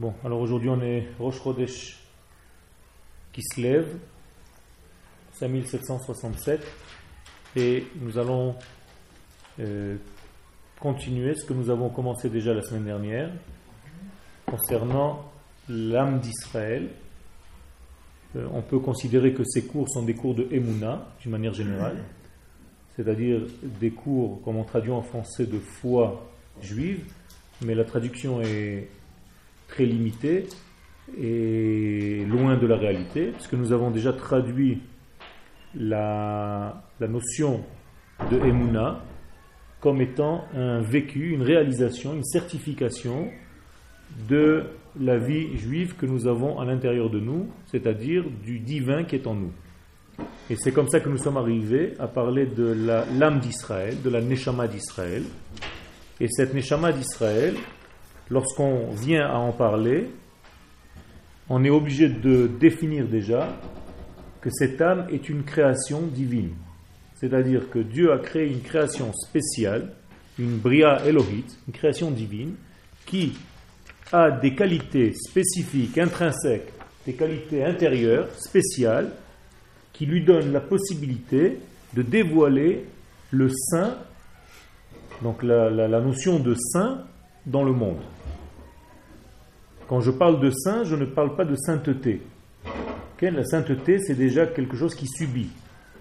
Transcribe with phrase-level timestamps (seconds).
[0.00, 2.00] Bon, alors aujourd'hui on est Rosh Chodesh
[3.32, 3.96] qui se lève,
[5.34, 6.66] 5767,
[7.54, 8.56] et nous allons
[9.60, 9.96] euh,
[10.80, 13.30] continuer ce que nous avons commencé déjà la semaine dernière
[14.46, 15.30] concernant
[15.68, 16.88] l'âme d'Israël.
[18.34, 22.02] Euh, on peut considérer que ces cours sont des cours de Emouna, d'une manière générale,
[22.96, 26.28] c'est-à-dire des cours, comme on traduit en français, de foi
[26.60, 27.04] juive,
[27.62, 28.88] mais la traduction est
[29.74, 30.46] très limité
[31.20, 34.80] et loin de la réalité, parce que nous avons déjà traduit
[35.74, 37.64] la, la notion
[38.30, 39.02] de Emouna
[39.80, 43.28] comme étant un vécu, une réalisation, une certification
[44.28, 44.62] de
[44.98, 49.26] la vie juive que nous avons à l'intérieur de nous, c'est-à-dire du divin qui est
[49.26, 49.52] en nous.
[50.48, 52.74] Et c'est comme ça que nous sommes arrivés à parler de
[53.18, 55.24] l'âme d'Israël, de la Neshama d'Israël.
[56.20, 57.54] Et cette Neshama d'Israël,
[58.30, 60.10] lorsqu'on vient à en parler,
[61.48, 63.48] on est obligé de définir déjà
[64.40, 66.50] que cette âme est une création divine.
[67.14, 69.92] C'est-à-dire que Dieu a créé une création spéciale,
[70.38, 72.54] une Bria Elohit, une création divine,
[73.06, 73.34] qui
[74.12, 76.72] a des qualités spécifiques, intrinsèques,
[77.06, 79.10] des qualités intérieures, spéciales,
[79.92, 81.58] qui lui donnent la possibilité
[81.94, 82.84] de dévoiler
[83.30, 83.96] le saint,
[85.22, 87.04] donc la, la notion de saint
[87.46, 88.02] dans le monde.
[89.94, 92.20] Quand je parle de saint, je ne parle pas de sainteté.
[93.22, 95.50] La sainteté, c'est déjà quelque chose qui subit.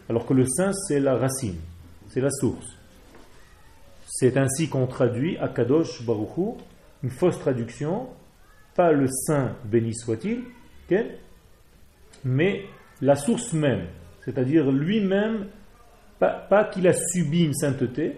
[0.10, 1.60] Alors que le saint, c'est la racine,
[2.08, 2.76] c'est la source.
[4.08, 6.58] C'est ainsi qu'on traduit Akadosh Baruchou,
[7.04, 8.08] une fausse traduction,
[8.76, 10.42] pas le saint béni soit-il,
[12.26, 12.66] mais
[13.00, 13.86] la source même,
[14.26, 15.50] c'est-à-dire lui-même,
[16.18, 18.14] pas, pas qu'il a subi une sainteté,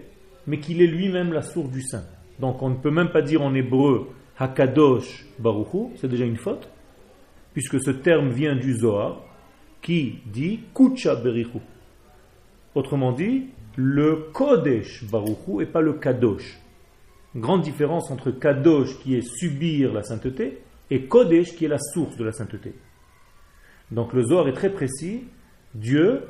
[0.46, 2.04] mais qu'il est lui-même la source du saint.
[2.40, 6.68] Donc on ne peut même pas dire en hébreu Hakadosh Baruchu, c'est déjà une faute,
[7.52, 9.22] puisque ce terme vient du Zohar,
[9.80, 11.58] qui dit Kucha Berichu.
[12.74, 13.46] Autrement dit,
[13.76, 16.58] le Kodesh Baruchu et pas le Kadosh.
[17.34, 22.16] grande différence entre Kadosh qui est subir la sainteté et Kodesh qui est la source
[22.16, 22.74] de la sainteté.
[23.90, 25.24] Donc le Zohar est très précis.
[25.74, 26.22] Dieu,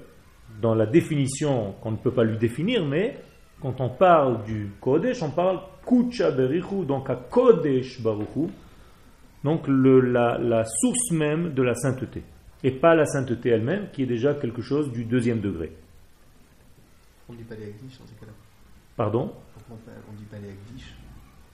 [0.60, 3.18] dans la définition qu'on ne peut pas lui définir, mais
[3.60, 8.48] quand on parle du Kodesh, on parle Kucha Berichu, donc à Kodesh Baruchu,
[9.44, 12.22] donc le, la, la, source même de la sainteté,
[12.64, 15.72] et pas la sainteté elle-même, qui est déjà quelque chose du deuxième degré.
[17.28, 18.32] On ne dit pas les Agdish dans ces cas-là
[18.96, 19.32] Pardon?
[19.70, 20.94] On ne dit pas les Agdish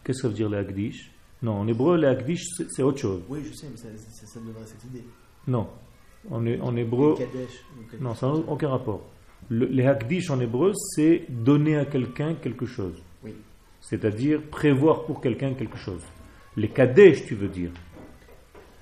[0.05, 1.11] Qu'est-ce que ça veut dire les Agdish
[1.43, 3.23] Non, en hébreu, les Agdish, c'est autre chose.
[3.29, 5.05] Oui, je sais, mais ça, ça, ça me donnerait cette idée.
[5.47, 5.69] Non.
[6.31, 7.15] En, en hébreu.
[7.17, 7.65] Kadesh,
[8.01, 9.03] Non, ça n'a aucun rapport.
[9.49, 13.03] Le, les Hakdish en hébreu, c'est donner à quelqu'un quelque chose.
[13.25, 13.35] Oui.
[13.83, 16.01] C'est-à-dire prévoir pour quelqu'un quelque chose.
[16.57, 17.71] Les Kadesh, tu veux dire.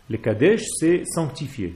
[0.08, 1.74] Les Kadesh, c'est sanctifier.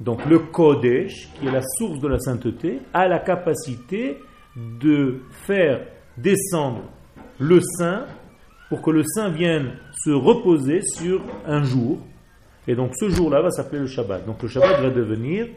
[0.00, 4.18] Donc le Kodesh, qui est la source de la sainteté, a la capacité
[4.56, 5.86] de faire
[6.18, 6.82] descendre
[7.38, 8.06] le saint
[8.68, 11.98] pour que le saint vienne se reposer sur un jour
[12.66, 14.24] et donc ce jour-là va s'appeler le Shabbat.
[14.26, 15.48] Donc le Shabbat va devenir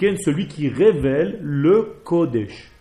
[0.00, 2.71] celui qui révèle le Kodesh.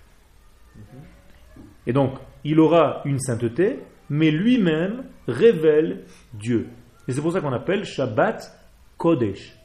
[1.88, 6.04] Et donc il aura une sainteté, mais lui-même révèle
[6.34, 6.68] Dieu.
[7.08, 8.52] Et c'est pour ça qu'on appelle Shabbat
[8.98, 9.58] Kodesh.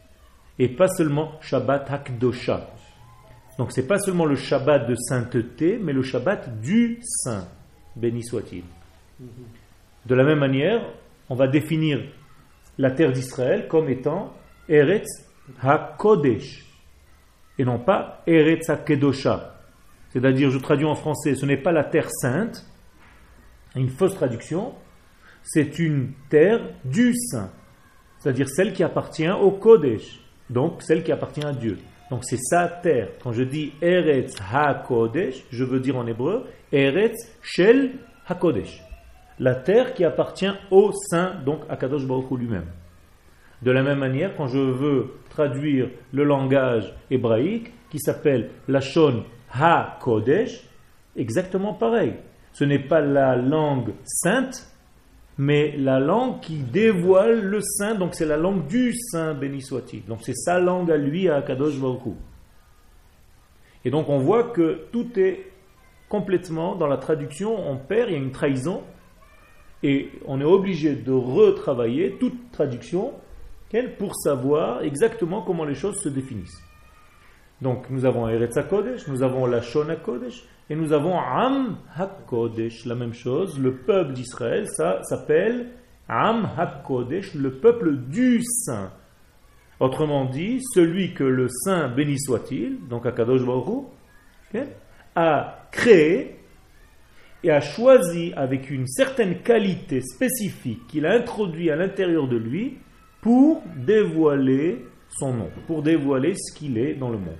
[0.58, 2.70] Et pas seulement Shabbat Hakdosha.
[3.58, 7.48] Donc c'est pas seulement le Shabbat de sainteté, mais le Shabbat du saint.
[7.94, 8.64] Béni soit-il.
[10.04, 10.82] De la même manière,
[11.28, 12.00] on va définir
[12.78, 14.34] la terre d'Israël comme étant
[14.68, 15.06] Eretz
[15.62, 16.66] HaKodesh
[17.58, 19.55] et non pas Eretz HaKedosha.
[20.16, 22.64] C'est-à-dire, je traduis en français, ce n'est pas la terre sainte,
[23.74, 24.72] une fausse traduction,
[25.42, 27.50] c'est une terre du saint,
[28.18, 31.76] c'est-à-dire celle qui appartient au Kodesh, donc celle qui appartient à Dieu.
[32.10, 33.10] Donc c'est sa terre.
[33.22, 37.90] Quand je dis Eretz HaKodesh, je veux dire en hébreu Eretz Shel
[38.26, 38.82] HaKodesh
[39.38, 42.64] la terre qui appartient au Saint, donc à Kadosh Baruch lui-même.
[43.60, 48.48] De la même manière, quand je veux traduire le langage hébraïque, qui s'appelle
[49.52, 50.62] Lashon Ha-Kodesh,
[51.16, 52.14] exactement pareil.
[52.52, 54.66] Ce n'est pas la langue sainte,
[55.38, 60.04] mais la langue qui dévoile le Saint, donc c'est la langue du Saint, béni soit-il.
[60.06, 62.14] Donc c'est sa langue à lui, à Kadosh Baruch
[63.84, 65.50] Et donc on voit que tout est
[66.08, 68.82] complètement dans la traduction, on perd, il y a une trahison,
[69.82, 73.12] et on est obligé de retravailler toute traduction
[73.98, 76.62] pour savoir exactement comment les choses se définissent.
[77.62, 82.84] Donc nous avons Eretz Kodesh, nous avons la Shona Kodesh, Et nous avons Am HaKodesh,
[82.86, 83.58] la même chose.
[83.58, 85.68] Le peuple d'Israël, ça s'appelle
[86.08, 88.90] Am HaKodesh, le peuple du Saint.
[89.78, 93.84] Autrement dit, celui que le Saint béni soit-il, donc Akadosh Baruch
[95.14, 96.36] a créé
[97.42, 102.78] et a choisi avec une certaine qualité spécifique qu'il a introduit à l'intérieur de lui
[103.20, 104.84] pour dévoiler
[105.18, 107.36] son nom, pour dévoiler ce qu'il est dans le monde.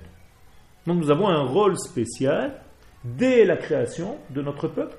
[0.85, 2.61] Donc nous avons un rôle spécial
[3.03, 4.97] dès la création de notre peuple,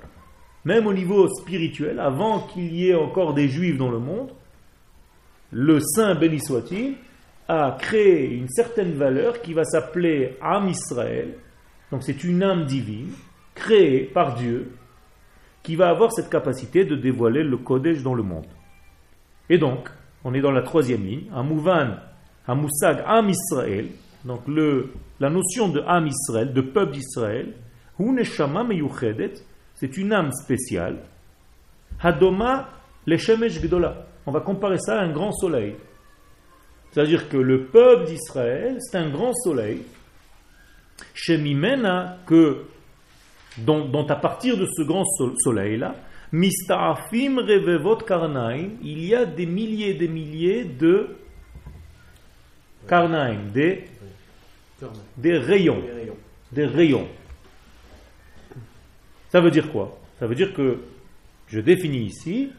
[0.65, 4.31] même au niveau spirituel, avant qu'il y ait encore des juifs dans le monde,
[5.51, 6.95] le Saint béni soit-il
[7.47, 11.33] a créé une certaine valeur qui va s'appeler âme Israël.
[11.91, 13.11] Donc c'est une âme divine
[13.55, 14.71] créée par Dieu
[15.63, 18.45] qui va avoir cette capacité de dévoiler le Kodesh dans le monde.
[19.49, 19.89] Et donc,
[20.23, 21.95] on est dans la troisième ligne, Amouvan,
[22.49, 23.89] Amousag, Am Israël,
[24.25, 24.41] donc
[25.19, 27.53] la notion de Am Israël, de peuple d'Israël,
[29.75, 30.97] c'est une âme spéciale.
[32.01, 32.69] Hadoma
[33.07, 34.07] Gdola.
[34.25, 35.75] On va comparer ça à un grand soleil.
[36.91, 39.83] C'est-à-dire que le peuple d'Israël, c'est un grand soleil.
[41.13, 42.63] Shemimena, que,
[43.59, 45.05] dont, dont, à partir de ce grand
[45.43, 45.95] soleil-là,
[46.31, 51.15] Mista'afim Revevot Karnaim, il y a des milliers et des milliers de
[52.89, 53.85] Karnaim, des,
[55.15, 55.83] des rayons.
[56.51, 57.07] Des rayons.
[59.29, 59.99] Ça veut dire quoi?
[60.19, 60.79] Ça veut dire que,
[61.47, 62.51] je définis ici,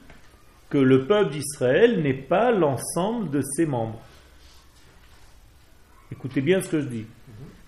[0.69, 4.01] que le peuple d'Israël n'est pas l'ensemble de ses membres.
[6.13, 7.07] Écoutez bien ce que je dis.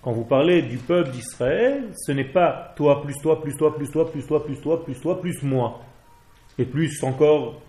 [0.01, 3.89] Quand vous parlez du peuple d'Israël, ce n'est pas toi plus toi plus toi plus
[3.89, 5.81] toi plus toi plus toi plus toi plus moi
[6.57, 7.61] et plus encore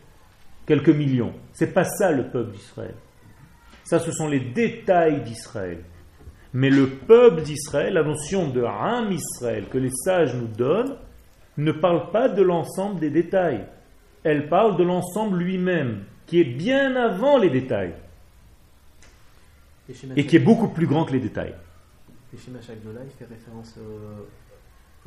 [0.66, 1.32] quelques millions.
[1.52, 2.94] C'est pas ça le peuple d'Israël.
[3.94, 5.78] Ça, ce sont les détails d'Israël.
[6.52, 10.96] Mais le peuple d'Israël, la notion de Ham Israël que les sages nous donnent,
[11.58, 13.64] ne parle pas de l'ensemble des détails.
[14.24, 17.94] Elle parle de l'ensemble lui-même, qui est bien avant les détails.
[20.16, 21.54] Et qui est beaucoup plus grand que les détails.
[22.32, 24.26] Et il fait référence au,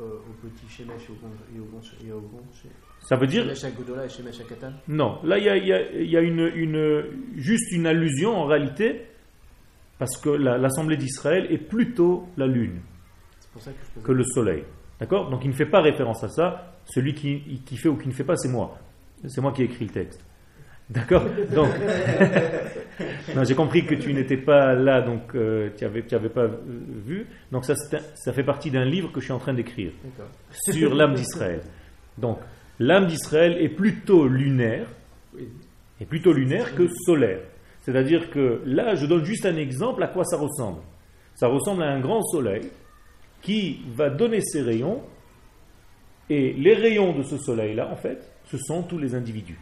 [0.00, 2.42] au petit Shemesh et au grand et au grand
[3.00, 3.42] Ça veut dire.
[3.44, 6.50] Shemesh Agdola et Shemesh Akatan Non, là il y a, y a, y a une,
[6.54, 7.04] une,
[7.36, 9.06] juste une allusion en réalité,
[9.98, 12.80] parce que l'Assemblée d'Israël est plutôt la lune
[13.54, 14.64] que, je que le soleil.
[15.00, 15.30] D'accord?
[15.30, 16.74] Donc il ne fait pas référence à ça.
[16.84, 18.78] Celui qui, qui fait ou qui ne fait pas, c'est moi.
[19.26, 20.24] C'est moi qui ai écrit le texte.
[20.90, 21.24] D'accord
[21.54, 21.68] Donc,
[23.44, 27.26] j'ai compris que tu n'étais pas là, donc euh, tu n'avais avais pas vu.
[27.52, 29.92] Donc ça, ça fait partie d'un livre que je suis en train d'écrire
[30.50, 31.60] sur l'âme d'Israël.
[32.16, 32.38] Donc,
[32.78, 34.86] l'âme d'Israël est plutôt lunaire,
[36.00, 37.40] est plutôt lunaire que solaire.
[37.82, 40.80] C'est-à-dire que là, je donne juste un exemple à quoi ça ressemble.
[41.34, 42.70] Ça ressemble à un grand soleil
[43.42, 45.02] qui va donner ses rayons,
[46.30, 49.58] et les rayons de ce soleil-là, en fait, ce sont tous les individus.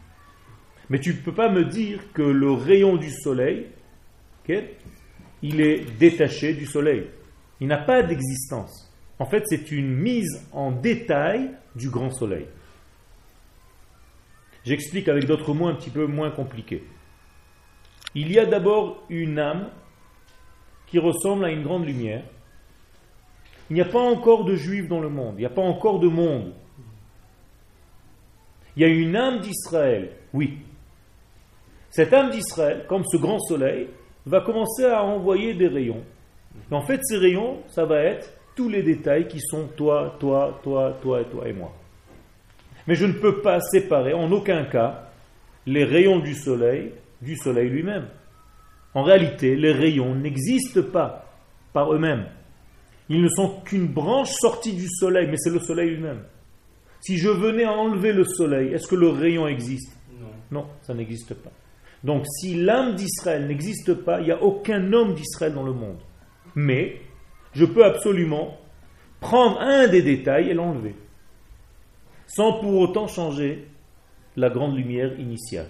[0.89, 3.67] Mais tu ne peux pas me dire que le rayon du soleil,
[5.43, 7.07] il est détaché du soleil.
[7.61, 8.93] Il n'a pas d'existence.
[9.19, 12.47] En fait, c'est une mise en détail du grand soleil.
[14.65, 16.85] J'explique avec d'autres mots un petit peu moins compliqués.
[18.15, 19.71] Il y a d'abord une âme
[20.87, 22.25] qui ressemble à une grande lumière.
[23.71, 25.99] Il n'y a pas encore de juifs dans le monde, il n'y a pas encore
[25.99, 26.53] de monde.
[28.77, 30.59] Il y a une âme d'Israël, oui,
[31.97, 33.89] cette âme d'Israël, comme ce grand soleil,
[34.27, 36.03] va commencer à envoyer des rayons.
[36.71, 40.61] Et en fait, ces rayons, ça va être tous les détails qui sont toi, toi,
[40.63, 41.73] toi, toi et toi et moi.
[42.87, 45.09] Mais je ne peux pas séparer en aucun cas
[45.65, 48.09] les rayons du soleil du soleil lui-même.
[48.93, 51.33] En réalité, les rayons n'existent pas
[51.73, 52.27] par eux-mêmes.
[53.09, 56.25] Ils ne sont qu'une branche sortie du soleil, mais c'est le soleil lui-même.
[57.01, 59.97] Si je venais à enlever le soleil, est-ce que le rayon existe?
[60.21, 60.27] Non.
[60.51, 61.53] Non, ça n'existe pas.
[62.05, 65.99] Donc si l'âme d'Israël n'existe pas, il n'y a aucun homme d'Israël dans le monde.
[66.55, 67.01] Mais
[67.53, 68.59] je peux absolument
[69.21, 70.95] prendre un des détails et l'enlever,
[72.27, 73.69] sans pour autant changer
[74.37, 75.69] la grande lumière initiale.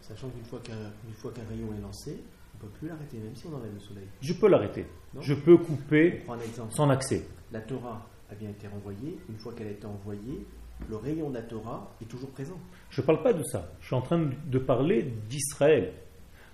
[0.00, 2.22] Sachant qu'une fois qu'un rayon est lancé,
[2.54, 4.06] on ne peut plus l'arrêter, même si on enlève le soleil.
[4.20, 4.86] Je peux l'arrêter.
[5.20, 6.22] Je peux couper
[6.70, 7.26] sans accès.
[7.52, 9.18] La Torah a bien été renvoyée.
[9.28, 10.46] Une fois qu'elle a été envoyée,
[10.88, 12.58] le rayon de la Torah est toujours présent.
[12.90, 13.70] Je ne parle pas de ça.
[13.80, 15.92] Je suis en train de parler d'Israël.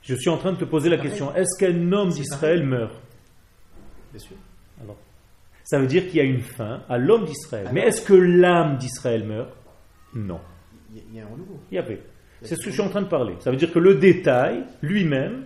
[0.02, 2.94] Je suis en train de te poser la question est-ce qu'un homme d'Israël meurt?
[4.10, 4.36] Bien sûr.
[4.82, 4.96] Alors,
[5.64, 7.68] ça veut dire qu'il y a une fin à l'homme d'Israël.
[7.72, 9.50] Mais est-ce que l'âme d'Israël meurt?
[10.14, 10.40] Non.
[10.94, 11.60] Il y a un renouveau.
[11.70, 12.02] Il y avait.
[12.42, 13.34] C'est ce que je suis en train de parler.
[13.38, 15.44] Ça veut dire que le détail lui-même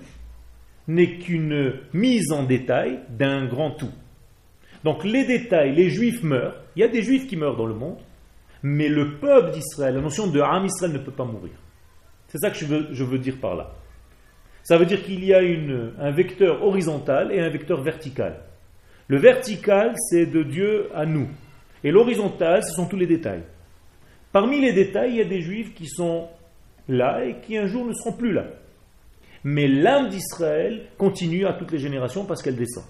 [0.88, 3.92] n'est qu'une mise en détail d'un grand tout.
[4.84, 7.74] Donc les détails, les juifs meurent, il y a des juifs qui meurent dans le
[7.74, 7.98] monde,
[8.62, 11.52] mais le peuple d'Israël, la notion de Ham Israël ne peut pas mourir.
[12.28, 13.72] C'est ça que je veux, dire par là.
[14.64, 18.40] Ça veut dire qu'il y a un vecteur horizontal et un vecteur vertical.
[19.08, 21.28] Le vertical, c'est de Dieu à nous.
[21.84, 23.44] Et l'horizontal, ce sont tous les détails.
[24.32, 26.28] Parmi les détails, il y a des juifs qui sont
[26.88, 28.46] là et qui un jour ne seront plus là.
[29.44, 32.84] Mais l'âme d'Israël continue à toutes les générations parce qu'elle descend.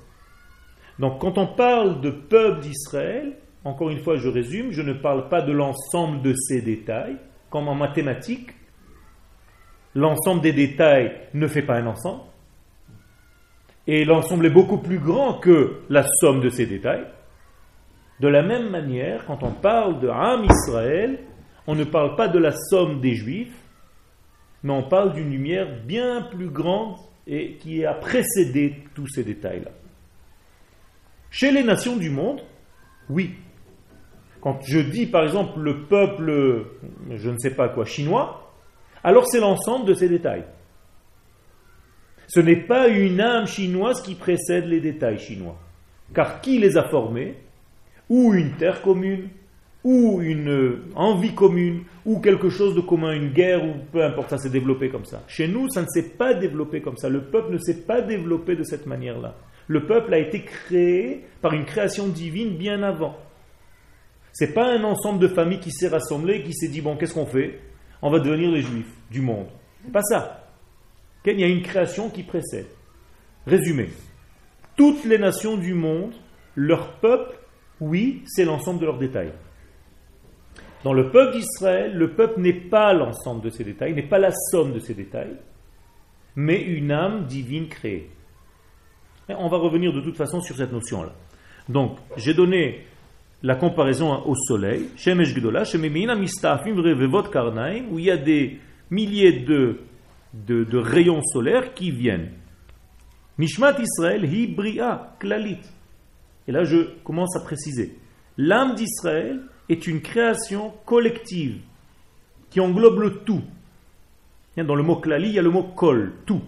[0.98, 3.34] Donc quand on parle de peuple d'Israël,
[3.66, 7.16] encore une fois je résume, je ne parle pas de l'ensemble de ces détails,
[7.50, 8.50] comme en mathématiques,
[9.94, 12.22] l'ensemble des détails ne fait pas un ensemble,
[13.86, 17.06] et l'ensemble est beaucoup plus grand que la somme de ces détails.
[18.20, 21.20] De la même manière, quand on parle de Ham Israël,
[21.66, 23.56] on ne parle pas de la somme des Juifs,
[24.62, 26.96] mais on parle d'une lumière bien plus grande
[27.26, 29.70] et qui a précédé tous ces détails-là.
[31.30, 32.40] Chez les nations du monde,
[33.08, 33.34] oui.
[34.46, 36.66] Quand je dis par exemple le peuple,
[37.10, 38.52] je ne sais pas quoi, chinois,
[39.02, 40.44] alors c'est l'ensemble de ces détails.
[42.28, 45.56] Ce n'est pas une âme chinoise qui précède les détails chinois.
[46.14, 47.34] Car qui les a formés
[48.08, 49.30] Ou une terre commune,
[49.82, 54.38] ou une envie commune, ou quelque chose de commun, une guerre, ou peu importe, ça
[54.38, 55.24] s'est développé comme ça.
[55.26, 57.08] Chez nous, ça ne s'est pas développé comme ça.
[57.08, 59.34] Le peuple ne s'est pas développé de cette manière-là.
[59.66, 63.16] Le peuple a été créé par une création divine bien avant.
[64.38, 67.24] C'est pas un ensemble de familles qui s'est rassemblé, qui s'est dit bon, qu'est-ce qu'on
[67.24, 67.58] fait?
[68.02, 69.46] On va devenir les juifs du monde.
[69.90, 70.50] Pas ça.
[71.24, 72.66] Il y a une création qui précède.
[73.46, 73.88] Résumé.
[74.76, 76.12] Toutes les nations du monde,
[76.54, 77.34] leur peuple,
[77.80, 79.32] oui, c'est l'ensemble de leurs détails.
[80.84, 84.32] Dans le peuple d'Israël, le peuple n'est pas l'ensemble de ces détails, n'est pas la
[84.50, 85.34] somme de ces détails,
[86.34, 88.10] mais une âme divine créée.
[89.30, 91.14] on va revenir de toute façon sur cette notion-là.
[91.70, 92.84] Donc, j'ai donné
[93.42, 95.62] la comparaison au soleil, Shemesh Gdola,
[97.90, 99.80] où il y a des milliers de
[100.44, 102.30] de, rayons solaires qui viennent.
[103.38, 104.56] Nishmat Israël hi
[105.18, 105.60] klalit.
[106.48, 107.98] Et là, je commence à préciser.
[108.38, 111.60] L'âme d'Israël est une création collective
[112.50, 113.42] qui englobe le tout.
[114.56, 116.42] Dans le mot klali, il y a le mot kol, tout.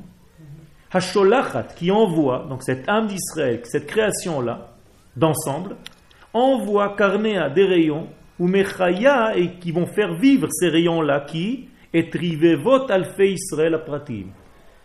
[0.90, 4.75] Hasholachat, qui envoie, donc cette âme d'Israël, cette création-là,
[5.16, 5.76] d'ensemble,
[6.32, 8.08] envoie carnéa des rayons,
[8.38, 14.26] ou mechaya, et qui vont faire vivre ces rayons-là, qui et trivevot alfe Israël apratim.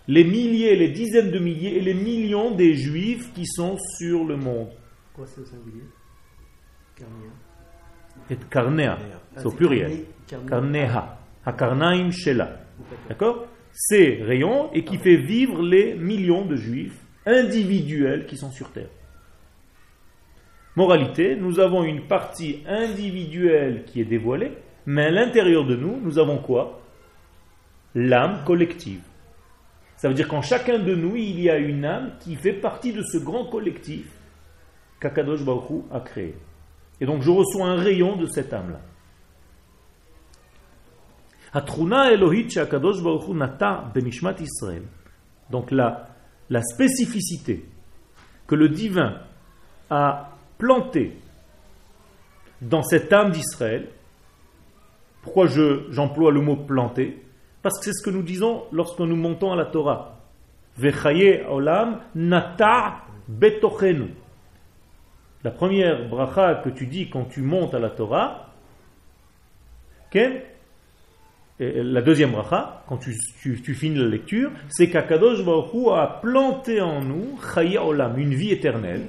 [0.07, 4.35] Les milliers, les dizaines de milliers et les millions des juifs qui sont sur le
[4.35, 4.69] monde.
[5.13, 5.83] Quoi c'est au singulier?
[8.29, 8.97] Et karnea,
[9.35, 10.05] c'est au pluriel.
[10.47, 11.19] Karneha.
[11.45, 12.59] Hakarnaim shela.
[13.09, 13.47] D'accord?
[13.71, 18.89] Ces rayons et qui fait vivre les millions de juifs individuels qui sont sur terre.
[20.75, 26.17] Moralité, nous avons une partie individuelle qui est dévoilée, mais à l'intérieur de nous, nous
[26.17, 26.81] avons quoi?
[27.93, 29.01] L'âme collective.
[29.97, 32.91] Ça veut dire qu'en chacun de nous, il y a une âme qui fait partie
[32.91, 34.07] de ce grand collectif
[34.99, 36.35] qu'Akadosh Baruch a créé.
[36.99, 38.81] Et donc je reçois un rayon de cette âme-là.
[45.51, 46.07] Donc la,
[46.49, 47.65] la spécificité
[48.47, 49.19] que le divin
[49.89, 51.17] a plantée
[52.61, 53.87] dans cette âme d'Israël,
[55.21, 55.47] pourquoi
[55.89, 57.23] j'emploie le mot planter
[57.63, 60.19] parce que c'est ce que nous disons lorsque nous montons à la Torah.
[60.77, 64.09] Vechaye olam nata betochenu.
[65.43, 68.49] La première bracha que tu dis quand tu montes à la Torah,
[71.59, 73.13] la deuxième bracha, quand tu,
[73.75, 77.39] finis la lecture, c'est qu'Akadosh Baruch a planté en nous
[78.17, 79.07] une vie éternelle.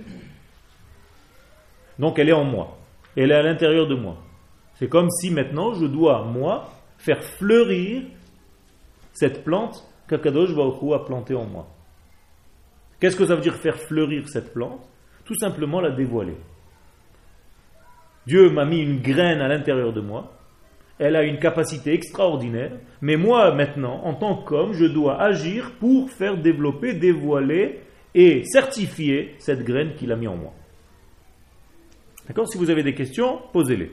[1.99, 2.77] Donc elle est en moi.
[3.17, 4.17] Elle est à l'intérieur de moi.
[4.75, 8.03] C'est comme si maintenant je dois, moi, faire fleurir
[9.13, 11.69] cette plante qu'Akadosh Baruch a plantée en moi.
[13.01, 14.89] Qu'est-ce que ça veut dire faire fleurir cette plante?
[15.25, 16.37] Tout simplement la dévoiler.
[18.27, 20.33] Dieu m'a mis une graine à l'intérieur de moi.
[20.99, 22.73] Elle a une capacité extraordinaire.
[23.01, 27.81] Mais moi, maintenant, en tant qu'homme, je dois agir pour faire développer, dévoiler
[28.15, 30.53] et certifier cette graine qu'il a mis en moi.
[32.27, 33.91] D'accord Si vous avez des questions, posez-les.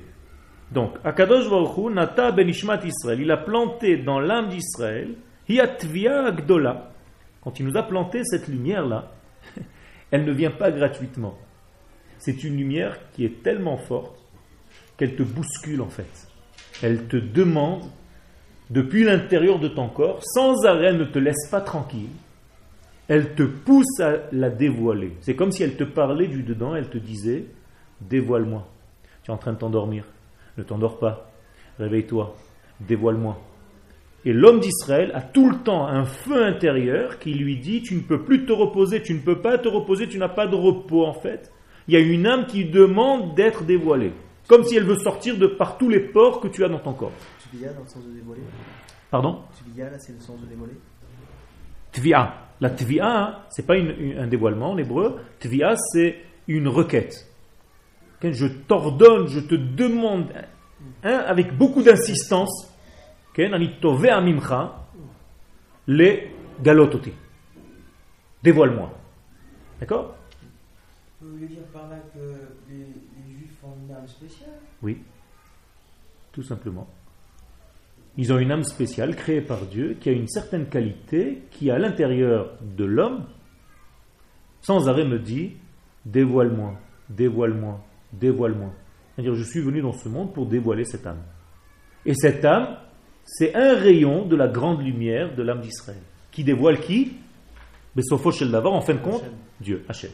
[0.71, 5.15] Donc, Akadosh Baruch Nata Benishmat Israël, il a planté dans l'âme d'Israël,
[5.49, 6.91] Hiatvia Gdola.
[7.41, 9.11] Quand il nous a planté cette lumière-là,
[10.11, 11.37] elle ne vient pas gratuitement.
[12.19, 14.15] C'est une lumière qui est tellement forte
[14.95, 16.27] qu'elle te bouscule en fait.
[16.83, 17.83] Elle te demande,
[18.69, 22.09] depuis l'intérieur de ton corps, sans arrêt, ne te laisse pas tranquille.
[23.07, 25.17] elle te pousse à la dévoiler.
[25.19, 27.45] C'est comme si elle te parlait du dedans, elle te disait,
[28.09, 28.67] dévoile-moi.
[29.23, 30.05] Tu es en train de t'endormir,
[30.57, 31.31] ne t'endors pas,
[31.79, 32.35] réveille-toi,
[32.79, 33.39] dévoile-moi.
[34.25, 38.01] Et l'homme d'Israël a tout le temps un feu intérieur qui lui dit, tu ne
[38.01, 41.05] peux plus te reposer, tu ne peux pas te reposer, tu n'as pas de repos
[41.05, 41.51] en fait.
[41.87, 44.11] Il y a une âme qui demande d'être dévoilée,
[44.47, 46.93] comme si elle veut sortir de par tous les ports que tu as dans ton
[46.93, 47.11] corps.
[47.51, 48.41] Tvia dans le sens de dévoiler?
[49.09, 49.39] Pardon?
[49.73, 50.73] Tvia, là, c'est le sens de dévoiler?
[51.91, 52.33] Tvia.
[52.61, 55.17] La tvia, c'est pas une- une- un dévoilement en hébreu.
[55.39, 56.17] Tvia, c'est
[56.47, 57.27] une requête
[58.23, 60.31] je t'ordonne, je te demande,
[61.03, 62.71] hein, avec beaucoup d'insistance,
[65.87, 67.11] les galototi.
[68.43, 68.91] Dévoile-moi.
[69.79, 70.15] D'accord?
[71.21, 72.19] Vous voulez dire par là que
[72.69, 74.59] les, les juifs ont une âme spéciale?
[74.81, 74.97] Oui,
[76.31, 76.87] tout simplement.
[78.17, 81.79] Ils ont une âme spéciale créée par Dieu qui a une certaine qualité qui, à
[81.79, 83.25] l'intérieur de l'homme,
[84.61, 85.53] sans arrêt me dit
[86.05, 86.73] Dévoile-moi,
[87.09, 87.81] dévoile-moi,
[88.13, 88.71] dévoile-moi.
[89.15, 91.21] C'est-à-dire, je suis venu dans ce monde pour dévoiler cette âme.
[92.05, 92.77] Et cette âme,
[93.25, 96.01] c'est un rayon de la grande lumière de l'âme d'Israël.
[96.31, 97.17] Qui dévoile qui?
[97.95, 99.33] Besofo Shel Davar, en fin de compte, Hachem.
[99.59, 100.11] Dieu, Hachem.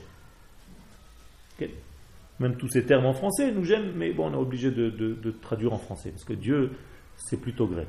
[2.39, 5.15] Même tous ces termes en français nous gênent, mais bon, on est obligé de, de-
[5.15, 6.71] de traduire en français, parce que Dieu,
[7.15, 7.87] c'est plutôt grec.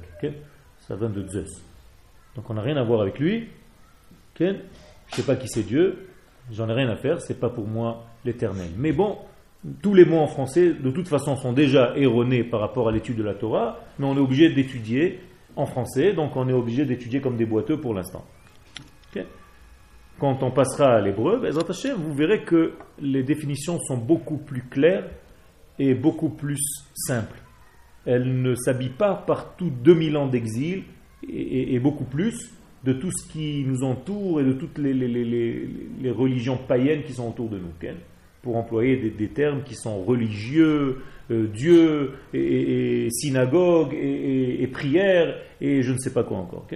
[0.87, 1.51] Ça vient de Zeus.
[2.35, 3.49] Donc on n'a rien à voir avec lui.
[4.41, 4.55] Je ne
[5.13, 6.09] sais pas qui c'est Dieu,
[6.53, 8.71] j'en ai rien à faire, c'est pas pour moi l'éternel.
[8.79, 9.19] Mais bon,
[9.83, 13.17] tous les mots en français, de toute façon, sont déjà erronés par rapport à l'étude
[13.17, 15.21] de la Torah, mais on est obligé d'étudier
[15.57, 18.25] en français, donc on est obligé d'étudier comme des boiteux pour l'instant.
[20.19, 25.09] Quand on passera à l'hébreu, Hashem, vous verrez que les définitions sont beaucoup plus claires
[25.79, 26.59] et beaucoup plus
[26.95, 27.39] simples.
[28.05, 30.83] Elles ne s'habillent pas par tout 2000 ans d'exil
[31.29, 32.53] et, beaucoup plus
[32.85, 37.49] de tout ce qui nous entoure et de toutes les, religions païennes qui sont autour
[37.49, 37.71] de nous
[38.43, 45.93] pour employer des, termes qui sont religieux, euh, Dieu, et, synagogue, et, prière, et je
[45.93, 46.67] ne sais pas quoi encore.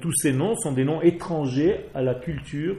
[0.00, 2.76] Tous ces noms sont des noms étrangers à la culture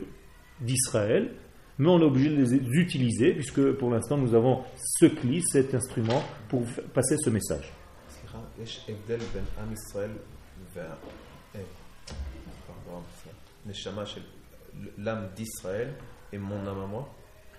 [0.61, 1.31] d'Israël,
[1.79, 5.73] mais on est obligé de les utiliser, puisque pour l'instant nous avons ce cli, cet
[5.73, 7.71] instrument, pour passer ce message.
[10.75, 10.85] Ben
[14.97, 15.93] l'âme d'Israël
[16.31, 17.09] et mon âme à moi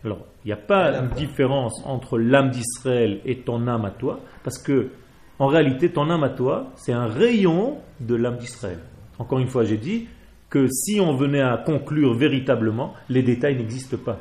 [0.04, 4.20] alors, il n'y a pas une différence entre l'âme d'Israël et ton âme à toi,
[4.44, 4.90] parce que
[5.38, 8.80] en réalité, ton âme à toi, c'est un rayon de l'âme d'Israël.
[9.18, 10.08] Encore une fois, j'ai dit
[10.50, 14.18] que si on venait à conclure véritablement, les détails n'existent pas.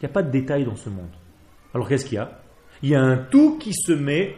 [0.00, 1.10] Il n'y a pas de détails dans ce monde.
[1.74, 2.40] Alors qu'est-ce qu'il y a?
[2.82, 4.34] Il y a un tout qui se met,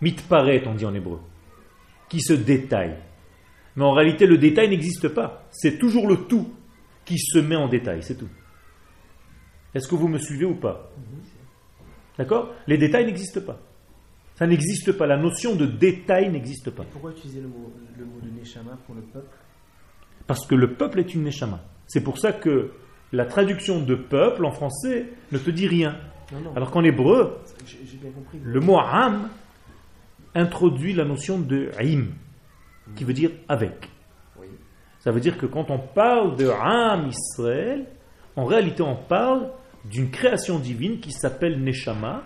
[0.00, 1.20] mitparet, on dit en hébreu,
[2.08, 2.96] qui se détaille.
[3.76, 5.44] Mais en réalité, le détail n'existe pas.
[5.50, 6.48] C'est toujours le tout
[7.04, 8.28] qui se met en détail, c'est tout.
[9.74, 10.90] Est-ce que vous me suivez ou pas
[12.18, 13.58] D'accord Les détails n'existent pas.
[14.36, 15.06] Ça n'existe pas.
[15.06, 16.84] La notion de détail n'existe pas.
[16.92, 19.36] Pourquoi utiliser le mot, le mot de Neshama pour le peuple?
[20.26, 21.60] Parce que le peuple est une neshama.
[21.86, 22.72] C'est pour ça que
[23.12, 25.96] la traduction de peuple en français ne te dit rien.
[26.32, 27.38] Non, non, Alors qu'en hébreu,
[28.00, 28.38] bien compris.
[28.42, 29.28] le mot am
[30.34, 32.06] introduit la notion de im,
[32.96, 33.90] qui veut dire avec.
[34.40, 34.46] Oui.
[35.00, 37.86] Ça veut dire que quand on parle de Am Israël,
[38.34, 39.50] en réalité on parle
[39.84, 42.22] d'une création divine qui s'appelle Neshama.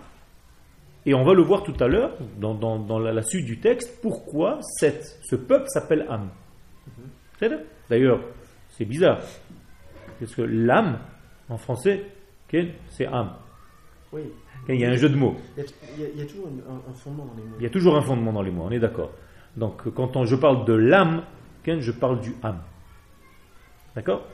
[1.07, 3.59] Et on va le voir tout à l'heure, dans, dans- dans la, la suite du
[3.61, 6.07] texte, pourquoi cette- ce peuple s'appelle.
[7.39, 8.21] C'est vrai D'ailleurs,
[8.71, 9.21] c'est bizarre.
[10.21, 10.99] Parce que l'âme,
[11.49, 12.05] en français,
[12.91, 13.33] c'est âme.
[14.13, 14.23] Oui.
[14.69, 15.37] Il y a un jeu de mots.
[15.57, 17.57] Il y a, il y a- toujours un, un fondement dans les mots.
[17.59, 19.11] Il y a toujours un fondement dans les mots, on est d'accord.
[19.57, 21.23] Donc quand on- je parle de l'âme,
[21.67, 22.61] je parle du âme.
[23.95, 24.25] D'accord?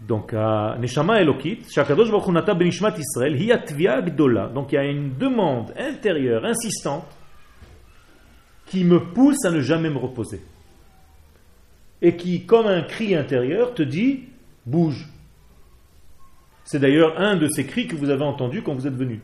[0.00, 4.48] Donc, Hu Nata Benishmat Israël, hi atvia gdola.
[4.48, 7.06] Donc il y a une demande intérieure, insistante,
[8.66, 10.40] qui me pousse à ne jamais me reposer.
[12.00, 14.28] Et qui, comme un cri intérieur, te dit
[14.64, 15.08] bouge.
[16.64, 19.20] C'est d'ailleurs un de ces cris que vous avez entendu quand vous êtes venu.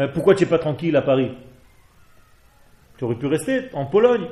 [0.00, 1.30] Euh, Pourquoi tu n'es pas tranquille à Paris?
[2.96, 4.26] Tu aurais pu rester en Pologne.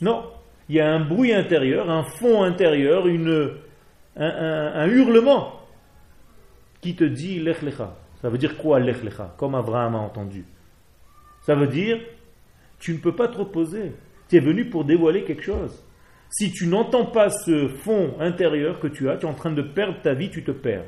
[0.00, 0.24] Non,
[0.68, 3.50] il y a un bruit intérieur, un fond intérieur, une,
[4.16, 5.60] un, hurlement
[6.80, 7.94] qui te dit Lech Lecha.
[8.20, 9.34] Ça veut dire quoi Lech Lecha?
[9.36, 10.44] Comme Abraham a entendu.
[11.42, 11.98] Ça veut dire
[12.78, 13.92] tu ne peux pas te reposer.
[14.28, 15.82] Tu es venu pour dévoiler quelque chose.
[16.28, 19.62] Si tu n'entends pas ce fond intérieur que tu as, tu es en train de
[19.62, 20.84] perdre ta vie, tu te perds.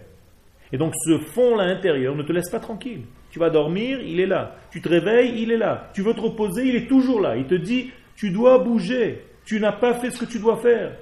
[0.72, 3.02] Et donc ce fond-là intérieur ne te laisse pas tranquille.
[3.30, 4.56] Tu vas dormir, il est là.
[4.70, 5.90] Tu te réveilles, il est là.
[5.94, 7.36] Tu veux te reposer, il est toujours là.
[7.36, 9.24] Il te dit, Tu dois bouger.
[9.46, 10.92] Tu n'as pas fait ce que tu dois faire.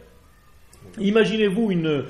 [0.99, 2.05] Imaginez-vous euh,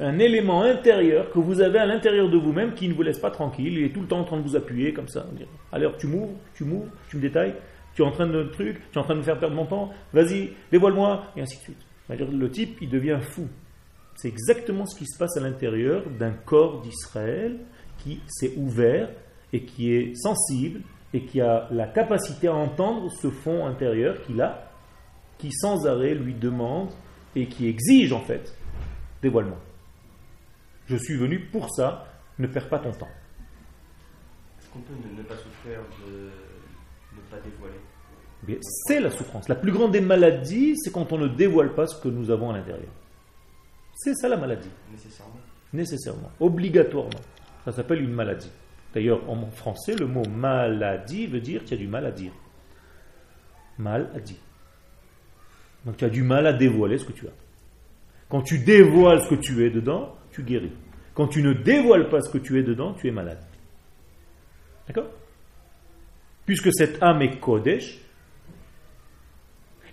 [0.00, 3.30] un élément intérieur que vous avez à l'intérieur de vous-même qui ne vous laisse pas
[3.30, 3.78] tranquille.
[3.78, 5.26] Il est tout le temps en train de vous appuyer comme ça.
[5.70, 7.54] Alors tu m'ouvres, tu m'ouvres, tu me détailles,
[7.94, 9.66] tu es en train de truc, tu es en train de me faire perdre mon
[9.66, 11.86] temps, vas-y, dévoile-moi, et ainsi de suite.
[12.08, 13.46] Le type, il devient fou.
[14.16, 17.58] C'est exactement ce qui se passe à l'intérieur d'un corps d'Israël
[17.98, 19.10] qui s'est ouvert
[19.52, 20.80] et qui est sensible
[21.12, 24.70] et qui a la capacité à entendre ce fond intérieur qu'il a,
[25.38, 26.90] qui sans arrêt lui demande
[27.34, 28.54] et qui exige en fait
[29.22, 29.58] dévoilement.
[30.86, 32.06] Je suis venu pour ça,
[32.38, 33.08] ne perds pas ton temps.
[34.58, 36.30] Est-ce qu'on peut ne, ne pas souffrir de
[37.16, 38.60] ne pas dévoiler?
[38.60, 39.48] C'est la souffrance.
[39.48, 42.50] La plus grande des maladies, c'est quand on ne dévoile pas ce que nous avons
[42.50, 42.92] à l'intérieur.
[43.94, 45.40] C'est ça la maladie, nécessairement
[45.74, 47.20] nécessairement, obligatoirement.
[47.64, 48.50] Ça s'appelle une maladie.
[48.94, 52.32] D'ailleurs, en français, le mot maladie veut dire tu as du mal à dire.
[53.76, 54.38] Mal à dire.
[55.84, 57.32] Donc tu as du mal à dévoiler ce que tu as.
[58.28, 60.72] Quand tu dévoiles ce que tu es dedans, tu guéris.
[61.14, 63.42] Quand tu ne dévoiles pas ce que tu es dedans, tu es malade.
[64.86, 65.10] D'accord?
[66.46, 68.00] Puisque cette âme est Kodesh,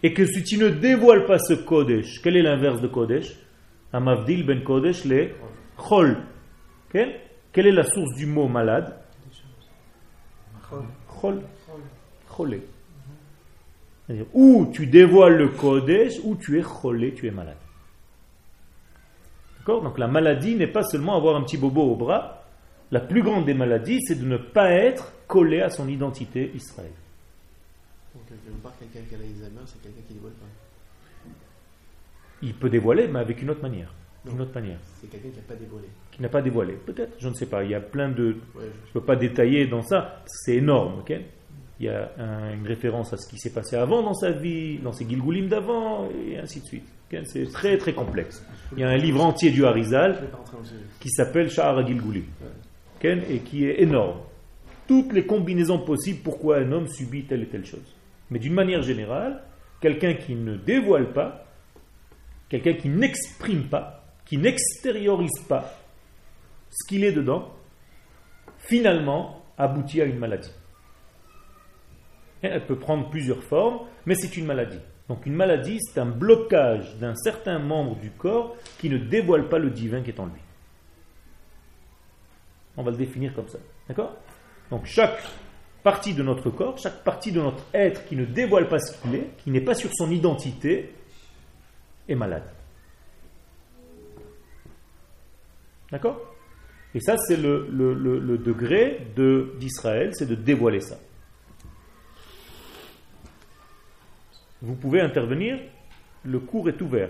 [0.03, 3.35] et que si tu ne dévoiles pas ce Kodesh, quel est l'inverse de Kodesh?
[3.93, 5.35] Amavdil ben Kodesh, les
[5.77, 6.17] Chol.
[6.89, 7.21] Quelle
[7.53, 8.95] est la source du mot malade?
[11.21, 11.41] Chol.
[12.27, 12.61] Cholé.
[14.11, 17.55] C'est-à-dire, ou tu dévoiles le Kodesh, ou tu es cholé, tu es malade.
[19.59, 19.81] D'accord?
[19.81, 22.43] Donc la maladie n'est pas seulement avoir un petit bobo au bras.
[22.91, 26.91] La plus grande des maladies, c'est de ne pas être collé à son identité Israël.
[28.13, 31.29] Donc, quelqu'un qui a l'Alzheimer, c'est quelqu'un qui dévoile pas.
[32.41, 33.93] Il peut dévoiler, mais avec une autre manière.
[34.25, 34.33] Non.
[34.33, 34.79] Une autre manière.
[34.99, 35.87] C'est quelqu'un qui n'a pas dévoilé.
[36.11, 36.73] Qui n'a pas dévoilé.
[36.73, 37.63] Peut-être, je ne sais pas.
[37.63, 38.35] Il y a plein de.
[38.55, 40.21] Ouais, Je ne peux pas détailler dans ça.
[40.25, 40.99] C'est énorme.
[40.99, 41.13] ok?
[41.81, 44.77] Il y a un- une référence à ce qui s'est passé avant dans sa vie,
[44.77, 46.85] dans ses Gilgoulim d'avant, et ainsi de suite.
[47.25, 48.45] C'est très très complexe.
[48.77, 50.29] Il y a un livre entier du Harizal
[50.99, 52.23] qui s'appelle Sha'ar Gilgoulim.
[53.03, 54.19] Et qui est énorme.
[54.87, 57.95] Toutes les combinaisons possibles pourquoi un homme subit telle et telle chose.
[58.29, 59.41] Mais d'une manière générale,
[59.81, 61.45] quelqu'un qui ne dévoile pas,
[62.47, 65.73] quelqu'un qui n'exprime pas, qui n'extériorise pas
[66.69, 67.49] ce qu'il est dedans,
[68.59, 70.51] finalement aboutit à une maladie.
[72.43, 74.79] Et Elle peut prendre plusieurs formes, mais c'est une maladie.
[75.09, 79.59] Donc une maladie, c'est un blocage d'un certain membre du corps qui ne dévoile pas
[79.59, 80.41] le divin qui est en lui.
[82.77, 83.59] On va le définir comme ça.
[83.87, 84.15] D'accord?
[84.69, 85.21] Donc chaque
[85.83, 89.15] partie de notre corps, chaque partie de notre être qui ne dévoile pas ce qu'il
[89.15, 90.93] est, qui n'est pas sur son identité,
[92.07, 92.43] est malade.
[95.91, 96.19] D'accord?
[96.95, 100.97] Et ça, c'est le, degré de- d'Israël, c'est de dévoiler ça.
[104.61, 105.59] Vous pouvez intervenir,
[106.23, 107.09] le cours est ouvert.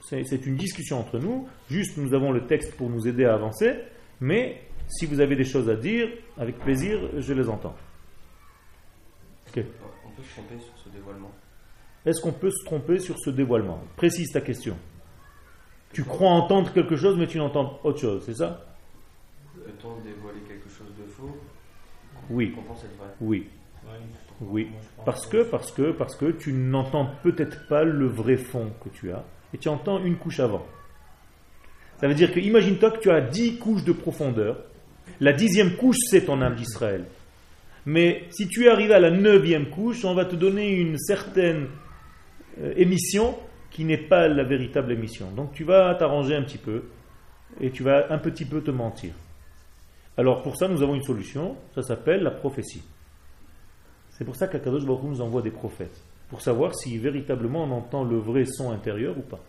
[0.00, 3.34] C'est c'est une discussion entre nous, juste nous avons le texte pour nous aider à
[3.34, 3.74] avancer,
[4.20, 7.74] mais si vous avez des choses à dire, avec plaisir, je les entends.
[9.48, 9.64] Ok.
[10.04, 11.32] On peut se tromper sur ce dévoilement.
[12.04, 13.82] Est-ce qu'on peut se tromper sur ce dévoilement?
[13.96, 14.76] Précise ta question.
[15.92, 18.64] Tu crois entendre quelque chose, mais tu n'entends autre chose, c'est ça?
[19.54, 21.36] Peut-on dévoiler quelque chose de faux?
[22.30, 23.08] Oui, qu'on pense être vrai?
[23.20, 23.48] Oui,
[23.84, 23.90] oui.
[24.38, 28.88] Pense Parce que, parce que, parce que tu n'entends peut-être pas le vrai fond que
[28.90, 30.66] tu as, et tu entends une couche avant.
[31.98, 34.58] Ça veut dire que, imagine-toi que tu as dix couches de profondeur.
[35.20, 37.06] La dixième couche, c'est ton âme d'Israël.
[37.86, 41.68] Mais si tu es arrivé à la neuvième couche, on va te donner une certaine
[42.60, 43.38] euh, émission
[43.70, 45.30] qui n'est pas la véritable émission.
[45.30, 46.84] Donc tu vas t'arranger un petit peu
[47.60, 49.12] et tu vas un petit peu te mentir.
[50.16, 52.82] Alors pour ça, nous avons une solution, ça s'appelle la prophétie.
[54.16, 58.02] C'est pour ça qu'Akadosh Baruch nous envoie des prophètes, pour savoir si véritablement on entend
[58.02, 59.40] le vrai son intérieur ou pas.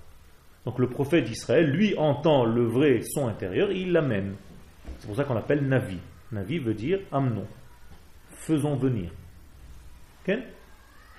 [0.66, 4.36] Donc le prophète d'Israël, lui, entend le vrai son intérieur et il l'amène.
[5.00, 6.00] C'est pour ça qu'on l'appelle Navi.
[6.34, 7.48] Navi veut dire amenons,
[8.32, 9.10] faisons venir.
[10.28, 10.38] Ok?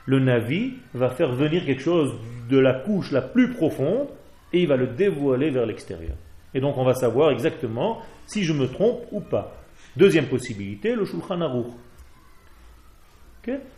[0.05, 2.13] Le Navi va faire venir quelque chose
[2.51, 4.09] de la couche la plus profonde
[4.53, 6.17] et il va le dévoiler vers l'extérieur.
[6.53, 9.57] Et donc on va savoir exactement si je me trompe ou pas.
[9.97, 11.73] Deuxième possibilité, le Shulchan Aruch.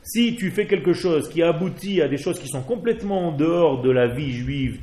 [0.03, 3.83] Si tu fais quelque chose qui aboutit à des choses qui sont complètement en dehors
[3.83, 4.81] de la vie juive,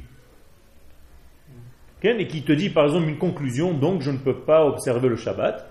[1.98, 5.10] ok, et qui te dit par exemple une conclusion, donc je ne peux pas observer
[5.10, 5.70] le Shabbat,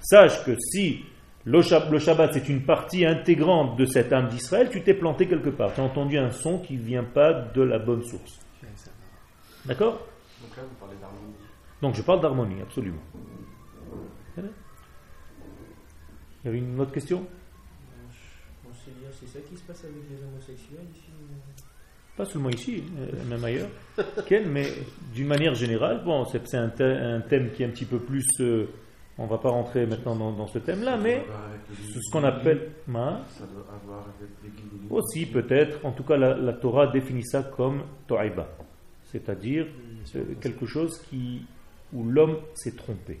[0.00, 1.00] sache que si
[1.44, 5.26] le, Shab- le Shabbat c'est une partie intégrante de cette âme d'Israël, tu t'es planté
[5.26, 8.38] quelque part, tu as entendu un son qui ne vient pas de la bonne source.
[9.66, 10.06] D'accord?
[10.42, 11.34] Donc là, vous parlez d'harmonie.
[11.82, 13.00] donc je parle d'harmonie, absolument.
[14.36, 14.44] Il
[16.44, 17.26] y avait une autre question?
[19.12, 21.08] C'est ça qui se passe avec les homosexuels ici
[22.16, 23.68] Pas seulement ici, euh, même ailleurs.
[24.26, 24.66] Ken, mais
[25.14, 26.82] d'une manière générale, bon, c'est un, thè-
[27.16, 28.26] un thème qui est un petit peu plus.
[28.40, 28.66] euh,
[29.16, 31.24] on va pas rentrer maintenant dans, dans ce thème-là, mais
[31.72, 32.72] ce qu'on appelle.
[32.92, 34.30] Hein, Ça doit avoir avec
[34.90, 38.48] aussi, peut-être, en tout cas, la, la Torah définit ça comme to'iba,
[39.04, 39.66] c'est-à-dire
[40.16, 41.46] euh, quelque chose qui,
[41.92, 43.20] où l'homme s'est trompé.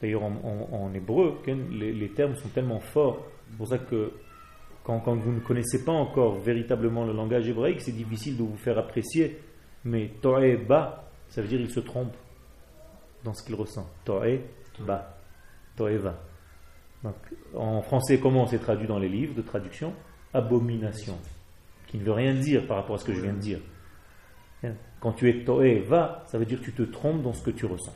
[0.00, 3.26] D'ailleurs, en, en- en hébreu, Ken, les, les termes sont tellement forts.
[3.50, 4.12] C'est pour ça que
[4.84, 8.56] quand, quand vous ne connaissez pas encore véritablement le langage hébraïque, c'est difficile de vous
[8.56, 9.38] faire apprécier.
[9.84, 12.14] Mais to'eba, ça veut dire il se trompe
[13.24, 13.88] dans ce qu'il ressent.
[14.04, 15.16] To'eba,
[15.76, 16.18] to'eva.
[17.04, 17.14] Donc,
[17.54, 19.94] en français, comment c'est traduit dans les livres de traduction?
[20.34, 21.16] Abomination,
[21.86, 23.60] qui ne veut rien dire par rapport à ce que je viens de dire.
[24.64, 24.74] Hein?
[25.00, 27.66] Quand tu es to'eva, ça veut dire que tu te trompes dans ce que tu
[27.66, 27.94] ressens.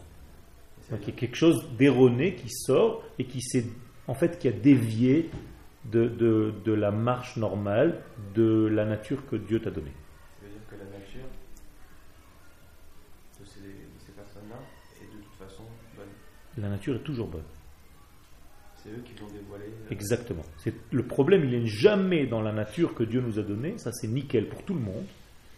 [0.91, 3.65] Donc il y a quelque chose d'erroné qui sort et qui s'est
[4.09, 5.31] en fait qui a dévié
[5.85, 8.01] de, de, de la marche normale
[8.35, 9.93] de la nature que Dieu t'a donnée.
[10.41, 11.27] Ça veut dire que la nature
[13.41, 14.57] de ces, personnes-là
[15.01, 15.65] est de toute façon
[15.97, 16.07] bonne?
[16.59, 17.43] La nature est toujours bonne.
[18.77, 19.67] C'est eux qui vont dévoiler.
[19.67, 20.43] euh, Exactement.
[20.59, 23.79] C'est le problème, il n'est jamais dans la nature que Dieu nous a donnée.
[23.79, 25.05] Ça, c'est nickel pour tout le monde,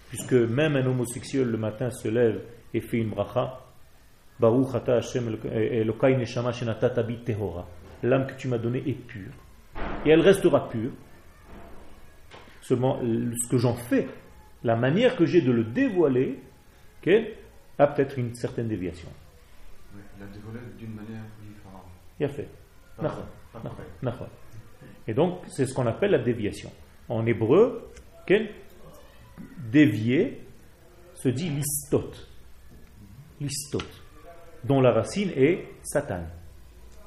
[0.08, 2.42] puisque même un homosexuel le matin se lève
[2.74, 3.60] et fait une bracha.
[4.38, 7.66] Baruch ata Hashem Elokai neshama shenatata tehora.
[8.04, 9.32] L'âme que tu m'as donnée est pure,
[10.04, 10.90] et elle restera pure.
[12.60, 14.06] Seulement, le- ce que j'en fais,
[14.62, 16.38] la manière que j'ai de le dévoiler,
[17.78, 19.08] a peut-être une certaine déviation.
[19.94, 21.84] Oui, la dévoilé d'une manière différente.
[22.20, 22.48] Il a fait.
[25.06, 26.70] Et donc, c'est ce qu'on appelle la déviation.
[27.08, 27.90] En hébreu,
[29.70, 30.40] dévier
[31.14, 32.10] se dit listot.
[33.40, 33.82] Listot.
[34.64, 36.22] Dont la racine est Satan.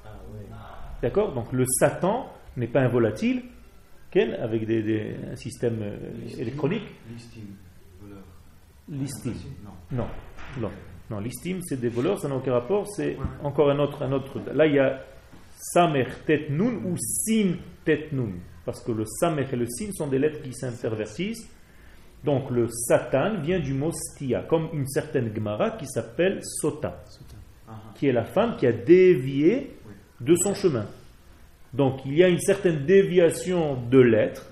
[0.05, 0.45] Ah ouais.
[1.01, 1.33] D'accord?
[1.33, 3.43] Donc, le Satan n'est pas un volatile,
[4.41, 5.95] avec des, des- un système euh,
[6.39, 6.81] électronique.
[7.12, 7.55] L'estime,
[8.01, 8.23] voleur.
[8.89, 9.33] L'istime.
[9.63, 9.71] Non.
[9.91, 10.07] Non,
[10.60, 10.71] non,
[11.12, 11.19] non.
[11.19, 12.88] L'istime, c'est des voleurs, ça n'a aucun rapport.
[12.88, 14.39] C'est encore un autre, un autre.
[14.55, 14.99] Là, il y a
[15.51, 18.31] samer tet nun ou sin tet nun,
[18.65, 21.47] parce que le samer et le sin sont des lettres qui s'intervertissent.
[22.23, 27.03] Donc le satan vient du mot stia, comme une certaine gemara qui s'appelle sota,
[27.67, 27.93] Ah, ah.
[27.93, 29.76] qui est la femme qui a dévié
[30.21, 30.86] de son chemin.
[31.73, 34.49] Donc il y a une certaine déviation de l'être,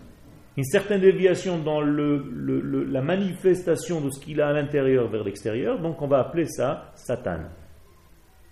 [0.57, 5.07] une certaine déviation dans le- le- le- la manifestation de ce qu'il a à l'intérieur
[5.09, 7.39] vers l'extérieur, donc on va appeler ça Satan.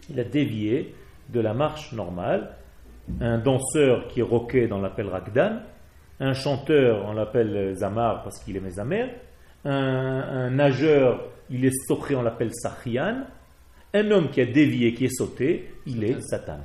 [0.10, 0.94] Il a dévié
[1.30, 2.56] de la marche normale.
[3.22, 5.60] Un danseur qui est roqué, on l'appelle Ragdan.
[6.20, 9.08] Un chanteur, on l'appelle Zamar parce qu'il aimait Zamer.
[9.66, 13.24] Un, un nageur, il est soché, on l'appelle Sachian.
[13.94, 16.60] Un homme qui a dévié, qui est sauté, il est Satan.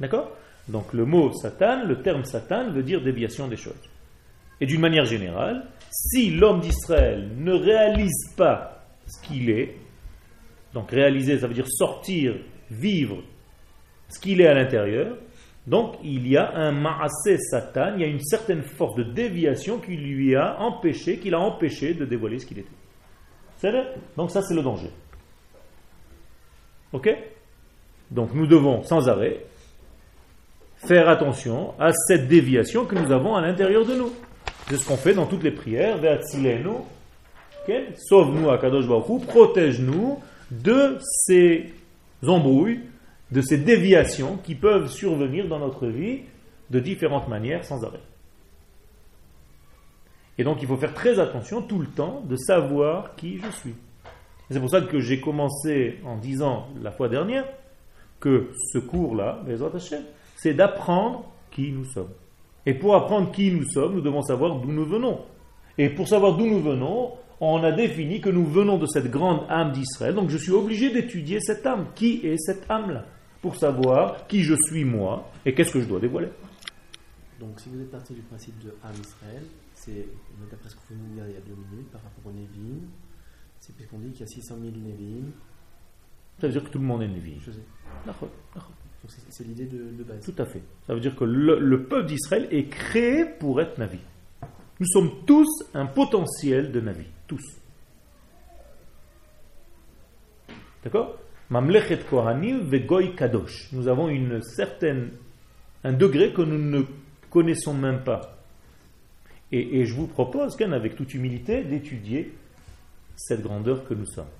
[0.00, 0.32] D'accord?
[0.68, 3.90] Donc le mot Satan, le terme Satan veut dire déviation des choses.
[4.60, 9.74] Et d'une manière générale, si l'homme d'Israël ne réalise pas ce qu'il est,
[10.72, 12.34] donc réaliser, ça veut dire sortir,
[12.70, 13.22] vivre
[14.08, 15.16] ce qu'il est à l'intérieur,
[15.66, 19.78] donc il y a un maasé Satan, il y a une certaine force de déviation
[19.78, 22.68] qui lui a empêché, qui l'a empêché de dévoiler ce qu'il était.
[23.58, 23.72] C'est
[24.16, 24.90] Donc ça c'est le danger.
[26.92, 27.08] Ok?
[28.10, 29.44] Donc nous devons sans arrêt
[30.86, 34.12] faire attention à cette déviation que nous avons à l'intérieur de nous.
[34.68, 35.98] C'est ce qu'on fait dans toutes les prières.
[35.98, 37.74] Ve'atzilenu, ok?
[37.96, 40.18] Sauve-nous à Kadosh Baruch protège-nous
[40.50, 41.72] de ces
[42.26, 42.80] embrouilles,
[43.30, 46.20] de ces déviations qui peuvent survenir dans notre vie
[46.70, 48.00] de différentes manières sans arrêt.
[50.38, 53.74] Et donc il faut faire très attention tout le temps de savoir qui je suis.
[54.50, 57.44] C'est pour ça que j'ai commencé en disant la fois dernière
[58.20, 60.02] que ce cours-là, Bezrat Hashem,
[60.42, 62.10] c'est d'apprendre qui nous sommes.
[62.66, 65.20] Et pour apprendre qui nous sommes, nous devons savoir d'où nous venons.
[65.78, 69.46] Et pour savoir d'où nous venons, on a défini que nous venons de cette grande
[69.48, 70.16] âme d'Israël.
[70.16, 71.86] Donc je suis obligé d'étudier cette âme.
[71.94, 73.04] Qui est cette âme-là?
[73.40, 76.28] Pour savoir qui je suis moi et qu'est-ce que je dois dévoiler.
[77.38, 79.42] Donc, si vous êtes parti du principe de Am Israël,
[79.74, 80.06] c'est,
[80.50, 82.32] d'après ce que vous venez de dire il y a deux minutes, par rapport au
[82.32, 82.86] Nevi'im,
[83.58, 85.32] c'est puisqu'on dit qu'il y a 600 000 Nevi'im.
[86.40, 87.34] Ça veut dire que tout le monde est Nevi.
[87.40, 87.62] Je sais.
[89.08, 90.04] C'est, l'idée de, de.
[90.24, 90.62] Tout à fait.
[90.86, 93.98] Ça veut dire que le, le peuple d'Israël est créé pour être Navi.
[94.78, 97.06] Nous sommes tous un potentiel de Navi.
[97.26, 97.42] Tous.
[100.84, 101.18] D'accord?
[101.50, 103.72] Mamlechet Kohanim vegoy kadosh.
[103.72, 105.10] Nous avons une certaine,
[105.84, 106.82] un degré que nous ne
[107.28, 108.38] connaissons même pas.
[109.50, 112.32] Et, et je vous propose, Ken, avec toute humilité, d'étudier
[113.16, 114.30] cette grandeur que nous sommes.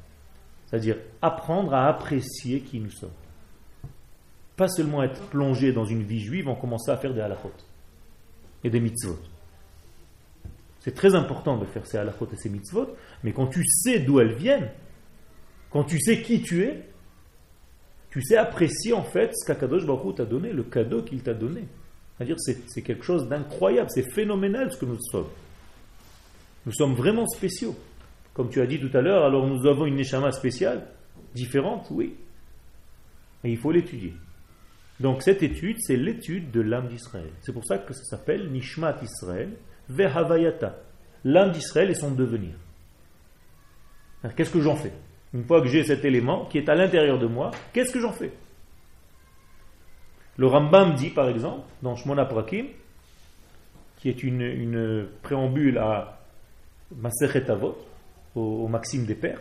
[0.66, 3.10] C'est-à-dire apprendre à apprécier qui nous sommes.
[4.56, 7.52] Pas seulement être plongé dans une vie juive, on commence à faire des halachot
[8.64, 9.18] et des mitzvot.
[10.80, 14.20] C'est très important de faire ces halachot et ces mitzvot, mais quand tu sais d'où
[14.20, 14.70] elles viennent,
[15.70, 16.86] quand tu sais qui tu es,
[18.10, 21.64] tu sais apprécier en fait ce qu'Akadosh Baruch t'a donné, le cadeau qu'il t'a donné.
[22.16, 25.28] C'est-à-dire c'est, quelque chose d'incroyable, c'est phénoménal ce que nous sommes.
[26.66, 27.74] Nous sommes vraiment spéciaux.
[28.34, 30.86] Comme tu as dit tout à l'heure, alors nous avons une neshama spéciale,
[31.34, 32.14] différente, oui.
[33.42, 34.12] Mais il faut l'étudier.
[35.02, 37.28] Donc cette étude, c'est l'étude de l'âme d'Israël.
[37.40, 39.50] C'est pour ça que ça s'appelle Nishmat Israël,
[39.88, 40.76] Vehavayata.
[41.24, 42.54] L'âme d'Israël et son devenir.
[44.36, 44.92] Qu'est-ce que j'en fais?
[45.34, 48.12] Une fois que j'ai cet élément qui est à l'intérieur de moi, qu'est-ce que j'en
[48.12, 48.32] fais?
[50.36, 52.66] Le Rambam dit par exemple, dans Shmona Prakim,
[53.96, 56.20] qui est une, préambule à
[56.94, 57.76] Masechet Avot,
[58.36, 59.40] au, au Maxime des Pères,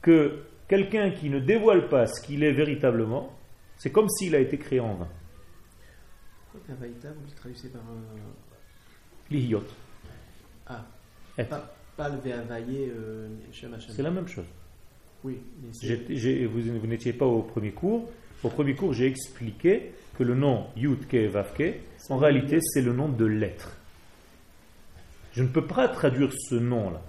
[0.00, 3.32] que quelqu'un qui ne dévoile pas ce qu'il est véritablement,
[3.80, 5.08] c'est comme s'il a été créé en vain.
[6.52, 9.30] Pourquoi Kavaïta, vous le traduisez par un.
[9.30, 9.64] L'ihiyot.
[10.66, 10.84] Ah,
[11.48, 13.28] pas, pas le euh.
[13.88, 14.44] C'est la même chose.
[15.24, 18.10] Oui, vous vous n'étiez pas au premier cours.
[18.44, 21.76] Au premier cours, j'ai expliqué que le nom Yud Ke Vav Ke,
[22.10, 23.78] en réalité, c'est le nom de l'être.
[25.32, 27.00] Je ne peux pas traduire ce nom-là.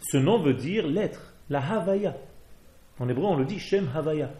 [0.00, 2.16] Ce nom veut dire l'être, la Havaya.
[3.00, 4.30] En hébreu, on le dit Shem Havaya,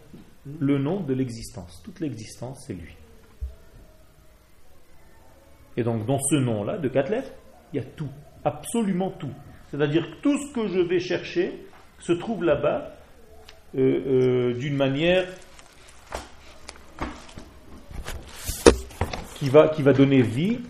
[0.60, 1.82] le nom de l'existence.
[1.84, 2.94] Toute l'existence, c'est lui.
[5.76, 7.32] Et donc, dans ce nom-là, de quatre lettres,
[7.72, 8.08] il y a tout,
[8.44, 9.32] absolument tout.
[9.70, 11.66] C'est-à-dire que tout ce que je vais chercher
[11.98, 12.92] se trouve là-bas
[13.76, 15.26] euh, euh, d'une manière
[19.34, 20.60] qui va, qui va donner vie.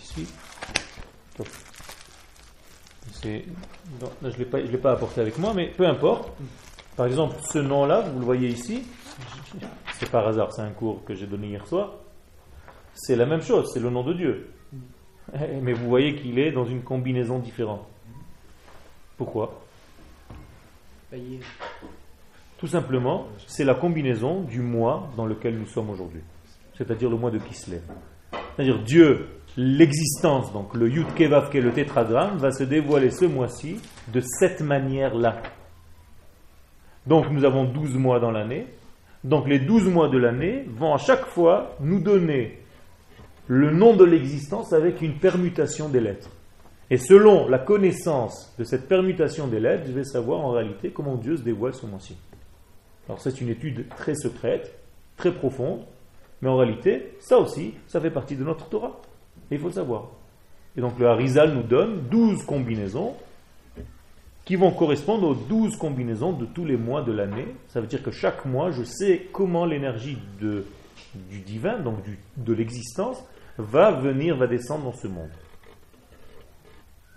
[0.00, 0.26] Ici.
[1.36, 1.48] Top.
[3.20, 3.44] C'est-
[4.00, 6.30] non, je ne l'ai pas, apporté avec moi, mais peu importe.
[6.96, 8.84] Par exemple, ce nom-là, vous le voyez ici,
[9.98, 11.94] c'est par hasard, c'est un cours que j'ai donné hier soir.
[12.94, 14.50] C'est la même chose, c'est le nom de Dieu.
[15.62, 17.86] Mais vous voyez qu'il est dans une combinaison différente.
[19.16, 19.60] Pourquoi?
[22.58, 26.20] Tout simplement, c'est la combinaison du mois dans lequel nous sommes aujourd'hui.
[26.76, 27.82] C'est-à-dire le mois de Kislev.
[28.30, 33.24] C'est-à-dire Dieu, l'existence, donc le Yud Kevav, qui est le tétragramme, va se dévoiler ce
[33.24, 33.76] mois-ci
[34.12, 35.42] de cette manière-là.
[37.06, 38.66] Donc nous avons 12 mois dans l'année.
[39.24, 42.58] Donc les 12 mois de l'année vont à chaque fois nous donner
[43.46, 46.30] le nom de l'existence avec une permutation des lettres.
[46.90, 51.16] Et selon la connaissance de cette permutation des lettres, je vais savoir en réalité comment
[51.16, 52.16] Dieu se dévoile ce mois-ci.
[53.08, 54.78] Alors c'est une étude très secrète,
[55.16, 55.80] très profonde,
[56.40, 59.00] mais en réalité, ça aussi, ça fait partie de notre Torah.
[59.52, 60.06] Et il faut le savoir.
[60.78, 63.14] Et donc le Harizal nous donne 12 combinaisons
[64.46, 67.48] qui vont correspondre aux 12 combinaisons de tous les mois de l'année.
[67.68, 71.98] Ça veut dire que chaque mois, je sais comment l'énergie du divin, donc
[72.38, 73.22] de l'existence,
[73.58, 75.28] va venir, va descendre dans ce monde.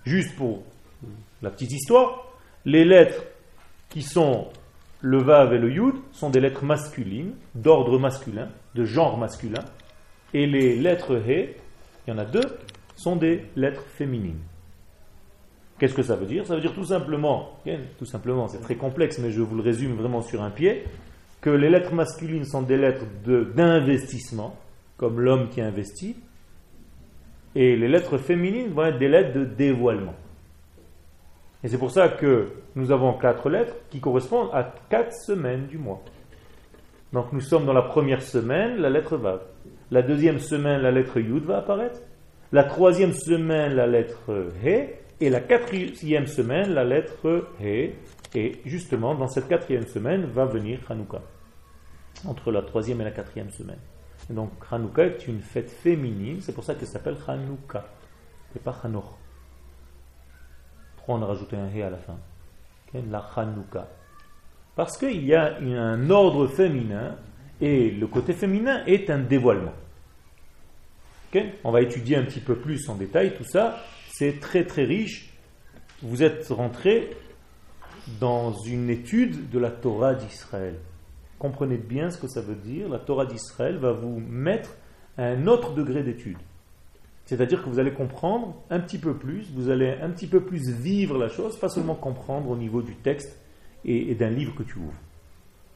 [0.04, 0.62] Juste pour
[1.42, 2.28] la petite histoire,
[2.66, 3.24] les lettres
[3.88, 4.50] qui sont
[5.00, 9.64] le Vav et le Yud sont des lettres masculines, d'ordre masculin, de genre masculin,
[10.34, 11.56] et les lettres He,
[12.06, 12.46] il y en a deux,
[12.96, 14.40] sont des lettres féminines.
[15.78, 16.46] Qu'est-ce que ça veut dire?
[16.48, 17.60] Ça veut dire tout simplement,
[17.98, 20.86] tout simplement, c'est très complexe, mais je vous le résume vraiment sur un pied,
[21.42, 24.56] que les lettres masculines sont des lettres d'investissement,
[24.98, 26.16] comme l'homme qui investit,
[27.56, 30.16] et les lettres féminines vont être des lettres de dévoilement.
[31.64, 35.78] Et c'est pour ça que nous avons quatre lettres qui correspondent à quatre semaines du
[35.78, 36.02] mois.
[37.12, 39.42] Donc nous sommes dans la première semaine, la lettre Vav.
[39.92, 42.00] La deuxième semaine, la lettre Yud va apparaître.
[42.52, 44.96] La troisième semaine, la lettre He.
[45.22, 47.92] Et la quatrième semaine, la lettre He.
[48.34, 51.22] Et justement, dans cette quatrième semaine, va venir Hanouka.
[52.26, 53.80] Entre la troisième et la quatrième semaine.
[54.30, 57.86] Et donc Hanouka est une fête féminine, c'est pour ça qu'elle s'appelle Hanouka.
[58.56, 59.06] Et pas Hanoch.
[60.96, 62.18] Pourquoi on a rajouté un He à la fin?
[63.12, 63.88] La Hanouka.
[64.76, 67.18] Parce qu'il y a un ordre féminin
[67.62, 69.74] et le côté féminin est un dévoilement.
[71.64, 73.84] On va étudier un petit peu plus en détail tout ça.
[74.14, 75.34] C'est très très riche.
[76.02, 77.10] Vous êtes rentré
[78.20, 80.76] dans une étude de la Torah d'Israël.
[81.40, 82.88] Comprenez bien ce que ça veut dire.
[82.88, 84.76] La Torah d'Israël va vous mettre
[85.18, 86.38] à un autre degré d'étude.
[87.26, 90.70] C'est-à-dire que vous allez comprendre un petit peu plus, vous allez un petit peu plus
[90.70, 93.40] vivre la chose, pas seulement comprendre au niveau du texte
[93.84, 95.02] et d'un livre que tu ouvres.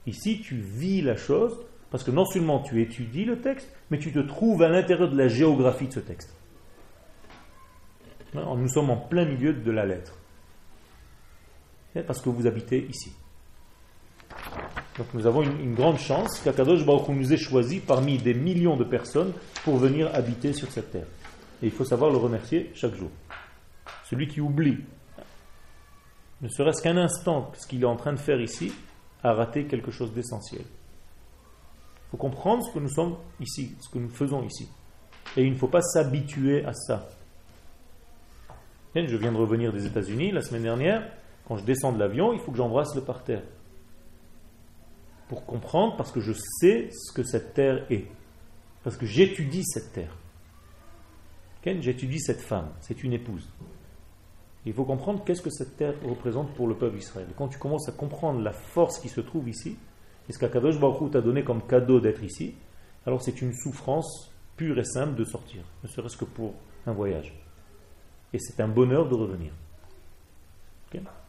[0.06, 1.58] Ici, tu vis la chose
[1.92, 5.18] parce que non seulement tu étudies le texte, mais tu te trouves à l'intérieur de
[5.18, 6.36] la géographie de ce texte.
[8.34, 10.16] Nous sommes en plein milieu de la lettre.
[11.96, 13.12] Et Parce que vous habitez ici.
[14.98, 18.84] Donc nous avons une, grande chance qu'Akadosh Baruch nous ait choisis parmi des millions de
[18.84, 19.34] personnes
[19.64, 21.08] pour venir habiter sur cette terre.
[21.64, 23.10] Et il faut savoir le remercier chaque jour.
[24.04, 24.78] Celui qui oublie,
[26.42, 28.72] ne serait-ce qu'un instant, ce qu'il est en train de faire ici,
[29.24, 30.64] a raté quelque chose d'essentiel.
[32.10, 34.68] Il faut comprendre ce que nous sommes ici, ce que nous faisons ici.
[35.38, 37.08] Et il ne faut pas s'habituer à ça.
[38.96, 41.08] Je viens de revenir des États-Unis la semaine dernière.
[41.48, 43.44] Quand je descends de l'avion, il faut que j'embrasse le parterre.
[45.28, 48.08] Pour comprendre, parce que je sais ce que cette terre est.
[48.84, 50.16] Parce que j'étudie cette terre.
[51.64, 52.70] J'étudie cette femme.
[52.82, 53.48] C'est une épouse.
[54.66, 57.28] Il faut comprendre qu'est-ce que cette terre représente pour le peuple d'Israël.
[57.38, 59.78] Quand tu commences à comprendre la force qui se trouve ici,
[60.30, 62.56] et ce qu'Akadosh Baruch t'a donné comme cadeau d'être ici,
[63.06, 66.54] alors c'est une souffrance pure et simple de sortir, ne serait-ce que pour
[66.86, 67.34] un voyage.
[68.32, 69.52] Et c'est un bonheur de revenir.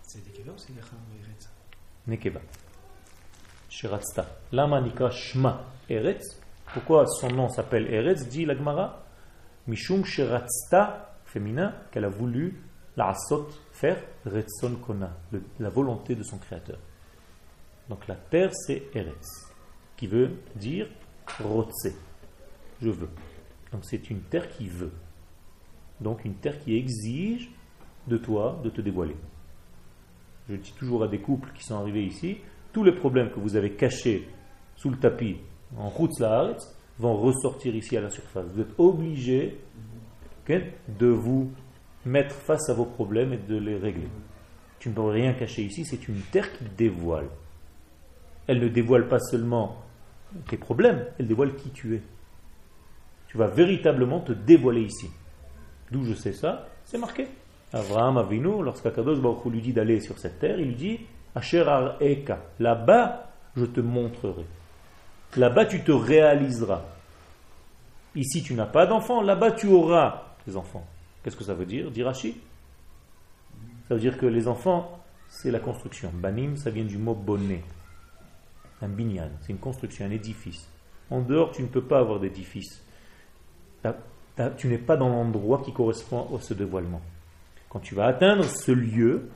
[0.03, 1.49] C'est des Kéva ou c'est Eretz
[2.07, 2.41] Nekeba.
[3.69, 4.27] Shiratzta.
[4.53, 6.41] Lama nikra Shma Eretz.
[6.73, 9.05] Pourquoi son nom s'appelle Eretz dit la Gemara?
[9.67, 12.61] Mishum Shiratzta, féminin, qu'elle a voulu
[12.97, 15.17] la asot, faire Retzon Kona,
[15.59, 16.79] la volonté de son créateur.
[17.91, 19.53] Donc la terre c'est Eretz,
[19.97, 20.89] qui veut dire
[21.43, 21.89] Rotse,
[22.81, 23.09] je veux.
[23.73, 24.93] Donc c'est une terre qui veut.
[26.01, 27.51] Donc une terre qui exige
[28.07, 29.17] de toi de te dévoiler.
[30.49, 32.39] Je dis toujours à des couples qui sont arrivés ici,
[32.73, 34.29] tous les problèmes que vous avez cachés
[34.77, 35.39] sous le tapis
[35.77, 36.57] en route la
[36.99, 38.47] vont ressortir ici à la surface.
[38.55, 39.59] Vous êtes obligés
[40.45, 40.63] ok,
[40.97, 41.51] de vous
[42.05, 44.09] mettre face à vos problèmes et de les régler.
[44.79, 47.29] Tu ne peux rien cacher ici, c'est une terre qui dévoile.
[48.51, 49.77] Elle ne dévoile pas seulement
[50.49, 52.03] tes problèmes, elle dévoile qui tu es.
[53.29, 55.09] Tu vas véritablement te dévoiler ici.
[55.93, 57.29] D'où je sais ça C'est marqué.
[57.73, 60.99] Abraham Avinu, lorsqu'Akadosh Baruch lui dit d'aller sur cette terre, il lui dit
[61.37, 61.65] Asher
[62.01, 64.45] Eka, là-bas je te montrerai.
[65.37, 66.83] Là-bas tu te réaliseras.
[68.17, 70.85] Ici tu n'as pas d'enfants, là-bas tu auras des enfants.
[71.23, 72.37] Qu'est-ce que ça veut dire Dit Rashi?
[73.87, 74.99] Ça veut dire que les enfants,
[75.29, 76.11] c'est la construction.
[76.13, 77.63] Banim, ça vient du mot bonnet.
[78.83, 80.69] Un binyan, c'est une construction, un édifice.
[81.11, 82.83] En dehors, tu ne peux pas avoir d'édifice.
[84.57, 87.03] Tu n'es pas dans l'endroit qui correspond à ce dévoilement.
[87.69, 89.29] Quand tu vas atteindre ce lieu,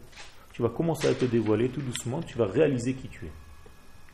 [0.52, 3.32] tu vas commencer à te dévoiler tout doucement, tu vas réaliser qui tu es.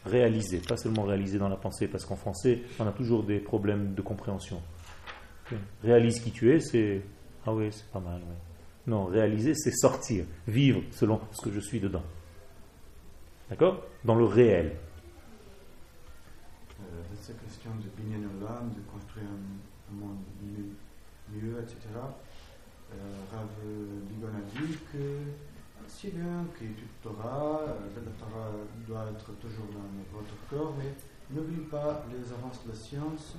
[0.06, 3.94] Réaliser, pas seulement réaliser dans la pensée, parce qu'en français, on a toujours des problèmes
[3.94, 4.60] de compréhension.
[5.82, 7.02] Réalise qui tu es, c'est
[7.46, 8.20] ah oui, c'est pas mal.
[8.86, 12.02] Non, réaliser, c'est sortir, vivre selon ce que je suis dedans.
[13.48, 13.82] D'accord?
[14.04, 14.76] Dans le réel.
[17.60, 20.24] Dans question de Binyan Olam, de construire un, un monde
[21.28, 22.96] mieux, etc., euh,
[23.30, 23.48] Rav
[24.08, 25.28] Digon a dit que
[25.86, 28.48] c'est bien que tu Torah, euh, la Torah
[28.88, 30.94] doit être toujours dans votre corps, mais
[31.28, 33.36] n'oublie pas les avances de la science,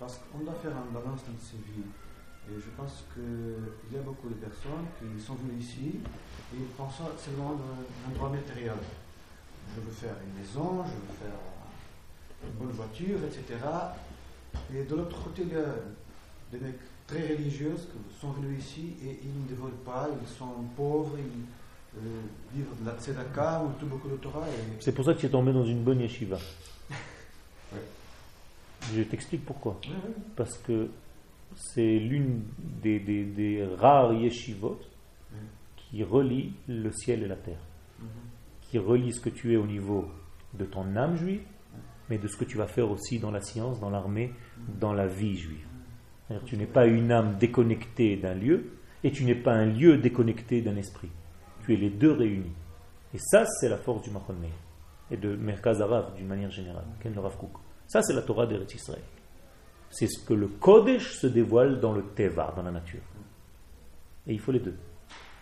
[0.00, 1.86] parce qu'on doit faire un balance dans ces vies.
[2.50, 6.00] Et je pense qu'il y a beaucoup de personnes qui sont venues ici
[6.52, 8.82] et pensent seulement d'un droit matériel.
[9.76, 11.53] Je veux faire une maison, je veux faire
[12.52, 13.58] une bonne voiture, etc.
[14.74, 15.74] Et de l'autre côté, il y a
[16.52, 20.46] des mecs très religieux qui sont venus ici et ils ne dévoilent pas, ils sont
[20.76, 22.20] pauvres, ils euh,
[22.54, 24.46] vivent de la tzedaka ou tout beaucoup de Torah.
[24.48, 24.80] Et...
[24.80, 26.38] C'est pour ça que tu es tombé dans une bonne yeshiva.
[27.72, 27.80] Ouais.
[28.94, 29.80] Je t'explique pourquoi.
[29.84, 30.14] Ouais, ouais.
[30.36, 30.88] Parce que
[31.56, 32.42] c'est l'une
[32.82, 34.78] des, des- des rares yeshivot
[35.76, 37.58] qui relie le ciel et la terre.
[38.00, 38.06] Mhm.
[38.62, 40.08] Qui relie ce que tu es au niveau
[40.54, 41.42] de ton âme juive,
[42.08, 44.32] mais de ce que tu vas faire aussi dans la science, dans l'armée,
[44.80, 45.66] dans la vie juive.
[46.46, 50.62] Tu n'es pas une âme déconnectée d'un lieu et tu n'es pas un lieu déconnecté
[50.62, 51.10] d'un esprit.
[51.64, 52.52] Tu es les deux réunis.
[53.12, 54.50] Et ça, c'est la force du Machon Meir
[55.10, 56.86] et de Merkaz Arav d'une manière générale.
[57.00, 57.52] Ken Rav Kook.
[57.86, 59.02] Ça, c'est la Torah d'Eretz Israël.
[59.90, 63.02] C'est ce que le Kodesh se dévoile dans le Teva, dans la nature.
[64.26, 64.76] Et il faut les deux.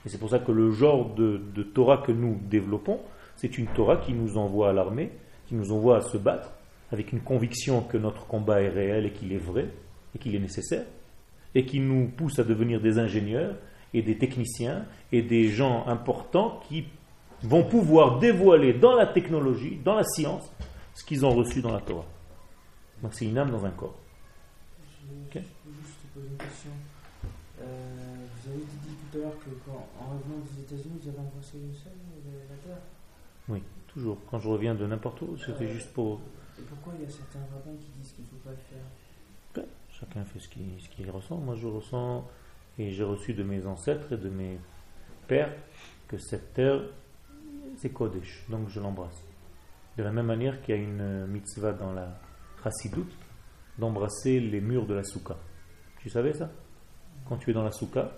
[0.05, 3.01] Et c'est pour ça que le genre de, de Torah que nous développons,
[3.37, 5.13] c'est une Torah qui nous envoie à l'armée,
[5.53, 6.51] qui nous envoie à se battre,
[6.93, 9.69] avec une conviction que notre combat est réel et qu'il est vrai,
[10.15, 10.87] et qu'il est nécessaire,
[11.55, 13.55] et qui nous pousse à devenir des ingénieurs
[13.93, 16.87] et des techniciens et des gens importants qui
[17.43, 20.51] vont pouvoir dévoiler dans la technologie, dans la science,
[20.95, 22.07] ce qu'ils ont reçu dans la Torah.
[23.03, 23.99] Donc c'est une âme dans un corps.
[24.81, 25.45] Je Ok.
[25.45, 26.71] je veux juste te poser une question.
[27.61, 27.65] Euh,
[28.41, 31.59] vous avez dit tout à l'heure que quand, en revenant des États-Unis, vous avez embrassé
[31.59, 31.93] une seule,
[32.49, 32.83] la terre.
[33.51, 33.61] Oui,
[33.93, 34.19] toujours.
[34.31, 36.21] Quand je reviens de n'importe où, c'était juste pour...
[36.59, 39.67] Et pourquoi il y a certains rabbins qui disent qu'il ne faut pas le faire?
[39.89, 41.37] Chacun fait ce qu'il ressent.
[41.37, 42.25] Moi, je ressens
[42.79, 44.59] Et j'ai reçu de mes ancêtres et de mes
[45.29, 45.53] pères
[46.09, 46.81] que cette terre,
[47.77, 49.23] c'est Kodesh, donc je l'embrasse.
[49.97, 52.19] De la même manière qu'il y a une mitzvah dans la
[52.63, 53.13] Chassidut
[53.79, 55.37] d'embrasser les murs de la Souka.
[55.99, 56.51] Tu savais ça?
[57.29, 58.11] Quand tu es dans la Souka,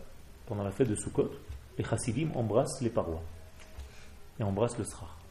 [0.47, 1.31] pendant la fête de Sukkot,
[1.77, 3.22] les Chassidim embrassent les parois
[4.39, 5.24] et embrassent le Srach.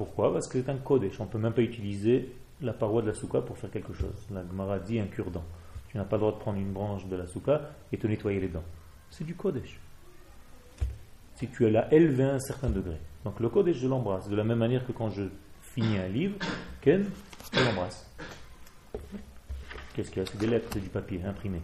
[0.00, 0.32] Pourquoi?
[0.32, 1.20] Parce que c'est un Kodesh.
[1.20, 2.32] On ne peut même pas utiliser
[2.62, 4.26] la paroi de la Souka pour faire quelque chose.
[4.30, 5.44] La Gemara dit un cure-dent.
[5.88, 7.60] Tu n'as pas le droit de prendre une branche de la Souka
[7.92, 8.64] et te nettoyer les dents.
[9.10, 9.78] C'est du Kodesh.
[11.34, 12.96] Si tu l'as élevé à un certain degré.
[13.26, 14.26] Donc le Kodesh, je l'embrasse.
[14.26, 15.24] De la même manière que quand je
[15.60, 16.36] finis un livre,
[16.80, 17.04] Ken,
[17.52, 18.10] je l'embrasse.
[19.94, 20.30] Qu'est-ce qu'il y a?
[20.30, 21.60] C'est des lettres, c'est du papier imprimé.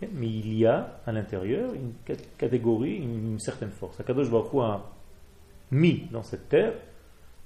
[0.00, 3.98] Mais il y a à l'intérieur une cat- catégorie, une, certaine force.
[3.98, 4.84] Akadosh Baruch a
[5.72, 6.74] mis dans cette terre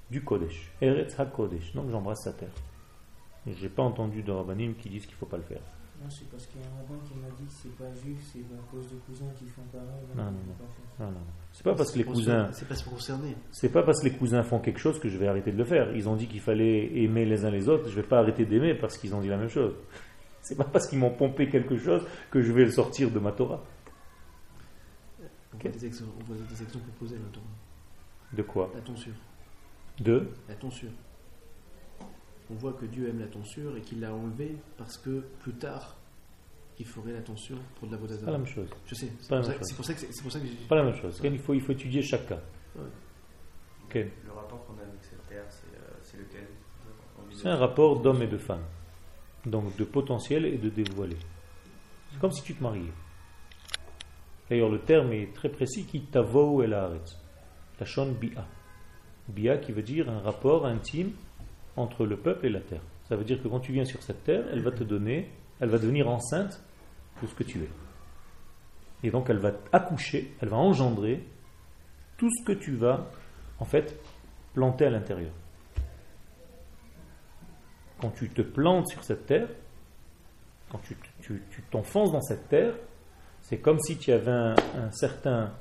[0.09, 0.71] du Kodesh.
[0.81, 1.73] Eretz HaKodesh.
[1.73, 2.49] Donc j'embrasse sa terre.
[3.47, 5.61] Et j'ai pas entendu de rabbinim qui disent qu'il faut pas le faire.
[6.03, 8.17] Non, c'est parce qu'il y a un rabbin qui m'a dit que c'est pas juif,
[8.33, 9.87] c'est à cause de cousins qui font pareil.
[10.15, 10.29] Non, non,
[10.99, 11.05] on non.
[11.07, 11.25] Non, non.
[11.53, 13.35] C'est pas parce que les cousins, C'est pas se concerner.
[13.51, 15.63] c'est pas parce que les cousins font quelque chose que je vais arrêter de le
[15.63, 15.95] faire.
[15.95, 17.89] Ils ont dit qu'il fallait aimer les uns les autres.
[17.89, 19.73] Je vais pas arrêter d'aimer parce qu'ils ont dit la même chose.
[20.41, 23.31] C'est pas parce qu'ils m'ont pompé quelque chose que je vais le sortir de ma
[23.31, 23.63] Torah.
[25.19, 25.61] On, Ok.
[25.63, 27.23] voit des exemples, on voit des exemples opposés là
[28.33, 28.69] De quoi?
[28.75, 29.13] La tonsure.
[29.99, 30.91] De La tonsure.
[32.51, 35.95] On voit que Dieu aime la tonsure et qu'il l'a enlevée parce que plus tard,
[36.77, 38.69] il ferait la tonsure pour de la pas la même chose.
[38.85, 40.75] Je sais, c'est pas la pour, ça- pour que c'est pour ça que j'ai- Pas
[40.75, 41.19] la même chose.
[41.23, 42.39] Il faut, il faut étudier chaque cas.
[42.75, 42.83] Ouais.
[44.25, 46.47] Le rapport qu'on a avec cette terre, c'est euh, lequel?
[47.31, 48.63] C'est un rapport d'homme et de femme.
[49.45, 51.15] Donc de potentiel et de dévoilé.
[52.11, 52.91] C'est comme si tu te mariais.
[54.49, 57.17] D'ailleurs, le terme est très précis qui tavo el haaretz.
[57.77, 58.45] Tachon bia.
[59.27, 61.11] Bia qui veut dire un rapport intime
[61.75, 62.81] entre le peuple et la terre.
[63.09, 65.69] Ça veut dire que quand tu viens sur cette terre, elle va te donner, elle
[65.69, 66.61] va devenir enceinte
[67.21, 67.69] de ce que tu es.
[69.03, 71.23] Et donc elle va accoucher, elle va engendrer
[72.17, 73.05] tout ce que tu vas
[73.59, 73.99] en fait
[74.53, 75.31] planter à l'intérieur
[77.99, 79.47] quand tu te plantes sur cette terre,
[80.69, 80.79] quand
[81.21, 82.75] tu t'enfonces dans cette terre,
[83.41, 85.53] c'est comme si tu avais un, un certain,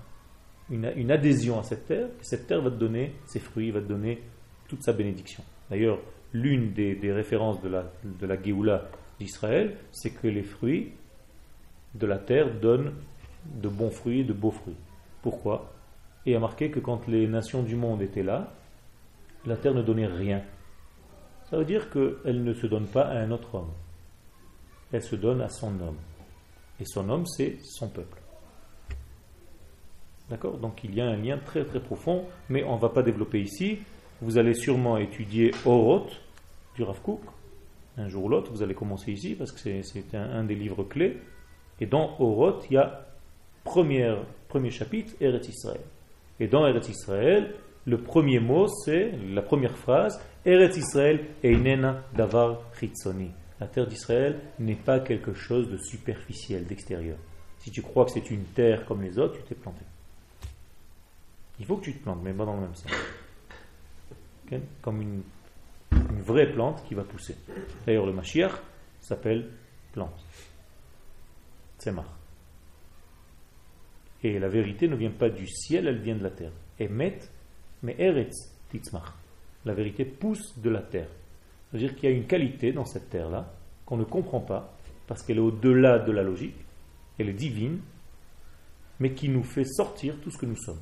[0.71, 3.87] une, adhésion à cette terre, et cette terre va te donner ses fruits, va te
[3.87, 4.23] donner
[4.69, 5.45] toute sa bénédiction.
[5.71, 5.99] D'ailleurs,
[6.33, 8.89] l'une des, références de la, de la Géoula
[9.19, 10.93] d'Israël, c'est que les fruits
[11.95, 12.95] de la terre donnent
[13.47, 14.77] de bons fruits, de beaux fruits.
[15.23, 15.73] Pourquoi?
[16.27, 18.53] Et a marqué que quand les nations du monde étaient là,
[19.45, 20.43] la terre ne donnait rien.
[21.51, 23.73] Ça veut dire qu'elle ne se donne pas à un autre homme.
[24.93, 25.99] Elle se donne à son homme.
[26.81, 28.24] Et son homme, c'est son peuple.
[30.31, 30.57] D'accord?
[30.59, 33.41] Donc il y a un lien très très profond, mais on ne va pas développer
[33.41, 33.79] ici.
[34.23, 36.13] Vous allez sûrement étudier Oroth
[36.77, 37.21] du Rav Kook.
[37.97, 41.19] Un jour ou l'autre, vous allez commencer ici parce que c'est- un, des livres clés.
[41.81, 43.07] Et dans Oroth, il y a
[43.65, 44.19] première,
[44.49, 45.81] premier chapitre, Eretz Israël.
[46.41, 47.55] Et dans Eretz Israël,
[47.87, 53.31] le premier mot, c'est la première phrase Eretz Israël einena davar chitzoni.
[53.61, 57.17] La terre d'Israël n'est pas quelque chose de superficiel, d'extérieur.
[57.59, 59.81] Si tu crois que c'est une terre comme les autres, tu t'es planté.
[61.65, 62.93] Il faut que tu te plantes, mais pas dans le même sens.
[64.83, 65.23] Comme une,
[66.21, 67.39] vraie plante qui va pousser.
[67.87, 68.53] D'ailleurs, le Mashiach
[69.01, 69.49] s'appelle
[69.91, 70.23] plante.
[71.79, 72.05] Tzemach.
[74.23, 76.53] Et la vérité ne vient pas du ciel, elle vient de la terre.
[76.79, 77.19] Emet,
[77.83, 79.15] mais Eretz Titzmach.
[79.65, 81.09] La vérité pousse de la terre.
[81.71, 83.55] C'est-à-dire qu'il y a une qualité dans cette terre-là
[83.87, 86.57] qu'on ne comprend pas, parce qu'elle est au-delà de la logique,
[87.19, 87.81] elle est divine,
[89.01, 90.81] mais qui nous fait sortir tout ce que nous sommes.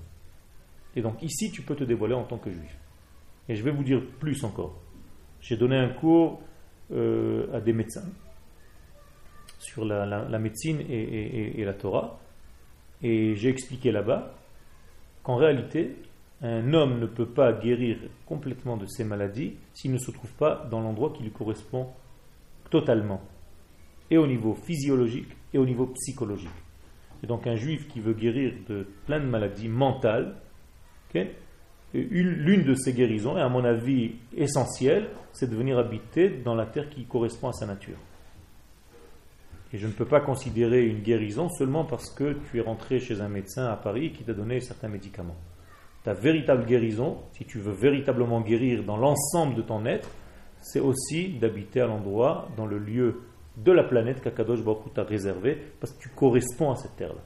[0.97, 2.77] Et donc ici, tu peux te dévoiler en tant que juif.
[3.49, 4.79] Et je vais vous dire plus encore.
[5.41, 6.41] J'ai donné un cours
[6.93, 8.09] euh, à des médecins
[9.59, 12.19] sur la, médecine et la Torah.
[13.03, 14.35] Et j'ai expliqué là-bas
[15.23, 15.97] qu'en réalité,
[16.43, 20.67] un homme ne peut pas guérir complètement de ses maladies s'il ne se trouve pas
[20.71, 21.89] dans l'endroit qui lui correspond
[22.71, 23.21] totalement,
[24.11, 26.49] et au niveau physiologique et au niveau psychologique.
[27.23, 30.35] Et donc un juif qui veut guérir de plein de maladies mentales,
[31.95, 36.67] l'une de ses guérisons, et à mon avis essentielle, c'est de venir habiter dans la
[36.67, 37.99] terre qui correspond à sa nature.
[39.73, 43.21] Et je ne peux pas considérer une guérison seulement parce que tu es rentré chez
[43.21, 45.37] un médecin à Paris qui t'a donné certains médicaments.
[46.05, 50.11] Ta véritable guérison, si tu veux véritablement guérir dans l'ensemble de ton être,
[50.61, 53.23] c'est aussi d'habiter à l'endroit, dans le lieu
[53.57, 57.23] de la planète qu'Akadosh Baruch t'a réservé, parce que tu corresponds à cette terre-là.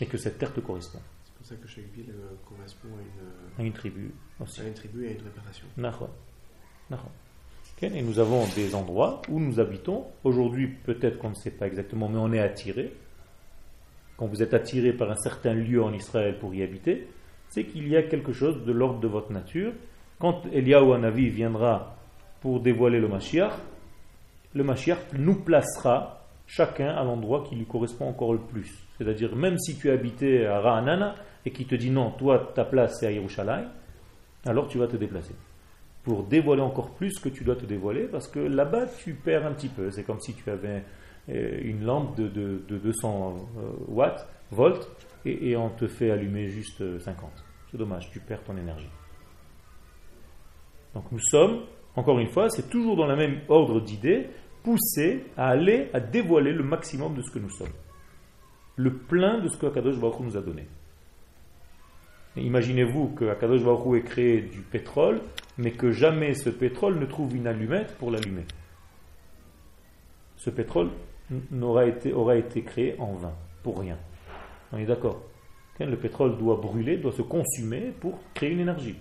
[0.00, 1.00] Et que cette terre te correspond.
[1.54, 4.60] Ça que chaque ville euh, correspond à une, À une tribu aussi.
[4.60, 5.66] à une tribu et à une réparation.
[5.76, 6.08] Nahon.
[6.90, 7.08] Nahon.
[7.76, 10.04] Ok Et nous avons des endroits où nous habitons.
[10.24, 12.92] Aujourd'hui, peut-être qu'on ne sait pas exactement, mais on est attiré.
[14.16, 17.08] Quand vous êtes attiré par un certain lieu en Israël pour y habiter,
[17.48, 19.72] c'est qu'il y a quelque chose de l'ordre de votre nature.
[20.18, 21.96] Quand Eliyahu Hanavi viendra
[22.40, 23.52] pour dévoiler le Mashiach,
[24.54, 28.72] le Mashiach nous placera chacun à l'endroit qui lui correspond encore le plus.
[28.98, 32.98] C'est-à-dire, même si tu habitais à Ra'anana et qui te dit non, toi, ta place
[33.00, 33.68] c'est à Yerushalayim,
[34.46, 35.34] alors tu vas te déplacer.
[36.02, 39.52] Pour dévoiler encore plus que tu dois te dévoiler, parce que là-bas, tu perds un
[39.52, 39.90] petit peu.
[39.90, 40.82] C'est comme si tu avais
[41.30, 44.86] euh, une lampe de, de- de 200 euh, watts, volts,
[45.24, 47.30] et, on te fait allumer juste euh, 50.
[47.70, 48.90] C'est dommage, tu perds ton énergie.
[50.94, 51.60] Donc nous sommes,
[51.96, 54.26] encore une fois, c'est toujours dans le même ordre d'idées,
[54.62, 57.72] poussés à aller, à dévoiler le maximum de ce que nous sommes.
[58.76, 60.66] Le plein de ce que Akadosh Baruch nous a donné.
[62.36, 65.20] Imaginez-vous que Akadosh Baruch ait créé du pétrole,
[65.56, 68.44] mais que jamais ce pétrole ne trouve une allumette pour l'allumer.
[70.36, 70.90] Ce pétrole
[71.86, 73.32] été, aura été créé en vain,
[73.62, 73.96] pour rien.
[74.72, 75.22] On est d'accord
[75.78, 78.96] Le pétrole doit brûler, doit se consumer pour créer une énergie.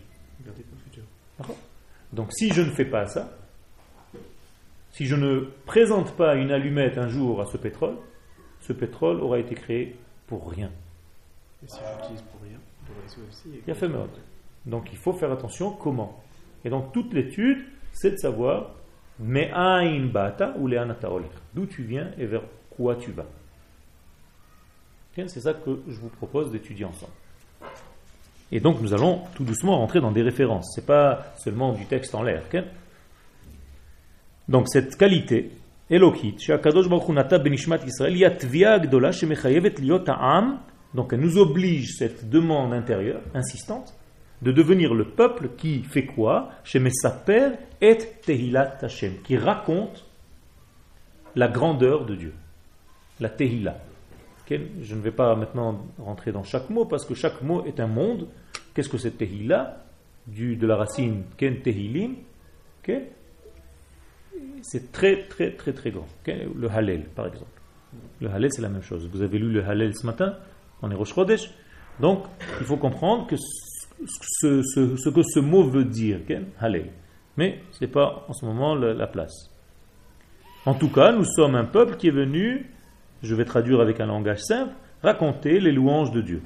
[2.11, 3.35] Donc si je ne fais pas ça,
[4.91, 7.95] si je ne présente pas une allumette un jour à ce pétrole,
[8.61, 9.95] ce pétrole aura été créé
[10.27, 10.69] pour rien.
[11.63, 12.59] Et si j'utilise pour rien?
[13.46, 14.18] Il y a fait meurtre.
[14.66, 16.22] Donc il faut faire attention comment.
[16.64, 17.58] Et donc toute l'étude,
[17.92, 18.70] c'est de savoir
[19.20, 21.30] Me'ain bata ou le'anata olech.
[21.54, 23.26] D'où tu viens et vers quoi tu vas.
[25.16, 27.12] Ok, C'est ça que je vous propose d'étudier ensemble.
[28.52, 30.72] Et donc nous allons tout doucement rentrer dans des références.
[30.74, 32.42] C'est pas seulement du texte en l'air.
[32.52, 32.62] ok
[34.48, 35.50] donc cette qualité,
[35.90, 40.56] Elokit, שהקדוש ברוך הוא נטע בנשמת ישראל, היא התביעה הגדולה שמחייבת להיות העם,
[40.93, 43.93] donc elle nous oblige cette demande intérieure, insistante,
[44.41, 46.49] de devenir le peuple qui fait quoi?
[46.63, 50.05] Shemesaper et Tehilat Hashem, qui raconte
[51.35, 52.33] la grandeur de Dieu,
[53.19, 53.77] la Tehila.
[54.81, 57.87] Je ne vais pas maintenant rentrer dans chaque mot parce que chaque mot est un
[57.87, 58.27] monde.
[58.73, 59.83] Qu'est-ce que c'est Tehila
[60.27, 62.15] du, De la racine Ken Tehilim.
[64.61, 66.07] c'est très très très très grand.
[66.27, 67.45] Le Hallel, par exemple.
[68.21, 69.09] Le Hallel, c'est la même chose.
[69.11, 70.35] Vous avez lu le Hallel ce matin,
[70.83, 71.49] on est Rosh Chodesh.
[71.99, 72.25] Donc,
[72.59, 76.91] il faut comprendre que ce, que ce mot veut dire, ok Hallel.
[77.37, 79.49] Mais ce n'est pas en ce moment la place.
[80.65, 82.69] En tout cas, nous sommes un peuple qui est venu,
[83.23, 86.41] je vais traduire avec un langage simple, raconter les louanges de Dieu.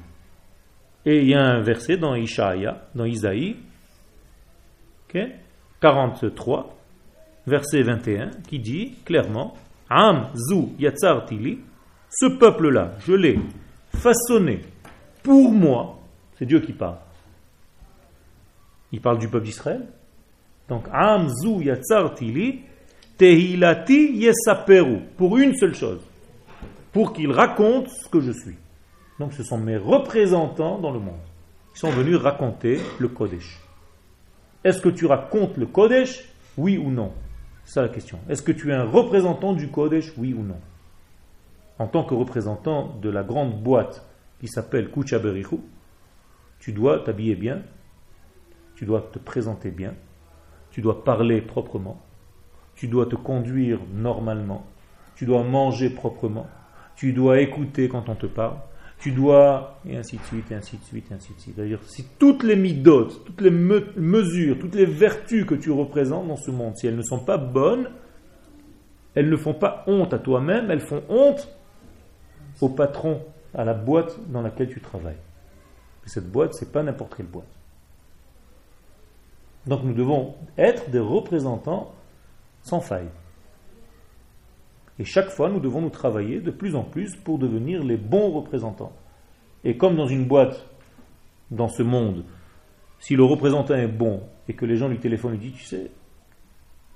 [1.05, 3.57] Et il y a un verset dans Ishaïa, dans Isaïe,
[5.09, 5.21] ok
[5.79, 6.75] 43,
[7.45, 9.55] verset 21, qui dit clairement
[9.89, 11.59] Am zu yatsar tili,
[12.09, 13.39] ce peuple-là, je l'ai
[13.95, 14.61] façonné
[15.27, 15.99] pour moi,
[16.39, 16.99] c'est Dieu qui parle.
[18.93, 19.85] Il parle du peuple d'Israël.
[20.69, 22.61] Donc Am zu yatsar tili,
[23.17, 25.99] tehilati yesaperu, pour une seule chose,
[26.93, 28.55] pour qu'ils racontent ce que je suis.
[29.19, 31.19] Donc ce sont mes représentants dans le monde
[31.73, 33.59] qui sont venus raconter le Kodesh.
[34.63, 36.23] Est-ce que tu racontes le Kodesh
[36.57, 37.11] Oui ou non?
[37.65, 38.19] C'est la question.
[38.29, 40.59] Est-ce que tu es un représentant du Kodesh Oui ou non?
[41.79, 44.05] En tant que représentant de la grande boîte
[44.39, 45.57] qui s'appelle Kucha Berichu,
[46.59, 47.61] tu dois t'habiller bien,
[48.75, 49.93] tu dois te présenter bien,
[50.71, 52.01] tu dois parler proprement,
[52.75, 54.65] tu dois te conduire normalement,
[55.15, 56.47] tu dois manger proprement,
[56.95, 58.57] tu dois écouter quand on te parle,
[58.99, 61.55] tu dois, et ainsi de suite, et ainsi de suite, et ainsi de suite.
[61.55, 66.27] D'ailleurs, si toutes les midotes, toutes les me- mesures, toutes les vertus que tu représentes
[66.27, 67.89] dans ce monde, si elles ne sont pas bonnes,
[69.13, 71.47] elles ne font pas honte à toi-même, elles font honte
[72.61, 73.21] au patron,
[73.53, 75.17] à la boîte dans laquelle tu travailles.
[76.05, 77.45] Et cette boîte, c'est pas n'importe quelle boîte.
[79.65, 81.93] Donc nous devons être des représentants
[82.61, 83.09] sans faille.
[84.99, 88.31] Et chaque fois, nous devons nous travailler de plus en plus pour devenir les bons
[88.31, 88.93] représentants.
[89.63, 90.65] Et comme dans une boîte,
[91.51, 92.23] dans ce monde,
[92.99, 95.91] si le représentant est bon et que les gens lui téléphonent et disent, tu sais,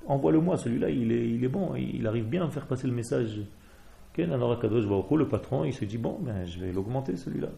[0.08, 3.42] envoie-le-moi, celui-là, il est, il est bon, il arrive bien à faire passer le message.
[4.18, 7.50] Alors Akadosh Baruch le patron, il se dit, bon, ben, je vais l'augmenter celui-là.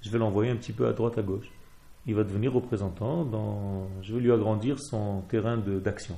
[0.00, 1.50] Je vais l'envoyer un petit peu à droite, à gauche.
[2.06, 3.88] Il va devenir représentant dans...
[4.02, 6.16] Je vais lui agrandir son terrain d'action.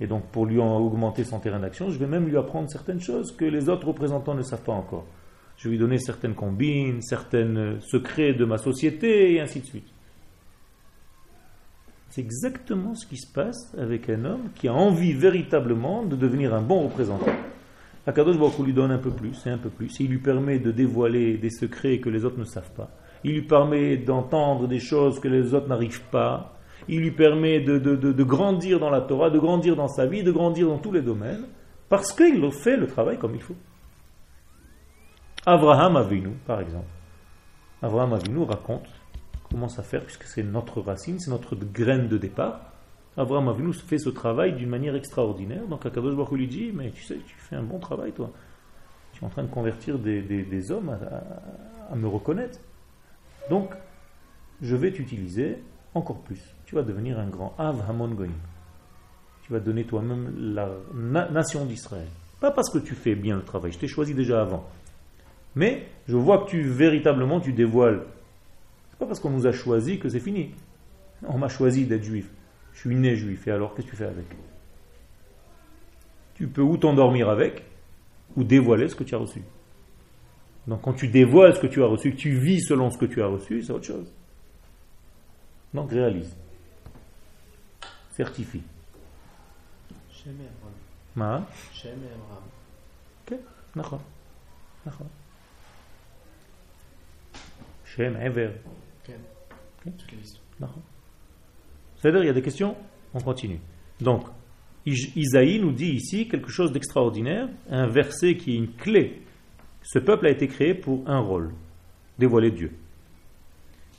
[0.00, 3.00] Et donc, pour lui en augmenter son terrain d'action, je vais même lui apprendre certaines
[3.00, 5.06] choses que les autres représentants ne savent pas encore.
[5.56, 9.86] Je vais lui donner certaines combines, certains secrets de ma société, et ainsi de suite.
[12.10, 16.54] C'est exactement ce qui se passe avec un homme qui a envie véritablement de devenir
[16.54, 17.32] un bon représentant.
[18.06, 19.98] Akadosh Baruch Hu lui donne un peu plus et un peu plus.
[20.00, 22.90] Il lui permet de dévoiler des secrets que les autres ne savent pas.
[23.24, 26.50] Il lui permet d'entendre des choses que les autres n'arrivent pas.
[26.86, 30.22] il lui permet de, de- de- grandir dans la Torah, de grandir dans sa vie,
[30.22, 31.46] de grandir dans tous les domaines,
[31.88, 33.56] parce qu'il fait le travail comme il faut.
[35.46, 36.88] Abraham Avinu, par exemple.
[37.80, 38.86] Abraham Avinu raconte
[39.50, 42.60] comment ça faire, puisque c'est notre racine, c'est notre graine de départ.
[43.16, 45.66] Abraham Avinu fait ce travail d'une manière extraordinaire.
[45.68, 48.30] Donc Akadosh Baruch lui dit, mais tu sais, tu fais un bon travail toi.
[49.12, 50.98] Tu es en train de convertir des, hommes
[51.90, 52.58] à, me reconnaître.
[53.48, 53.70] Donc,
[54.60, 55.58] je vais t'utiliser
[55.94, 56.40] encore plus.
[56.66, 58.16] Tu vas devenir un grand Av Hamon.
[59.44, 62.08] Tu vas donner toi-même la na- nation d'Israël.
[62.40, 64.64] Pas parce que tu fais bien le travail, je t'ai choisi déjà avant.
[65.54, 68.02] Mais je vois que tu véritablement tu dévoiles.
[68.90, 70.50] C'est pas parce qu'on nous a choisi que c'est fini.
[71.28, 72.28] On m'a choisi d'être juif.
[72.74, 74.26] Je suis né juif, et alors qu'est-ce que tu fais avec
[76.34, 77.64] Tu peux ou t'endormir avec,
[78.36, 79.42] ou dévoiler ce que tu as reçu.
[80.66, 83.04] Donc quand tu dévoiles ce que tu as reçu, que tu vis selon ce que
[83.04, 84.12] tu as reçu, c'est autre chose.
[85.72, 86.34] Donc réalise.
[88.12, 88.62] Certifie.
[90.10, 90.36] Shem
[91.16, 91.46] Ma?
[91.72, 91.98] Shem
[93.26, 93.38] Ok,
[93.76, 94.02] d'accord.
[94.84, 95.06] D'accord.
[97.84, 98.50] Shem Ever.
[99.06, 99.14] Ok.
[99.84, 100.44] Toute l'histoire.
[100.60, 100.82] D'accord.
[102.04, 102.76] C'est-à-dire, il y a des questions,
[103.14, 103.60] on continue.
[103.98, 104.26] Donc,
[104.84, 109.22] Isaïe nous dit ici quelque chose d'extraordinaire, un verset qui est une clé.
[109.82, 111.54] Ce peuple a été créé pour un rôle,
[112.18, 112.72] dévoiler Dieu.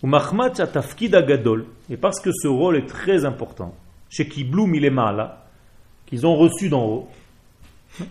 [0.03, 3.73] Et parce que ce rôle est très important,
[4.07, 5.37] chez Kibloum il est mal,
[6.05, 7.09] qu'ils ont reçu d'en haut,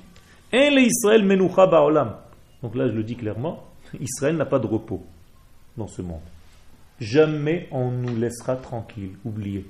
[0.52, 2.16] Israël Baolam.
[2.64, 3.62] Donc là, je le dis clairement,
[4.00, 5.06] Israël n'a pas de repos
[5.76, 6.18] dans ce monde.
[6.98, 9.64] Jamais on nous laissera tranquille, oublié.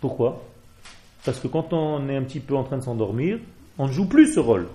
[0.00, 0.42] Pourquoi?
[1.24, 3.38] Parce que quand on est un petit peu en train de s'endormir,
[3.78, 4.68] on ne joue plus ce rôle.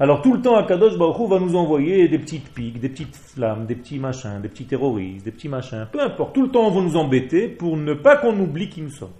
[0.00, 3.14] Alors tout le temps, Akadosh Baruch Hu va nous envoyer des petites piques, des petites
[3.14, 6.34] flammes, des petits machins, des petits terroristes, des petits machins, peu importe.
[6.34, 9.12] Tout le temps, on va nous embêter pour ne pas qu'on oublie qui nous sommes.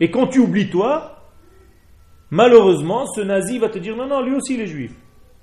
[0.00, 1.22] Et quand tu oublies toi,
[2.30, 4.92] malheureusement, ce nazi va te dire non, non, lui aussi il est juif.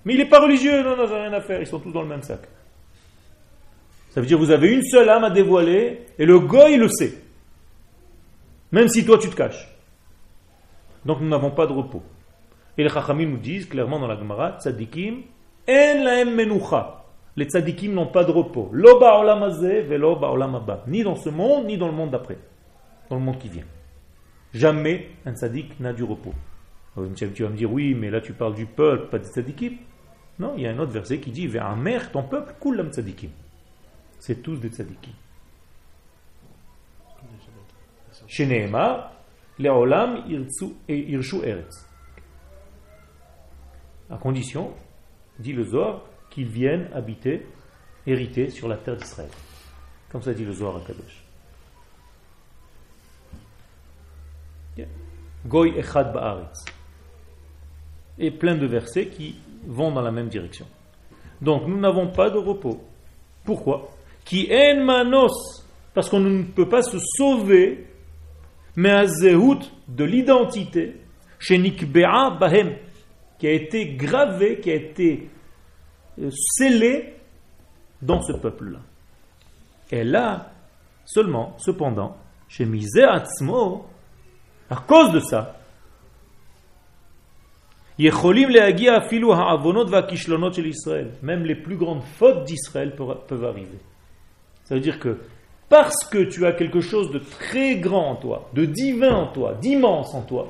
[0.06, 2.02] Mais il n'est pas religieux, non, non, j'ai rien à faire, ils sont tous dans
[2.02, 2.42] le même sac.
[4.10, 6.90] Ça veut dire que vous avez une seule âme à dévoiler et le goy le
[6.90, 7.21] sait.
[8.72, 9.68] Même si toi tu te caches.
[11.06, 12.04] Donc nous n'avons pas de repos.
[12.78, 15.24] Et les Chachamim nous disent clairement dans la Gemara, tzadikim,
[15.68, 17.04] en laem menucha.
[17.36, 18.70] Les tzadikim n'ont pas de repos.
[18.72, 20.84] Lo ba'olam hazeh velo haba.
[20.88, 22.38] Ni dans ce monde, ni dans le monde d'après.
[23.10, 23.66] Dans le monde qui vient.
[24.54, 26.34] Jamais un tzadik n'a du repos.
[27.16, 29.78] Tu vas me dire, oui, mais là tu parles du peuple, pas des tzadikim.
[30.40, 33.30] Non, il y a un autre verset qui dit, mère, ton peuple, kulam tzadikim.
[34.20, 35.14] C'est tous des tzadikim.
[40.28, 41.86] Irtsu et irshu eretz.
[44.10, 44.74] À condition,
[45.40, 47.46] dit le Zohar, qu'ils viennent habiter,
[48.06, 49.30] hériter sur la terre d'Israël.
[50.12, 51.24] Comme ça dit le Zohar à Kadosh.
[55.46, 56.66] Goy echad ba'aretz.
[58.20, 60.68] Et plein de versets qui vont dans la même direction.
[61.42, 62.84] Donc nous n'avons pas de repos.
[63.44, 63.90] Pourquoi?
[64.24, 67.88] Qui en manos, parce qu'on ne peut pas se sauver,
[68.76, 70.96] mais à zéhout de l'identité,
[71.40, 72.76] chez Nikbea Bahem,
[73.38, 75.30] qui a été gravé, qui a été
[76.20, 77.16] euh, scellé
[78.02, 78.80] dans ce peuple-là.
[79.92, 80.52] Et là,
[81.06, 82.18] seulement, cependant,
[82.48, 83.86] chez Misé Atzmo,
[84.70, 85.58] à cause de ça,
[91.22, 93.80] même les plus grandes fautes d'Israël peuvent arriver.
[94.64, 95.18] Ça veut dire que
[95.72, 99.54] parce que tu as quelque chose de très grand en toi, de divin en toi,
[99.54, 100.50] d'immense en toi,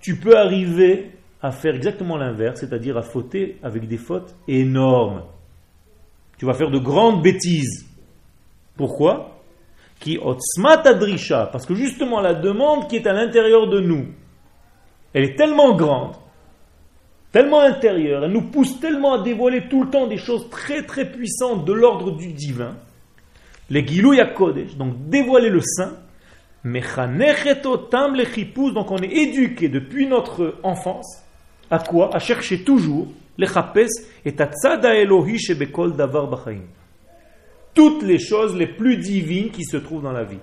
[0.00, 1.10] tu peux arriver
[1.42, 5.24] à faire exactement l'inverse, c'est-à-dire à fauter avec des fautes énormes.
[6.38, 7.84] Tu vas faire de grandes bêtises.
[8.76, 9.40] Pourquoi?
[9.98, 14.06] Qui otzmat adrisha, parce que justement la demande qui est à l'intérieur de nous,
[15.12, 16.14] elle est tellement grande,
[17.32, 21.10] tellement intérieure, elle nous pousse tellement à dévoiler tout le temps des choses très très
[21.10, 22.76] puissantes de l'ordre du divin,
[23.70, 24.14] les Gilou
[24.76, 25.96] donc dévoiler le saint,
[27.64, 31.22] otam lechipus, donc on est éduqué depuis notre enfance,
[31.70, 32.14] à quoi?
[32.14, 33.08] À chercher toujours
[33.38, 33.78] les chapes
[34.24, 36.62] et tatzada Elohi shebekol davar b'chaim.
[37.74, 40.38] Toutes les choses les plus divines qui se trouvent dans la vie.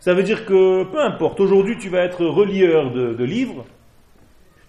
[0.00, 3.64] Ça veut dire que, peu importe, aujourd'hui tu vas être relieur de, de livres,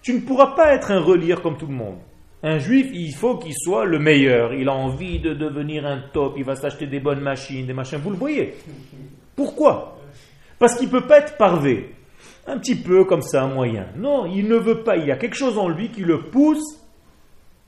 [0.00, 1.98] tu ne pourras pas être un relieur comme tout le monde.
[2.46, 4.54] Un juif, il faut qu'il soit le meilleur.
[4.54, 7.98] Il a envie de devenir un top, il va s'acheter des bonnes machines, des machins.
[7.98, 8.54] Vous le voyez.
[9.34, 9.98] Pourquoi?
[10.56, 11.92] Parce qu'il ne peut pas être parvé.
[12.46, 13.88] Un petit peu comme ça, moyen.
[13.96, 14.96] Non, il ne veut pas.
[14.96, 16.80] Il y a quelque chose en lui qui le pousse,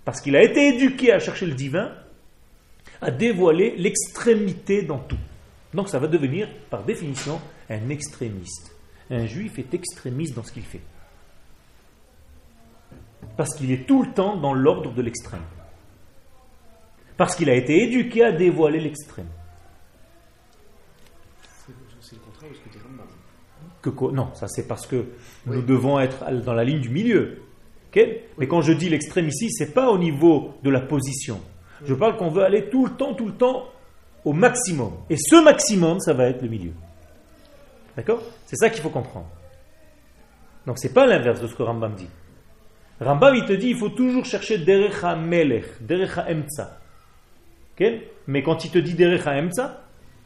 [0.04, 1.90] parce qu'il a été éduqué à chercher le divin,
[3.00, 5.18] à dévoiler l'extrémité dans tout.
[5.74, 8.76] Donc ça va devenir, par définition, un extrémiste.
[9.10, 10.82] Un juif est extrémiste dans ce qu'il fait.
[13.38, 15.44] Parce qu'il est tout le temps dans l'ordre de l'extrême.
[17.16, 19.28] Parce qu'il a été éduqué à dévoiler l'extrême.
[22.00, 23.06] C'est le contraire de ce que dit Rambam.
[23.80, 25.06] Que non, ça c'est parce que
[25.46, 27.42] nous devons être dans la ligne du milieu.
[28.38, 31.40] Mais quand je dis l'extrême ici, c'est pas au niveau de la position.
[31.84, 33.66] Je parle qu'on veut aller tout le temps, tout le temps
[34.24, 34.94] au maximum.
[35.10, 36.72] Et ce maximum, ça va être le milieu.
[37.96, 38.20] D'accord?
[38.46, 39.28] C'est ça qu'il faut comprendre.
[40.66, 42.08] Donc c'est pas l'inverse de ce que Rambam dit.
[43.00, 46.78] Rambam il te dit il faut toujours chercher derecha melech, derecha emtsa.
[48.26, 49.82] Mais quand il te dit derecha emtsa,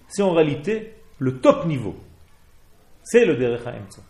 [0.09, 1.97] c'est en réalité le top niveau.
[3.03, 4.03] C'est le Derech HaEmtza.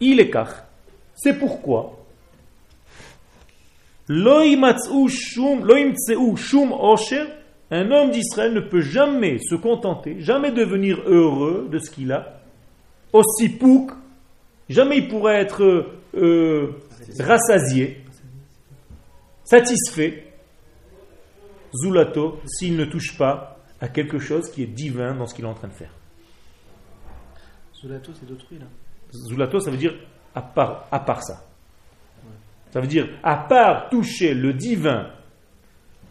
[0.00, 0.64] Il est car.
[1.14, 2.04] C'est pourquoi
[4.08, 4.30] un
[7.90, 12.40] homme d'Israël ne peut jamais se contenter, jamais devenir heureux de ce qu'il a.
[13.12, 13.90] Aussi pouk,
[14.68, 16.72] jamais il pourrait être euh,
[17.18, 18.04] rassasié,
[19.44, 20.32] satisfait,
[21.82, 25.48] Zulato, s'il ne touche pas à quelque chose qui est divin dans ce qu'il est
[25.48, 25.92] en train de faire.
[27.74, 28.66] Zulato, c'est d'autrui, là.
[29.12, 29.94] Zulato, ça veut dire
[30.34, 31.44] à part, à part ça.
[32.70, 35.10] Ça veut dire à part toucher le divin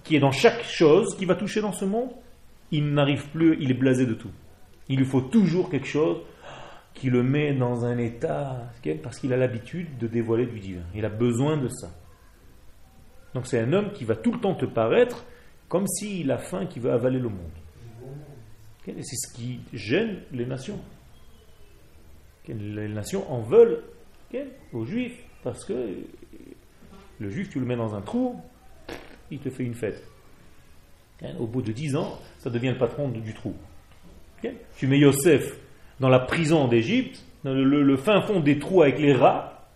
[0.04, 2.10] qui est dans chaque chose qui va toucher dans ce monde,
[2.72, 4.32] il n'arrive plus, il est blasé de tout.
[4.88, 6.18] Il lui faut toujours quelque chose
[6.96, 8.72] qui le met dans un état,
[9.04, 10.84] parce qu'il a l'habitude de dévoiler du divin.
[10.96, 11.92] Il a besoin de ça.
[13.34, 15.26] Donc c'est un homme qui va tout le temps te paraître
[15.68, 17.52] comme s'il a faim, qui veut avaler le monde.
[18.86, 20.80] C'est ce qui gêne les nations.
[22.48, 23.84] Les nations en veulent
[24.72, 25.74] aux juifs parce que
[27.20, 28.36] le juif, tu le mets dans un trou,
[29.32, 30.04] il te fait une fête.
[31.40, 33.54] Au bout de dix ans, ça devient le patron du trou.
[34.78, 35.60] Tu mets Yosef
[36.00, 39.68] dans la prison d'Égypte, dans le, fin fond des trous avec les rats.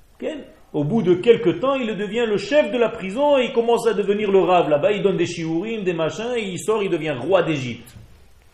[0.74, 3.88] Au bout de quelques temps, il devient le chef de la prison et il commence
[3.88, 4.91] à devenir le rave là-bas.
[4.91, 7.95] Il donne des shiurim, des machins, et il sort, il devient roi d'Égypte.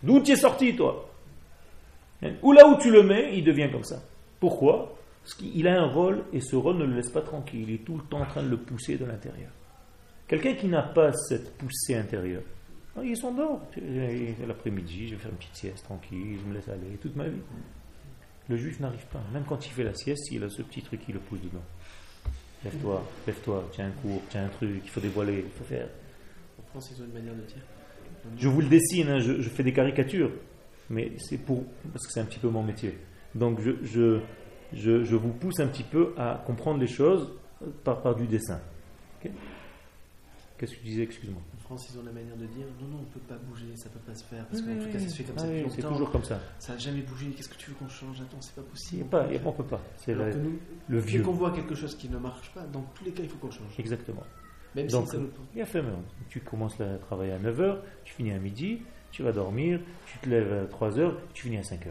[0.01, 1.09] D'où tu es sorti, toi?
[2.41, 4.01] Ou là où tu le mets, il devient comme ça.
[4.39, 4.95] Pourquoi?
[5.23, 7.65] Parce qu'il a un rôle et ce rôle ne le laisse pas tranquille.
[7.67, 9.49] Il est tout le temps en train de le pousser de l'intérieur.
[10.27, 12.43] Quelqu'un qui n'a pas cette poussée intérieure,
[12.97, 13.61] ah, il s'endort.
[14.47, 17.41] L'après-midi, je vais faire une petite sieste tranquille, je me laisse aller toute ma vie.
[18.47, 19.21] Le juif n'arrive pas.
[19.33, 21.63] Même quand il fait la sieste, il a ce petit truc qui le pousse dedans.
[22.63, 25.87] Lève-toi, lève-toi, tiens un cours, tiens un truc, il faut dévoiler, il faut faire.
[26.59, 27.61] En France, ils ont une manière de dire.
[28.37, 30.31] Je vous le dessine, hein, je, je fais des caricatures,
[30.89, 32.97] mais c'est pour parce que c'est un petit peu mon métier.
[33.35, 34.19] Donc je, je,
[34.73, 37.33] je, je vous pousse un petit peu à comprendre les choses
[37.83, 38.59] par, par du dessin.
[39.21, 43.01] Qu'est-ce que tu disais, excuse-moi France, ils ont la manière de dire non, non, on
[43.01, 44.45] ne peut pas bouger, ça ne peut pas se faire.
[44.45, 46.39] Parce qu'en tout cas, ça se fait comme Ah ça c'est toujours comme ça.
[46.59, 47.27] Ça n'a jamais bougé.
[47.31, 48.21] Qu'est-ce que tu veux qu'on change?
[48.21, 49.05] Attends, c'est pas possible.
[49.05, 49.81] pas, on peut pas.
[49.97, 50.31] C'est le
[50.89, 51.23] dès vieux.
[51.23, 53.51] qu'on voit quelque chose qui ne marche pas, dans tous les cas, il faut qu'on
[53.51, 53.79] change.
[53.79, 54.23] Exactement.
[54.75, 55.89] Même Donc, si ça nous Bien fait, mais
[56.29, 60.29] tu commences à travailler à 9h, tu finis à midi, tu vas dormir, tu te
[60.29, 61.87] lèves à 3h, tu finis à 5h.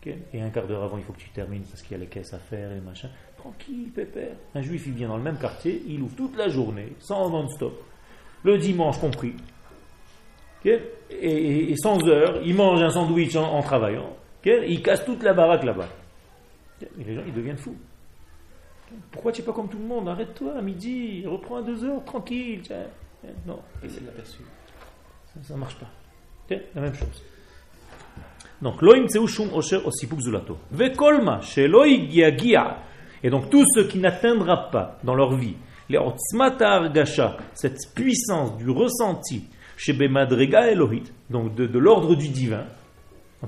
[0.00, 0.14] Ok?
[0.32, 2.06] Et un quart d'heure avant, il faut que tu termines parce qu'il y a les
[2.06, 3.08] caisses à faire et machin.
[3.36, 4.36] Tranquille, pépère.
[4.54, 7.82] Un juif, il vient dans le même quartier, il ouvre toute la journée, sans non-stop.
[8.44, 9.34] Le dimanche compris.
[10.64, 14.16] Et, sans heure, il mange un sandwich en, en travaillant.
[14.40, 14.52] Ok?
[14.66, 15.88] Il casse toute la baraque là-bas.
[16.82, 17.76] Et les gens, ils deviennent fous.
[19.10, 20.08] Pourquoi tu n'es pas comme tout le monde?
[20.08, 22.60] Arrête-toi à midi, reprends à 2 heures, tranquille.
[22.62, 22.86] tiens.
[23.46, 24.38] Non, c'est l'aperçu.
[25.42, 25.90] ça ne marche pas.
[26.74, 27.22] La même chose.
[28.62, 28.94] Donc, lo
[29.26, 30.58] shum osher osipuk zulato.
[30.70, 32.78] Vekolma, shelo yagia.
[33.22, 35.56] Et donc, tout ce qui n'atteindra pas dans leur vie,
[35.88, 35.98] les
[37.54, 39.44] cette puissance du ressenti,
[39.76, 42.64] chez Bemadrega Elohit, donc de, de l'ordre du divin,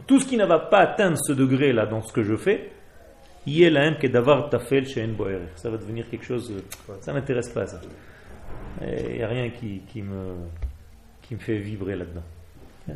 [0.06, 2.70] tout ce qui ne va pas atteindre ce degré-là dans ce que je fais,
[5.56, 7.80] ça va devenir quelque chose, euh, ça m'intéresse pas ça.
[8.82, 10.34] Il n'y a rien qui, qui me,
[11.22, 12.22] qui me fait vibrer là-dedans.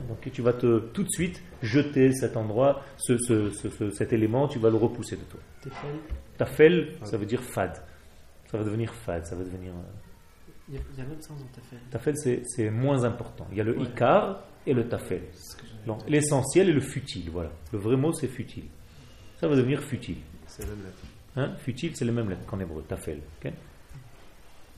[0.08, 4.12] Donc tu vas te tout de suite jeter cet endroit, ce, ce- ce- ce- cet
[4.12, 5.40] élément, tu vas le repousser de toi.
[6.38, 7.76] Tafel, ça veut dire fade.
[8.54, 9.72] Ça va devenir fade, ça va devenir.
[10.68, 11.76] Il y, a- il y a même sens dans ta fait.
[11.90, 13.46] Tafel, c'est c'est moins important.
[13.50, 13.84] Il y a le Ouais.
[13.84, 15.22] ikar et le tafel.
[15.86, 17.50] Donc l'essentiel et le futile, voilà.
[17.72, 18.64] Le vrai mot, c'est futile.
[19.40, 20.18] Ça va devenir futile.
[20.46, 21.02] C'est même lettre.
[21.36, 23.20] Hein futile, c'est les mêmes lettres qu'en hébreu, tafel.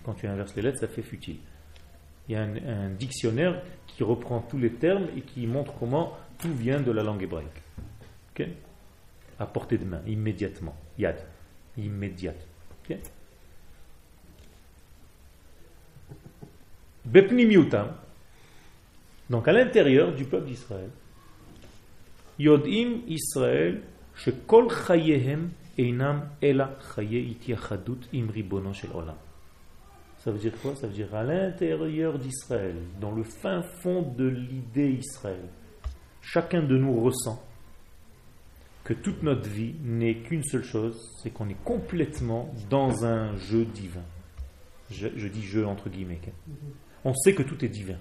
[0.04, 1.36] Quand tu inverses les lettres, ça fait futile.
[2.28, 6.16] Il y a un, un dictionnaire qui reprend tous les termes et qui montre comment
[6.38, 7.62] tout vient de la langue hébraïque.
[9.38, 10.74] à portée de main, immédiatement.
[10.98, 11.16] Yad,
[11.76, 12.46] immédiate.
[12.88, 12.96] ok?
[19.30, 20.90] Donc à l'intérieur du peuple d'Israël,
[22.38, 23.82] Yodim Israël,
[24.14, 27.36] Shekol Chayehem Einam Ela Chaye
[28.14, 29.16] Im Ribono Shel Olam.
[30.18, 30.74] Ça veut dire quoi?
[30.74, 35.48] Ça veut dire à l'intérieur d'Israël, dans le fin fond de l'idée Israël,
[36.20, 37.42] chacun de nous ressent
[38.82, 43.64] que toute notre vie n'est qu'une seule chose, c'est qu'on est complètement dans un jeu
[43.64, 44.04] divin.
[44.90, 46.20] Je dis jeu entre guillemets.
[46.22, 46.85] Mm-hmm.
[47.06, 47.98] On sait que tout est divin.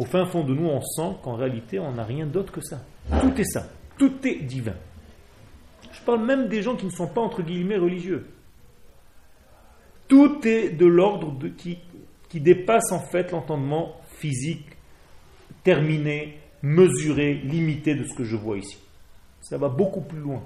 [0.00, 2.84] Au fin fond de nous, on sent qu'en réalité, on n'a rien d'autre que ça.
[3.20, 3.68] Tout est ça.
[3.96, 4.74] Tout est divin.
[5.92, 8.26] Je parle même des gens qui ne sont pas entre guillemets religieux.
[10.08, 11.78] Tout est de l'ordre qui,
[12.40, 14.66] dépasse en fait l'entendement physique,
[15.62, 18.76] terminé, mesuré, limité de ce que je vois ici.
[19.40, 20.42] Ça va beaucoup plus loin.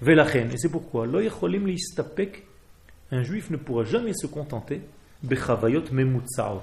[0.00, 1.08] Velachen, et c'est pourquoi
[3.10, 4.82] un juif ne pourra jamais se contenter
[5.22, 6.62] bechavayot memutzaot,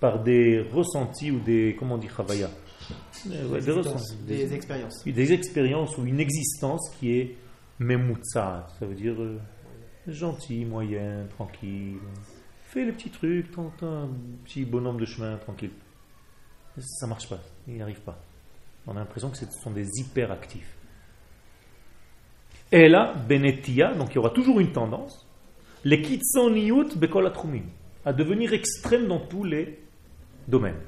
[0.00, 2.48] par des ressentis ou des comment on dit chavaya,
[3.26, 5.04] ouais, des ressentis, Des expériences.
[5.04, 7.36] des expériences ou une existence qui est
[7.78, 9.38] memutzaat, ça veut dire euh,
[10.08, 11.98] gentil, moyen, tranquille.
[12.68, 14.08] Fais les petits trucs, tente un
[14.44, 15.72] petit bonhomme de chemin tranquille.
[16.78, 17.38] Ça marche pas,
[17.68, 18.18] il n'y arrive pas.
[18.86, 20.74] On a l'impression que ce sont des hyperactifs.
[22.72, 25.26] Et là, Benetia, donc il y aura toujours une tendance,
[25.84, 27.64] les kitsoniyut bekol atrumim,
[28.04, 29.78] à devenir extrême dans tous les
[30.48, 30.80] domaines.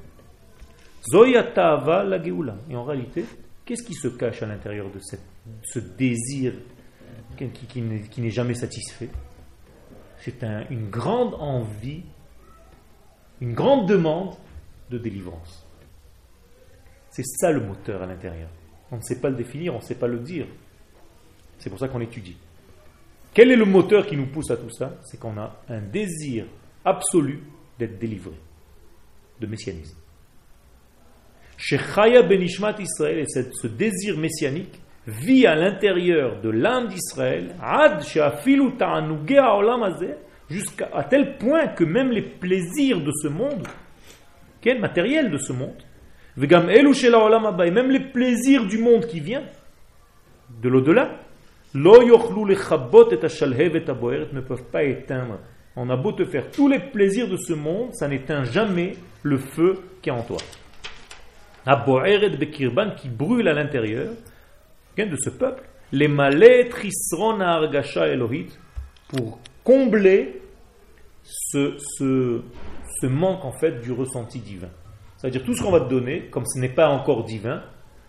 [1.11, 2.57] Zoya ta'ava la geoula.
[2.69, 3.25] Et en réalité,
[3.65, 4.99] qu'est-ce qui se cache à l'intérieur de
[5.63, 6.53] ce désir
[7.37, 9.09] qui, n'est- jamais satisfait?
[10.19, 12.01] C'est un- une grande envie,
[13.41, 14.33] une grande demande
[14.89, 15.65] de délivrance.
[17.11, 18.49] C'est ça le moteur à l'intérieur.
[18.91, 20.47] On ne sait pas le définir, on ne sait pas le dire.
[21.59, 22.37] C'est pour ça qu'on l'étudie.
[23.35, 24.93] Quel est le moteur qui nous pousse à tout ça?
[25.03, 26.45] C'est qu'on a un désir
[26.85, 27.41] absolu
[27.77, 28.31] d'être délivré,
[29.41, 29.97] de messianisme.
[31.57, 37.53] Chez Chaya Benishmat Israël, et ce désir messianique vit à l'intérieur de l'âme d'Israël,
[40.49, 43.67] jusqu'à tel point que même les plaisirs de ce monde,
[44.61, 45.83] quel matériel de ce monde,
[46.37, 49.43] et même les plaisirs du monde qui vient,
[50.61, 51.19] de l'au-delà,
[54.33, 55.39] ne peuvent pas éteindre.
[55.75, 59.37] On a beau te faire tous les plaisirs de ce monde, ça n'éteint jamais le
[59.37, 60.37] feu qui est en toi.
[61.65, 64.13] Aboeret bekirban qui brûle à l'intérieur
[65.03, 66.69] de ce peuple, les malais
[67.41, 68.57] argasha elohit
[69.09, 70.41] pour combler
[71.23, 72.41] ce, ce,
[73.01, 74.69] ce manque en fait du ressenti divin.
[75.17, 77.63] C'est-à-dire tout ce qu'on va te donner, comme ce n'est pas encore divin,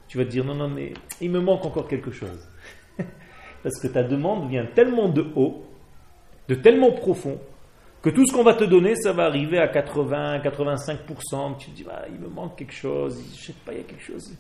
[0.07, 2.49] tu vas te dire non, non, mais il me manque encore quelque chose.
[3.67, 5.65] Parce que ta demande vient tellement de haut,
[6.47, 7.37] de tellement profond,
[8.01, 11.57] que tout ce qu'on va te donner, ça va arriver à 80, 85%.
[11.59, 13.83] Tu te dis, ah, il me manque quelque chose, je sais pas, il y a
[13.83, 14.33] quelque chose.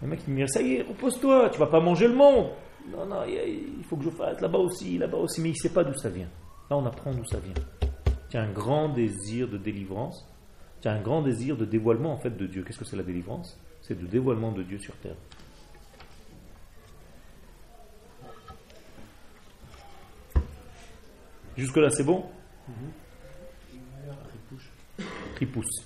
[0.00, 2.50] Le mec me dit, ça y est, repose-toi, tu vas pas manger le monde.
[2.88, 5.82] Non, non, il faut que je fasse là-bas aussi, là-bas aussi, mais il sait pas
[5.82, 6.28] d'où ça vient.
[6.70, 7.90] Là, on apprend d'où ça vient.
[8.30, 10.24] Tu as un grand désir de délivrance,
[10.80, 12.62] tu as un grand désir de dévoilement en fait de Dieu.
[12.62, 13.58] Qu'est-ce que c'est la délivrance?
[13.80, 15.16] C'est le dévoilement de Dieu sur terre.
[21.58, 22.24] Jusque-là, c'est bon
[25.34, 25.84] Tripousse.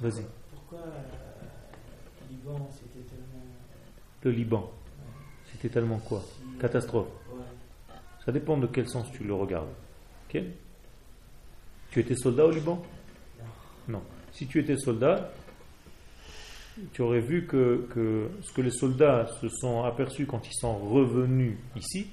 [0.00, 0.24] Vas-y.
[0.52, 3.44] Pourquoi euh, Liban, c'était tellement.
[4.22, 4.70] Le Liban.
[5.50, 6.20] C'était tellement quoi?
[6.22, 7.08] Si- Catastrophe.
[7.32, 7.42] Ouais.
[8.24, 9.68] Ça dépend de quel sens tu le regardes.
[10.28, 10.40] Ok?
[11.90, 12.82] Tu étais soldat au Liban?
[13.88, 14.02] Non.
[14.32, 15.30] Si tu étais soldat,
[16.92, 20.78] tu aurais vu que, que ce que les soldats se sont aperçus quand ils sont
[20.78, 22.08] revenus ici,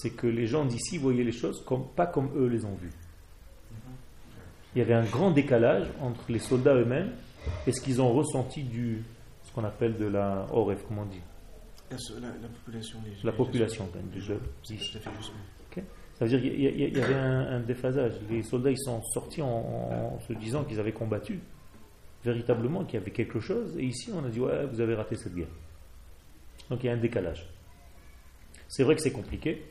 [0.00, 2.92] c'est que les gens d'ici voyaient les choses comme, pas comme eux les ont vues.
[4.74, 7.12] Il y avait un grand décalage entre les soldats eux-mêmes
[7.66, 9.02] et ce qu'ils ont ressenti du,
[9.44, 11.20] ce qu'on appelle de la Oref, comment on dit?
[11.90, 12.98] La, la- la population.
[13.04, 14.40] les- La les- population, C'est jeu.
[14.68, 14.98] juste.
[16.18, 18.14] Ça veut dire qu'il y avait un, un déphasage.
[18.28, 21.38] Les soldats, ils sont sortis en, en se disant qu'ils avaient combattu,
[22.24, 23.76] véritablement, qu'il y avait quelque chose.
[23.78, 25.46] Et ici, on a dit, ouais, vous avez raté cette guerre.
[26.70, 27.46] Donc il y a un décalage.
[28.68, 29.62] C'est vrai que c'est compliqué.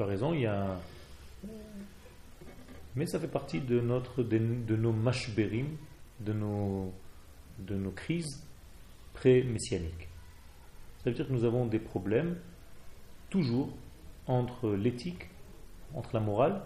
[0.00, 0.80] Tu as raison, il y a.
[2.96, 5.76] Mais ça fait partie de, notre, de, nos mashberim,
[6.20, 6.90] de nos,
[7.58, 8.42] de nos crises
[9.12, 10.08] pré-messianiques.
[11.04, 12.38] Ça veut dire que nous avons des problèmes
[13.28, 13.68] toujours
[14.26, 15.28] entre l'éthique,
[15.92, 16.62] entre la morale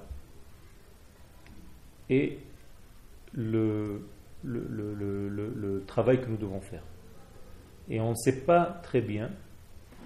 [2.09, 2.39] et
[3.33, 4.01] le
[5.89, 6.85] travail que nous devons faire.
[7.89, 9.29] Et on ne sait pas très bien,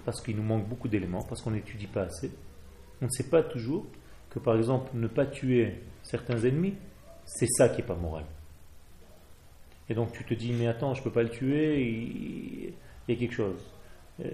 [0.03, 2.31] parce qu'il nous manque beaucoup d'éléments, parce qu'on n'étudie pas assez,
[3.01, 3.85] on ne sait pas toujours
[4.29, 6.75] que par exemple ne pas tuer certains ennemis,
[7.25, 8.25] c'est ça qui n'est pas moral.
[9.89, 12.73] Et donc tu te dis, mais attends, je ne peux pas le tuer, il
[13.07, 13.61] y a quelque chose.
[14.23, 14.29] Euh,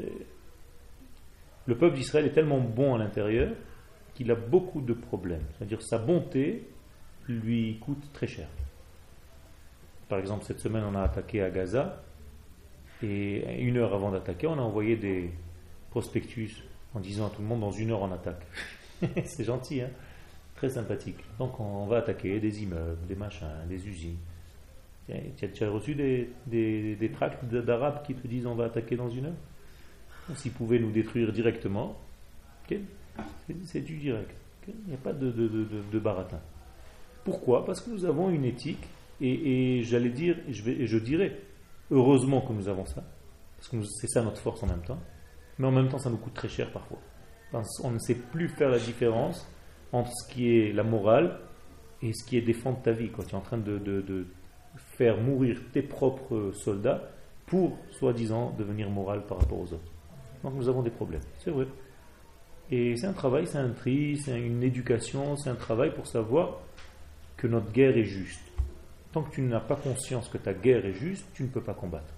[1.65, 3.55] le peuple d'Israël est tellement bon à l'intérieur
[4.13, 5.43] qu'il a beaucoup de problèmes.
[5.57, 6.67] C'est-à-dire sa bonté
[7.27, 8.47] lui coûte très cher.
[10.07, 12.03] Par exemple, cette semaine, on a attaqué à Gaza,
[13.01, 15.31] et une heure avant d'attaquer, on a envoyé des
[15.89, 16.63] prospectus
[16.95, 18.45] en disant à tout le monde, dans une heure, on attaque.
[19.25, 19.89] C'est gentil, hein
[20.55, 21.19] très sympathique.
[21.37, 24.17] Donc on va attaquer des immeubles, des machins, des usines.
[25.37, 29.25] Tu as, reçu des, des, tracts d'Arabes qui te disent on va attaquer dans une
[29.25, 30.35] heure?
[30.35, 31.95] S'ils pouvaient nous détruire directement,
[33.65, 34.31] c'est du direct.
[34.67, 36.39] Il n'y a pas de, de, baratin.
[37.23, 37.65] Pourquoi?
[37.65, 38.83] Parce que nous avons une éthique,
[39.21, 41.39] et, j'allais dire, je, vais, et je dirais,
[41.91, 43.03] heureusement que nous avons ça,
[43.57, 44.99] parce que c'est ça notre force en même temps,
[45.59, 46.99] mais en même temps ça nous coûte très cher parfois.
[47.83, 49.47] On ne sait plus faire la différence
[49.91, 51.39] entre ce qui est la morale
[52.01, 53.09] et ce qui est défendre ta vie.
[53.09, 54.27] Quand tu es en train de,
[54.97, 57.09] faire mourir tes propres soldats
[57.45, 59.91] pour, soi-disant, devenir moral par rapport aux autres.
[60.43, 61.67] Donc nous avons des problèmes, c'est vrai.
[62.71, 66.59] Et c'est un travail, c'est un tri, c'est une éducation, c'est un travail pour savoir
[67.37, 68.41] que notre guerre est juste.
[69.11, 71.73] Tant que tu n'as pas conscience que ta guerre est juste, tu ne peux pas
[71.73, 72.13] combattre.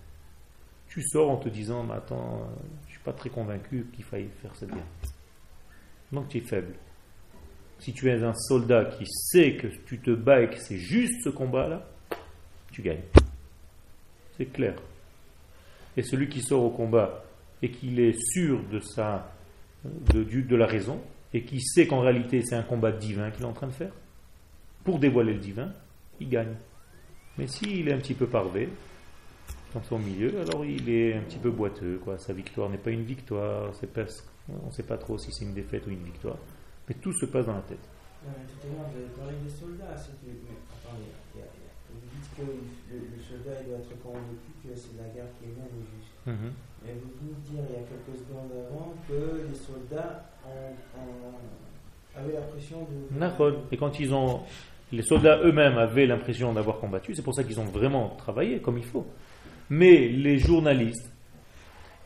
[0.89, 2.47] Tu sors en te disant, mais attends,
[2.83, 4.87] je ne suis pas très convaincu qu'il faille faire cette guerre.
[6.11, 6.73] Donc tu es faible.
[7.79, 11.23] Si tu es un soldat qui sait que tu te bats et que c'est juste
[11.23, 11.85] ce combat-là,
[12.71, 13.03] tu gagnes.
[14.37, 14.75] C'est clair.
[15.95, 17.23] Et celui qui sort au combat
[17.61, 19.31] et qu'il est sûr de, sa,
[19.83, 21.01] de, de la raison
[21.33, 23.91] et qui sait qu'en réalité c'est un combat divin qu'il est en train de faire,
[24.83, 25.71] pour dévoiler le divin,
[26.19, 26.55] il gagne.
[27.37, 28.69] Mais s'il est un petit peu parvé,
[29.73, 31.99] dans son milieu, alors il est un petit peu boiteux.
[32.03, 32.17] Quoi.
[32.17, 33.71] Sa victoire n'est pas une victoire,
[34.49, 36.37] on ne sait pas trop si c'est une défaite ou une victoire.
[36.87, 37.83] Mais tout se passe dans la tête.
[38.23, 39.95] tout à l'heure, vous avez parlé des soldats.
[39.95, 41.11] Que, mais, attendez,
[41.93, 42.41] vous dites que
[42.91, 45.85] le, le, soldat il doit être convaincu que c'est la guerre qui est bien et
[45.95, 46.15] juste.
[46.25, 46.51] Mm
[46.83, 50.99] Mais vous venez de dire il y a quelques secondes avant que les soldats ont,
[50.99, 53.65] ont, avaient l'impression de.
[53.71, 54.41] Et quand ils ont.
[54.93, 58.77] Les soldats eux-mêmes avaient l'impression d'avoir combattu, c'est pour ça qu'ils ont vraiment travaillé comme
[58.77, 59.05] il faut.
[59.69, 61.11] Mais les journalistes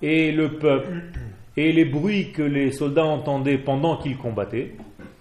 [0.01, 1.03] et le peuple
[1.57, 4.75] et les bruits que les soldats entendaient pendant qu'ils combattaient,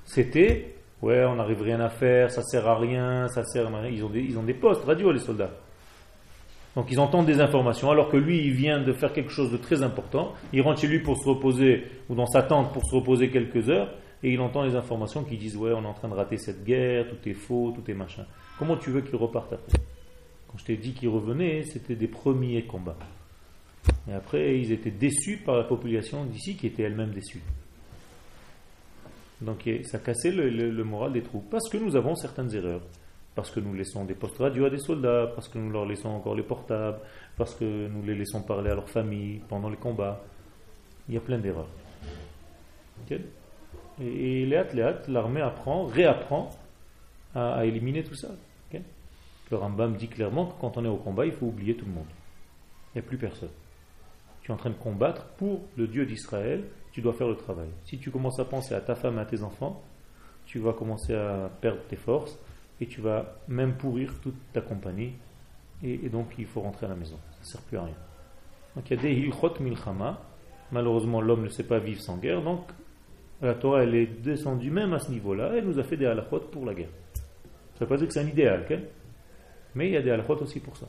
[0.04, 3.90] c'était ouais, on n'arrive rien à faire, ça sert à rien, ça sert à rien.
[3.90, 5.50] Ils ont des, ils ont des postes radio, les soldats.
[6.76, 9.56] Donc ils entendent des informations, alors que lui, il vient de faire quelque chose de
[9.56, 10.34] très important.
[10.52, 13.68] Il rentre chez lui pour se reposer, ou dans sa tente pour se reposer quelques
[13.68, 16.36] heures, et il entend les informations qui disent Ouais, on est en train de rater
[16.36, 18.24] cette guerre, tout est faux, tout est machin.
[18.58, 19.72] Comment tu veux qu'il reparte après
[20.50, 22.98] Quand je t'ai dit qu'il revenait, c'était des premiers combats.
[24.08, 27.42] Et après, ils étaient déçus par la population d'ici qui était elle-même déçue.
[29.40, 31.48] Donc ça cassait le, moral des troupes.
[31.50, 32.82] Parce que nous avons certaines erreurs.
[33.34, 36.08] Parce que nous laissons des postes radio à des soldats, parce que nous leur laissons
[36.08, 36.98] encore les portables,
[37.36, 40.20] parce que nous les laissons parler à leur famille pendant les combats.
[41.08, 41.68] Il y a plein d'erreurs.
[44.00, 46.50] Et, les athlètes, l'armée apprend, réapprend
[47.34, 48.28] à, éliminer tout ça.
[49.50, 51.92] Le Rambam dit clairement que quand on est au combat, il faut oublier tout le
[51.92, 52.06] monde.
[52.94, 53.50] Il n'y a plus personne
[54.42, 57.68] tu es en train de combattre pour le Dieu d'Israël, tu dois faire le travail.
[57.84, 59.82] Si tu commences à penser à ta femme et à tes enfants,
[60.46, 62.38] tu vas commencer à perdre tes forces
[62.80, 65.12] et tu vas même pourrir toute ta compagnie.
[65.82, 67.16] Et, donc il faut rentrer à la maison.
[67.32, 67.94] Ça ne sert plus à rien.
[68.74, 70.20] Donc il y a des hilchot milchama.
[70.72, 72.42] Malheureusement, l'homme ne sait pas vivre sans guerre.
[72.42, 72.66] Donc
[73.42, 75.52] la Torah, elle est descendue même à ce niveau-là.
[75.56, 76.90] Elle nous a fait des halachot pour la guerre.
[77.14, 77.20] Ça
[77.76, 78.66] ne veut pas dire que c'est un idéal,
[79.74, 80.86] mais il y a des halachot aussi pour ça.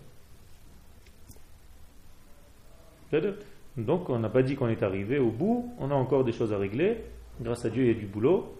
[3.77, 6.53] Donc on n'a pas dit qu'on est arrivé au bout, on a encore des choses
[6.53, 6.97] à régler.
[7.41, 8.57] Grâce à Dieu, il y a du boulot.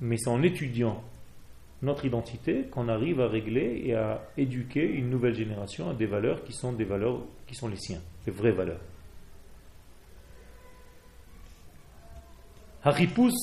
[0.00, 1.02] Mais c'est en étudiant
[1.82, 6.42] notre identité qu'on arrive à régler et à éduquer une nouvelle génération à des valeurs
[6.44, 8.80] qui sont des valeurs qui sont les siens, les vraies valeurs.
[12.82, 13.34] Haripus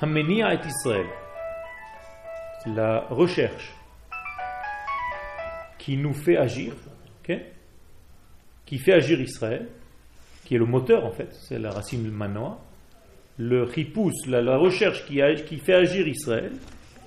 [0.00, 1.06] Hamenia et Israël.
[2.66, 3.74] La recherche
[5.82, 6.74] qui nous fait agir,
[8.64, 9.66] qui fait agir Israël,
[10.44, 12.60] qui est le moteur en fait, c'est la racine manoa,
[13.36, 16.52] le ripous, la, recherche qui, fait agir Israël,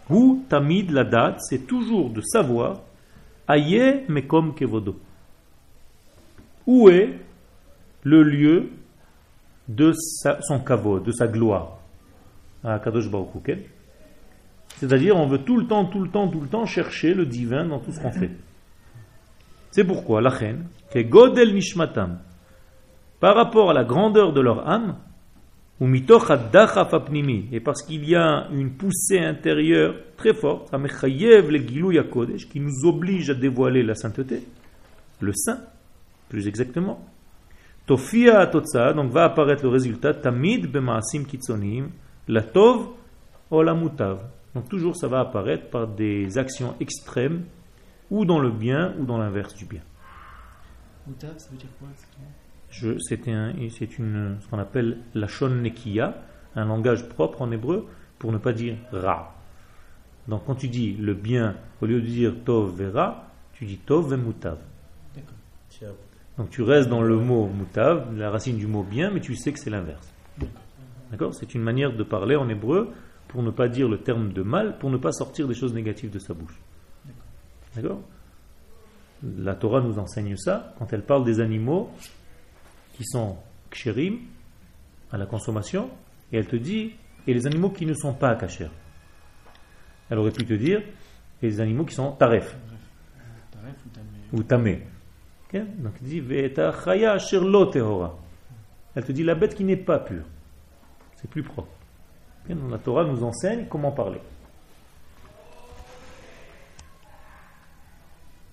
[0.10, 2.82] ou tamid la date, c'est toujours de savoir,
[3.48, 5.00] aye mekom kevodo.
[6.68, 7.18] Où est
[8.04, 8.72] le lieu
[9.70, 9.94] de
[10.42, 11.80] son kavod, de sa gloire?
[12.62, 13.10] À Kadosh
[14.76, 17.66] C'est-à-dire, on veut tout le temps, tout le temps, tout le temps chercher le divin
[17.66, 18.32] dans tout ce qu'on fait.
[19.76, 22.20] C'est pourquoi la reine, que Godel Nishmatam,
[23.20, 24.96] par rapport à la grandeur de leur âme,
[25.82, 33.84] Et parce qu'il y a une poussée intérieure très forte, qui nous oblige à dévoiler
[33.84, 34.44] la sainteté,
[35.20, 35.60] le saint,
[36.30, 37.06] plus exactement.
[37.86, 41.90] Tofia Totsa, donc va apparaître le résultat, Tamid bemaasim kitsonim,
[42.30, 42.92] la tov
[43.52, 44.20] ou la mutav.
[44.54, 47.44] Donc toujours ça va apparaître par des actions extrêmes,
[48.12, 49.82] ou dans le bien, ou dans l'inverse du bien.
[51.08, 53.00] Mutav, ça veut dire quoi exactement?
[53.00, 56.16] C'est un, une, ce qu'on appelle la shon nekiya,
[56.56, 57.86] un langage propre en hébreu
[58.20, 59.36] pour ne pas dire ra.
[60.28, 64.14] Donc quand tu dis le bien, au lieu de dire tov vera, tu dis tov
[64.14, 64.58] ve mutav.
[66.38, 69.54] Donc tu restes dans le mot mutav, la racine du mot bien, mais tu sais
[69.54, 70.12] que c'est l'inverse.
[71.12, 71.34] D'accord?
[71.34, 72.90] C'est une manière de parler en hébreu
[73.28, 76.10] pour ne pas dire le terme de mal, pour ne pas sortir des choses négatives
[76.10, 76.60] de sa bouche.
[77.76, 78.02] D'accord?
[79.38, 81.90] La Torah nous enseigne ça quand elle parle des animaux
[82.94, 83.38] qui sont
[83.70, 84.20] kshérim,
[85.12, 85.90] à la consommation,
[86.32, 86.94] et elle te dit,
[87.28, 88.70] et les animaux qui ne sont pas kasher.
[90.10, 90.82] Elle aurait pu te dire,
[91.42, 92.56] et les animaux qui sont taref.
[94.34, 94.82] ou tamé.
[95.54, 96.24] Donc elle dit,
[98.96, 100.26] Elle te dit la bête qui n'est pas pure.
[101.16, 101.72] C'est plus propre.
[102.50, 104.20] la Torah nous enseigne comment parler.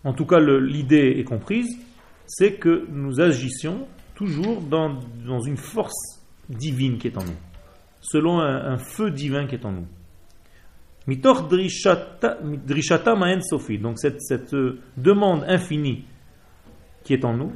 [0.04, 1.78] En tout cas, l'idée est comprise,
[2.26, 7.36] c'est que nous agissions toujours dans, dans une force divine qui est en nous,
[8.00, 9.86] selon un, feu divin qui est en nous.
[13.78, 16.04] Donc cette, cette euh, demande infinie
[17.04, 17.52] qui est en nous,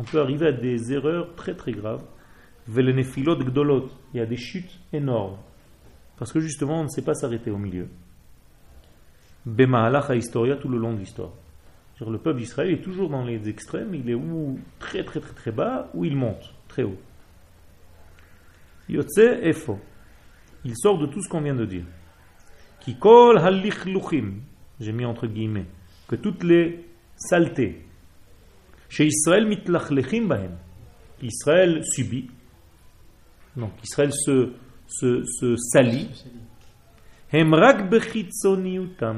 [0.00, 2.04] on peut arriver à des erreurs très très graves,
[2.76, 2.84] il
[4.14, 5.36] y a des chutes énormes,
[6.18, 7.88] parce que justement on ne sait pas s'arrêter au milieu.
[9.48, 11.30] Bema'alach historia tout le long de l'histoire.
[12.06, 15.50] Le peuple d'Israël est toujours dans les extrêmes, il est ou très très très très
[15.50, 16.98] bas, ou il monte très haut.
[18.88, 19.80] Yotze faux.
[20.64, 21.84] Il sort de tout ce qu'on vient de dire.
[22.80, 24.34] Qui kol luchim,
[24.80, 25.66] j'ai mis entre guillemets,
[26.06, 26.84] que toutes les
[27.16, 27.84] saletés,
[28.88, 30.56] chez Israël mitlachlechim bahem,
[31.20, 32.30] Israël subit,
[33.56, 36.08] donc Israël se salit,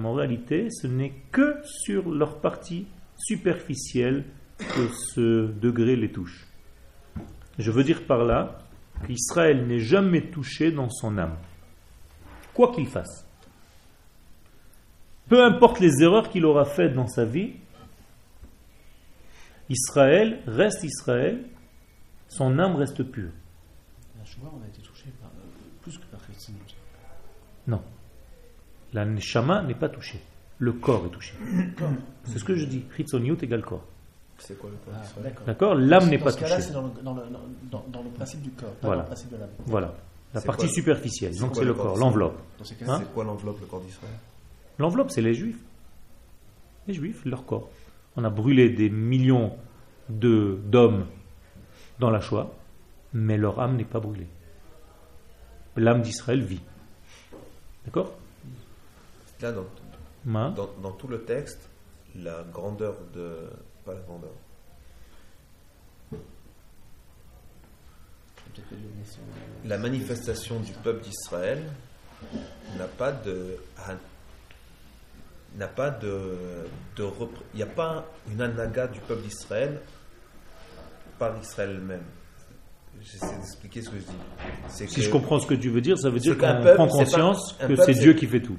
[0.04, 4.24] en réalité, ce n'est que sur leur partie superficielle
[4.58, 6.46] que ce degré les touche.
[7.58, 8.58] Je veux dire par là
[9.06, 11.36] qu'Israël n'est jamais touché dans son âme,
[12.52, 13.26] quoi qu'il fasse.
[15.28, 17.52] Peu importe les erreurs qu'il aura faites dans sa vie,
[19.68, 21.44] Israël reste Israël,
[22.26, 23.30] son âme reste pure.
[24.16, 25.30] on a été touché par,
[25.82, 26.20] plus que par
[27.68, 27.80] Non
[28.92, 30.20] la neshama n'est pas touchée.
[30.58, 31.34] Le corps est touché.
[32.24, 32.84] C'est ce que je dis.
[32.96, 33.84] Chitzoniut égale corps.
[34.38, 36.60] C'est quoi le corps ah, D'accord L'âme n'est pas touchée.
[36.60, 39.02] c'est dans, le, principe du corps, voilà.
[39.04, 39.48] principe de l'âme.
[39.66, 39.94] Voilà.
[40.34, 41.36] La partie superficielle.
[41.38, 42.38] Donc c'est le corps, l'enveloppe.
[42.60, 42.64] Hein?
[42.64, 44.12] c'est quoi l'enveloppe, le corps d'Israël?
[44.78, 45.58] L'enveloppe, c'est les juifs.
[46.86, 47.68] Les juifs, leur corps.
[48.16, 49.56] On a brûlé des millions
[50.08, 51.06] d'hommes
[51.98, 52.50] dans la Shoah,
[53.12, 54.26] mais leur âme n'est pas brûlée.
[55.76, 56.60] L'âme d'Israël vit.
[57.84, 58.12] D'accord?
[59.42, 61.68] Là, dans, dans, tout le texte,
[62.14, 63.50] la grandeur de.
[63.84, 64.30] Pas la grandeur.
[69.64, 71.62] La manifestation du peuple d'Israël
[72.76, 73.56] n'a pas de.
[75.56, 76.36] n'a pas de.
[76.96, 77.06] de
[77.54, 79.80] il n'y a pas une anaga du peuple d'Israël
[81.18, 82.04] par Israël même.
[83.00, 84.88] J'essaie d'expliquer ce que je dis.
[84.88, 87.76] Si je comprends ce que tu veux dire, ça veut dire qu'on prend conscience que
[87.76, 88.58] c'est Dieu qui fait tout.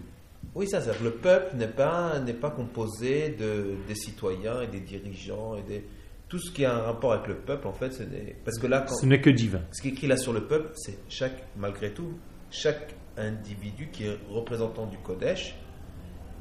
[0.54, 4.82] Oui, ça, c'est le peuple n'est pas, n'est pas composé de, des citoyens et des
[4.82, 5.86] dirigeants et des,
[6.28, 8.68] tout ce qui a un rapport avec le peuple, en fait, ce n'est, parce que
[8.68, 9.62] là, ce n'est que divin.
[9.72, 12.14] Ce qui est écrit là sur le peuple, c'est chaque, malgré tout,
[12.50, 15.56] chaque individu qui est représentant du Kodesh,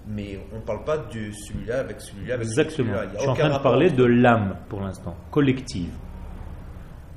[0.07, 2.95] mais on ne parle pas de celui-là avec celui-là avec Exactement.
[3.15, 5.93] Je suis en train de parler de l'âme pour l'instant, collective.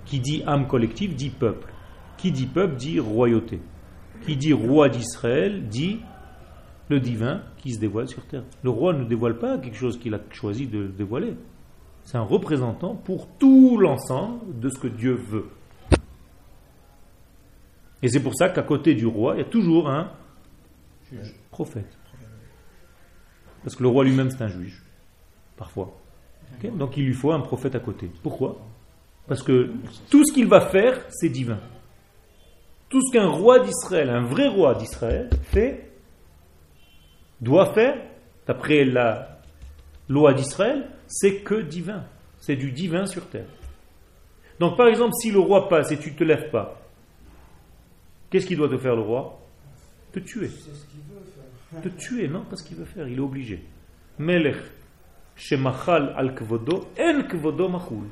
[0.05, 1.71] Qui dit âme collective dit peuple.
[2.17, 3.61] Qui dit peuple dit royauté.
[4.21, 5.99] Qui dit roi d'Israël dit
[6.89, 8.43] le divin qui se dévoile sur terre.
[8.63, 11.35] Le roi ne dévoile pas quelque chose qu'il a choisi de dévoiler.
[12.03, 15.45] C'est un représentant pour tout l'ensemble de ce que Dieu veut.
[18.01, 20.11] Et c'est pour ça qu'à côté du roi, il y a toujours un
[21.51, 21.97] prophète.
[23.63, 24.83] Parce que le roi lui-même, c'est un juge,
[25.55, 25.97] parfois.
[26.75, 28.11] Donc il lui faut un prophète à côté.
[28.21, 28.57] Pourquoi?
[29.27, 29.71] Parce que
[30.09, 31.59] tout ce qu'il va faire, c'est divin.
[32.89, 35.92] Tout ce qu'un roi d'Israël, un vrai roi d'Israël, fait,
[37.43, 37.95] doit faire,
[38.47, 39.39] d'après la
[40.09, 42.03] loi d'Israël, c'est que divin.
[42.37, 43.47] C'est du divin sur terre.
[44.59, 46.81] Donc par exemple, si le roi passe et tu ne te lèves pas,
[48.29, 49.39] qu'est-ce qu'il doit te faire le roi?
[50.11, 50.49] Te tuer.
[51.81, 53.63] Te tuer, non Parce qu'il veut faire, il est obligé.
[54.19, 54.57] Melech,
[55.35, 58.07] shemachal al kvodo, en kvodo machul.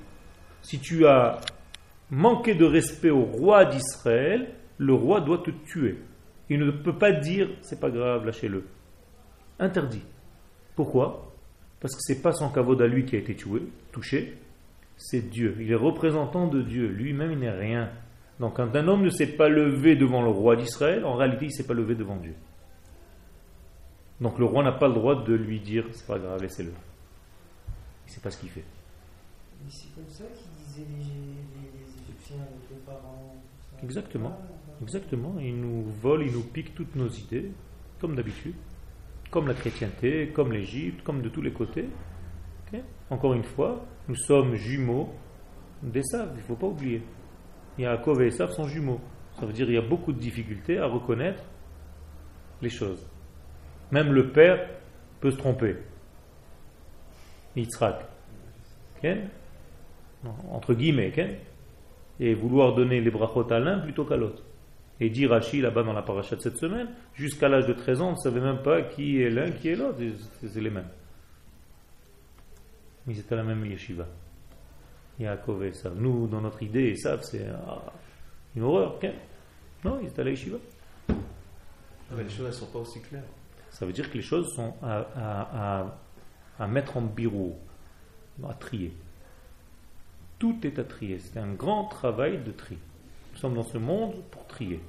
[0.61, 1.39] Si tu as
[2.09, 5.99] manqué de respect au roi d'Israël, le roi doit te tuer.
[6.49, 8.65] Il ne peut pas dire c'est pas grave, lâchez-le.
[9.61, 10.01] Interdit.
[10.75, 11.31] Pourquoi?
[11.79, 13.61] Parce que c'est pas son kavod à lui qui a été tué,
[13.91, 14.37] touché,
[14.97, 15.55] c'est Dieu.
[15.59, 16.87] Il est représentant de Dieu.
[16.87, 17.89] Lui-même, il n'est rien.
[18.39, 21.49] Donc quand un homme ne s'est pas levé devant le roi d'Israël, en réalité, il
[21.49, 22.33] ne s'est pas levé devant Dieu.
[24.19, 26.71] Donc le roi n'a pas le droit de lui dire c'est pas grave, laissez-le.
[26.71, 28.63] Il ne sait pas ce qu'il fait.
[29.63, 33.35] Mais c'est comme ça qu'ils disaient les, Égyptiens avec les parents.
[33.83, 34.39] Exactement.
[34.81, 35.35] Exactement.
[35.39, 37.51] Ils nous volent, ils nous piquent toutes nos idées,
[37.99, 38.55] comme d'habitude.
[39.31, 41.89] Comme la chrétienté, comme l'Égypte, comme de tous les côtés.
[43.09, 45.09] Encore une fois, nous sommes jumeaux
[45.81, 47.01] d'Esav, il ne faut pas oublier.
[47.77, 49.01] Yaakov et Esav sont jumeaux.
[49.39, 51.43] Ça veut dire qu'il y a beaucoup de difficultés à reconnaître
[52.61, 53.09] les choses.
[53.91, 54.69] Même le père
[55.19, 55.77] peut se tromper.
[57.55, 58.05] Yitzhak.
[60.49, 61.11] Entre guillemets.
[62.19, 64.43] Et vouloir donner les brachot à l'un plutôt qu'à l'autre.
[65.01, 68.09] Et dit Rashi là-bas dans la paracha de cette semaine, jusqu'à l'âge de 13 ans,
[68.09, 69.97] on ne savait même pas qui est l'un, qui est l'autre.
[70.39, 70.87] C'est les mêmes.
[73.07, 74.05] Ils étaient à la même yeshiva.
[75.19, 75.99] Yaakov et Esav.
[75.99, 77.81] Nous, dans notre idée, Esav, c'est ah,
[78.55, 78.99] une horreur.
[79.83, 80.57] Non, ils étaient à la yeshiva.
[81.09, 81.13] Ah,
[82.15, 83.23] mais les choses ne sont pas aussi claires.
[83.71, 85.95] Ça veut dire que les choses sont à,
[86.59, 87.57] à, mettre en bureau,
[88.47, 88.93] à trier.
[90.37, 91.17] Tout est à trier.
[91.17, 92.77] C'est un grand travail de tri.
[93.41, 94.79] Sommes dans ce monde pour trier.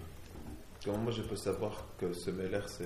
[0.84, 2.84] Comment moi je peux savoir que ce Meller, c'est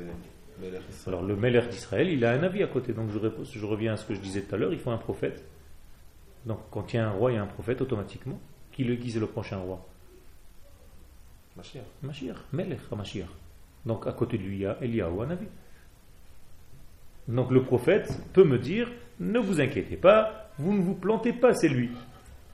[1.09, 2.93] alors le Meller d'Israël, il a un avis à côté.
[2.93, 3.19] Donc je,
[3.59, 5.45] je, reviens à ce que je disais tout à l'heure, il faut un prophète.
[6.45, 8.39] Donc quand il y a un roi, il y a un prophète automatiquement.
[8.71, 9.85] Qui le guise le prochain roi?
[11.57, 11.83] Mashiach.
[12.01, 13.27] Mashiach, Melech Mashiach.
[13.85, 15.49] Donc à côté de lui, il y a Eliyahu, un avis.
[17.27, 18.89] Donc le prophète peut me dire,
[19.19, 21.91] ne vous inquiétez pas, vous ne vous plantez pas, c'est lui.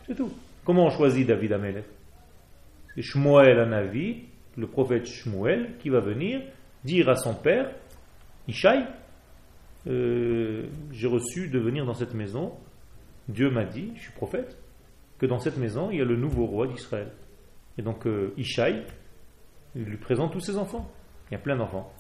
[0.06, 0.32] C'est tout.
[0.64, 2.01] Comment on choisit David Amelech C'est
[2.98, 4.24] Shmuel avis,
[4.56, 6.42] le prophète Shmuel, qui va venir
[6.84, 7.70] dire à son père,
[8.48, 8.86] Ishaï,
[9.86, 12.52] euh, j'ai reçu de venir dans cette maison.
[13.28, 14.58] Dieu m'a dit, je suis prophète,
[15.18, 17.12] que dans cette maison, il y a le nouveau roi d'Israël.
[17.78, 18.84] Et donc euh, Ishaï,
[19.74, 20.90] il lui présente tous ses enfants.
[21.30, 21.92] Il y a plein d'enfants.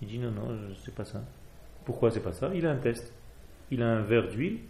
[0.00, 1.22] Il dit non, non, c'est pas ça.
[1.84, 2.50] Pourquoi c'est pas ça?
[2.54, 3.12] Il a un test.
[3.70, 4.60] Il a un verre d'huile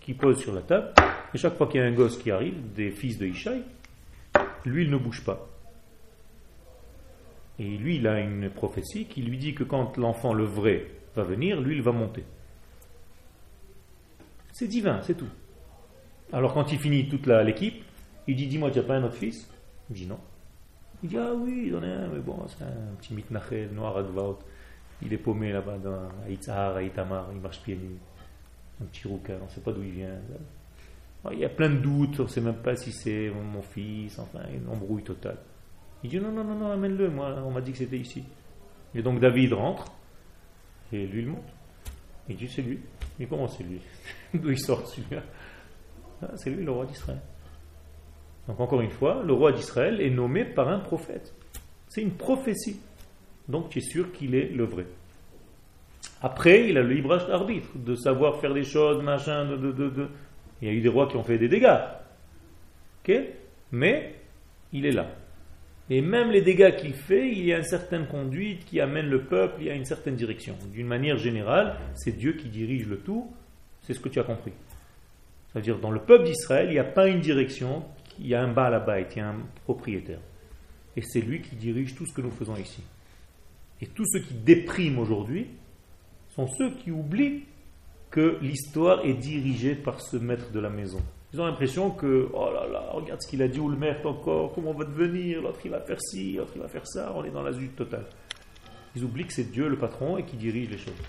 [0.00, 0.92] qui pose sur la table.
[1.32, 3.62] Et chaque fois qu'il y a un gosse qui arrive, des fils de Ishaï,
[4.64, 5.48] l'huile ne bouge pas.
[7.58, 11.22] Et lui, il a une prophétie qui lui dit que quand l'enfant, le vrai, va
[11.22, 12.24] venir, lui, il va monter.
[14.52, 15.28] C'est divin, c'est tout.
[16.32, 17.84] Alors quand il finit toute l'équipe,
[18.26, 19.48] il dit Dis-moi, tu n'as pas un autre fils?
[19.90, 20.18] Il dit Non.
[21.02, 23.96] Il dit Ah oui, il en a un, mais bon, c'est un petit mitnachel noir
[23.96, 24.38] à Dvaot.
[25.02, 27.98] Il est paumé là-bas dans Itzhar, à Itamar, il marche pieds nus.
[28.80, 30.14] Un petit rouquin, on ne sait pas d'où il vient.
[31.30, 34.18] Il y a plein de doutes, on ne sait même pas si c'est mon fils,
[34.18, 35.38] enfin, une embrouille totale.
[36.02, 38.24] Il dit non, non, non, non amène-le, moi, on m'a dit que c'était ici.
[38.94, 39.84] Et donc David rentre,
[40.92, 41.48] et lui il monte.
[42.28, 42.80] Il dit c'est lui.
[43.18, 43.80] Mais comment c'est lui?
[44.34, 45.22] D'où il sort celui-là?
[46.22, 47.20] Ah, C'est lui le roi d'Israël.
[48.48, 51.34] Donc encore une fois, le roi d'Israël est nommé par un prophète.
[51.88, 52.80] C'est une prophétie.
[53.48, 54.86] Donc tu es sûr qu'il est le vrai.
[56.20, 60.08] Après, il a le libre arbitre de savoir faire des choses, machin, de,
[60.62, 61.80] Il y a eu des rois qui ont fait des dégâts.
[63.72, 64.14] Mais
[64.72, 65.10] il est là.
[65.90, 69.24] Et même les dégâts qu'il fait, il y a une certaine conduite qui amène le
[69.24, 70.56] peuple a une certaine direction.
[70.72, 73.30] D'une manière générale, c'est Dieu qui dirige le tout.
[73.82, 74.52] C'est ce que tu as compris.
[75.52, 77.84] C'est-à-dire, dans le peuple d'Israël, il n'y a pas une direction,
[78.18, 80.20] il y a un bas là-bas, il y a un propriétaire.
[80.96, 82.82] Et c'est lui qui dirige tout ce que nous faisons ici.
[83.80, 85.48] Et tous ceux qui dépriment aujourd'hui
[86.30, 87.42] sont ceux qui oublient
[88.12, 91.00] que l'histoire est dirigée par ce maître de la maison.
[91.32, 94.06] Ils ont l'impression que, oh là là, regarde ce qu'il a dit, ou le maître
[94.06, 97.10] encore, comment on va devenir, l'autre il va faire ci, l'autre il va faire ça,
[97.16, 98.04] on est dans la zut totale.
[98.94, 101.00] Ils oublient que c'est Dieu le patron et qui dirige les choses.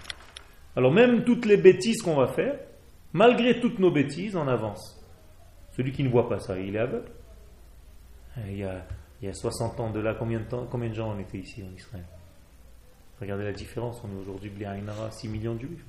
[0.77, 2.57] Alors même toutes les bêtises qu'on va faire,
[3.11, 5.03] malgré toutes nos bêtises, on avance.
[5.75, 7.11] Celui qui ne voit pas ça, il est aveugle.
[8.47, 8.87] Il y a,
[9.21, 11.61] il y a 60 ans de là, combien de, combien de gens on était ici
[11.61, 12.05] en Israël?
[13.19, 14.53] Regardez la différence, on est aujourd'hui
[15.11, 15.85] 6 millions de juifs.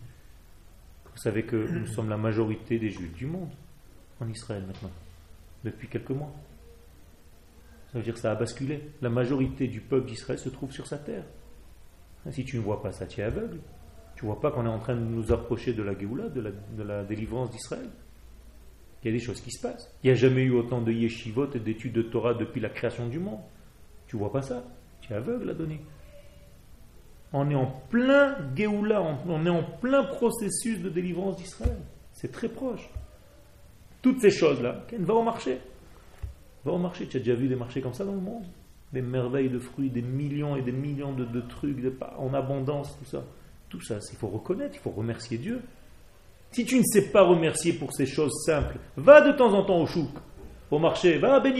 [1.14, 3.50] Vous savez que nous sommes la majorité des juifs du monde
[4.20, 4.90] en Israël maintenant,
[5.62, 6.32] depuis quelques mois.
[7.92, 8.90] Ça veut dire que ça a basculé.
[9.02, 11.24] La majorité du peuple d'Israël se trouve sur sa terre.
[12.30, 13.58] Si tu ne vois pas ça, tu es aveugle.
[14.16, 16.82] Tu ne vois pas qu'on est en train de nous approcher de la Géoula, de
[16.82, 17.88] la, délivrance d'Israël.
[19.02, 19.94] Il y a des choses qui se passent.
[20.02, 23.06] Il n'y a jamais eu autant de yeshivot et d'études de Torah depuis la création
[23.06, 23.40] du monde.
[24.06, 24.64] Tu vois pas ça
[25.00, 25.80] Tu es aveugle à donner.
[27.36, 31.76] On est en plein Géoula, on est en plein processus de délivrance d'Israël.
[32.12, 32.88] C'est très proche.
[34.02, 35.58] Toutes ces choses-là, va au marché.
[36.64, 37.08] Va au marché.
[37.08, 38.44] Tu as déjà vu des marchés comme ça dans le monde?
[38.92, 41.78] Des merveilles de fruits, des millions et des millions de, trucs
[42.16, 43.24] en abondance, tout ça.
[43.68, 45.60] Tout ça, il faut reconnaître, il faut remercier Dieu.
[46.52, 49.80] Si tu ne sais pas remercier pour ces choses simples, va de temps en temps
[49.80, 50.10] au chouk,
[50.70, 51.56] au marché, va à Ben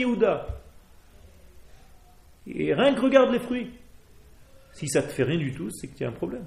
[2.47, 3.71] Et rien que regarde les fruits.
[4.75, 6.43] Si ça te fait rien du tout, c'est que tu as un problème.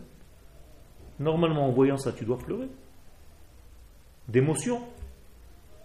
[1.19, 2.69] Normalement, en voyant ça, tu dois pleurer.
[4.29, 4.83] D'émotion.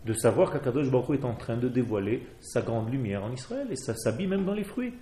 [0.03, 3.67] De savoir qu'Akadosh Baruch est en train de dévoiler sa grande lumière en Israël.
[3.71, 4.93] Et ça s'habille même dans les fruits.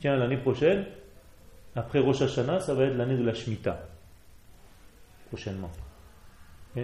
[0.00, 0.84] Tiens, l'année prochaine,
[1.76, 3.86] après Rosh Hashanah, ça va être l'année de la Shemitah.
[5.28, 5.70] Prochainement.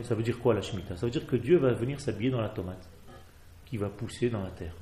[0.04, 0.96] Ça veut dire quoi la Shemitah?
[0.96, 2.88] Ça veut dire que Dieu va venir s'habiller dans la tomate
[3.66, 4.76] qui va pousser dans la terre.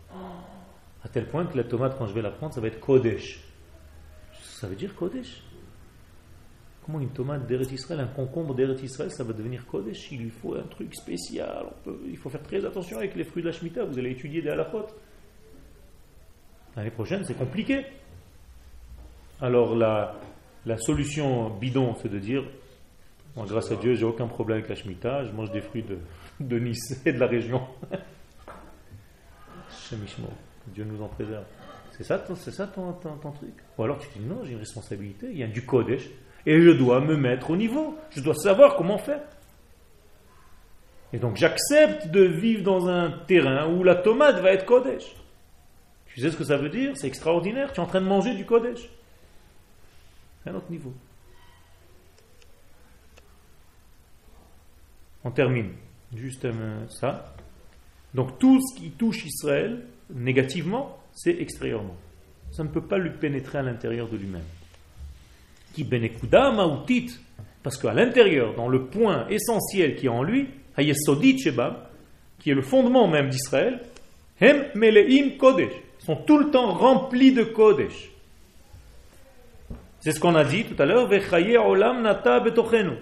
[1.03, 3.43] À tel point que la tomate, quand je vais la prendre, ça va être Kodesh.
[4.63, 5.43] Ça veut dire Kodesh.
[6.87, 10.13] Comment une tomate d'Eretz Israël, un concombre d'Eretz Israël, ça va devenir Kodesh?
[10.13, 11.67] Il lui faut un truc spécial.
[12.07, 13.83] il faut faire très attention avec les fruits de la Shemitah.
[13.83, 14.87] Vous allez étudier des halakhot.
[16.77, 17.85] L'année prochaine, c'est compliqué.
[19.41, 20.15] Alors, la,
[20.79, 22.45] solution bidon, c'est de dire
[23.37, 25.25] grâce à Dieu, j'ai aucun problème avec la Shemitah.
[25.25, 25.99] Je mange des fruits de,
[26.39, 27.67] de Nice et de la région.
[30.69, 31.47] Dieu nous en préserve.
[31.97, 32.93] C'est ça, c'est ça ton,
[33.33, 33.55] truc?
[33.79, 36.09] Ou alors tu dis non, j'ai une responsabilité, il y a du Kodesh,
[36.45, 37.97] et je dois me mettre au niveau.
[38.11, 39.23] Je dois savoir comment faire.
[41.13, 45.15] Et donc j'accepte de vivre dans un terrain où la tomate va être Kodesh.
[46.07, 46.97] Tu sais ce que ça veut dire?
[46.97, 47.73] C'est extraordinaire.
[47.73, 48.89] Tu es en train de manger du Kodesh.
[50.45, 50.93] Un autre niveau.
[55.25, 55.73] On termine.
[56.15, 56.47] Juste
[56.89, 57.35] ça.
[58.13, 61.97] Donc tout ce qui touche Israël négativement, c'est extérieurement.
[62.53, 64.45] Ça ne peut pas lui pénétrer à l'intérieur de lui-même.
[65.75, 67.11] Qui benekuda mautit,
[67.63, 71.91] parce qu'à l'intérieur, dans le point essentiel qui est en lui, hayesodit sheba,
[72.39, 73.81] qui est le fondement même d'Israël,
[74.41, 78.11] hem meleim kodesh, sont tout le temps remplis de kodesh.
[80.01, 81.09] C'est ce qu'on a dit tout à l'heure,
[81.67, 82.97] olam nata betochenu.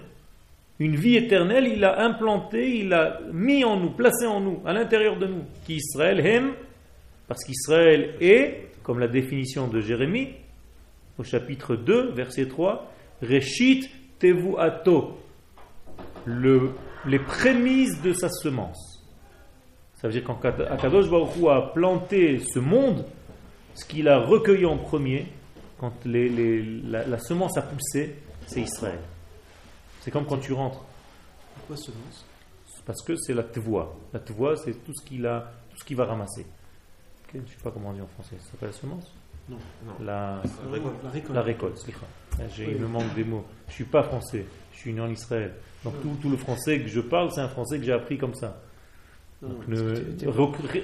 [0.79, 4.73] Une vie éternelle, il a implanté, il a mis en nous, placé en nous, à
[4.73, 6.53] l'intérieur de nous, qui Israël hem
[7.31, 10.29] parce qu'Israël est, comme la définition de Jérémie,
[11.17, 12.91] au chapitre 2, verset 3,
[13.21, 13.89] Reshit
[14.19, 15.19] tevu ato,
[16.25, 16.71] le,
[17.05, 19.03] les prémices de sa semence.
[19.95, 23.05] Ça veut dire qu'Akadosh Baruch a planté ce monde,
[23.75, 25.27] ce qu'il a recueilli en premier,
[25.79, 28.15] quand la, semence a poussé,
[28.47, 28.99] c'est Israël.
[30.01, 30.83] C'est comme quand tu rentres.
[31.55, 32.25] Pourquoi semence?
[32.85, 33.95] Parce que c'est la tevoie.
[34.13, 36.45] La tevoie, c'est tout ce qu'il a, tout ce qu'il va ramasser
[37.33, 39.13] je ne sais pas comment on dit en français, ça s'appelle la semence
[39.49, 39.57] Non,
[40.03, 41.33] La, la récolte.
[41.33, 41.85] La récolte,
[42.55, 43.45] J'ai, Il me manque des mots.
[43.67, 45.53] Je ne suis pas français, je suis né en Israël.
[45.83, 48.61] Donc tout, le français que je parle, c'est un français que j'ai appris comme ça.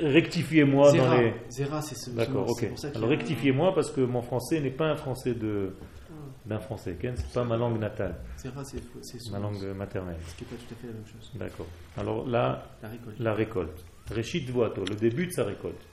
[0.02, 1.34] rectifiez-moi dans les.
[1.50, 2.66] Zera, c'est ce D'accord, ok.
[2.96, 5.76] Alors rectifiez-moi parce que mon français n'est pas un français de
[6.10, 6.14] ah.
[6.48, 6.98] d'un français.
[7.00, 8.16] C'est pas ma langue natale.
[8.38, 10.18] Zera, c'est ma langue maternelle.
[10.28, 11.32] Ce qui n'est pas tout à fait la même chose.
[11.36, 11.68] D'accord.
[11.98, 13.20] Alors là, la récolte.
[13.20, 13.86] La récolte.
[14.10, 15.87] Réchit le début de sa récolte.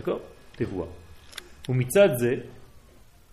[0.00, 0.22] D'accord?
[0.56, 0.88] Tes voix.
[1.68, 1.74] Ou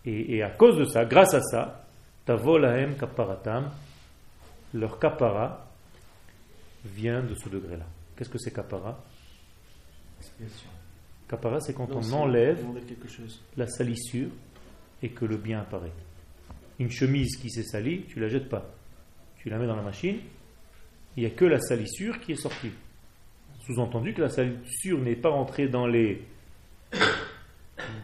[0.06, 1.85] et, et à cause de ça, grâce à ça,
[2.26, 3.72] tavolahem kaparatam,
[4.73, 5.65] leur kapara
[6.84, 7.85] vient de ce degré-là.
[8.18, 9.02] Qu'est-ce que c'est kapara?
[11.30, 12.65] Kapara, c'est quand on enlève
[13.56, 14.30] la salissure
[15.02, 15.94] et que le bien apparaît.
[16.80, 18.65] Une chemise qui s'est salie, tu la jettes pas.
[19.38, 20.19] Tu la mets dans la machine,
[21.15, 22.73] il n'y a que la salissure qui est sortie.
[23.65, 26.22] Sous-entendu que la salissure n'est pas entrée dans les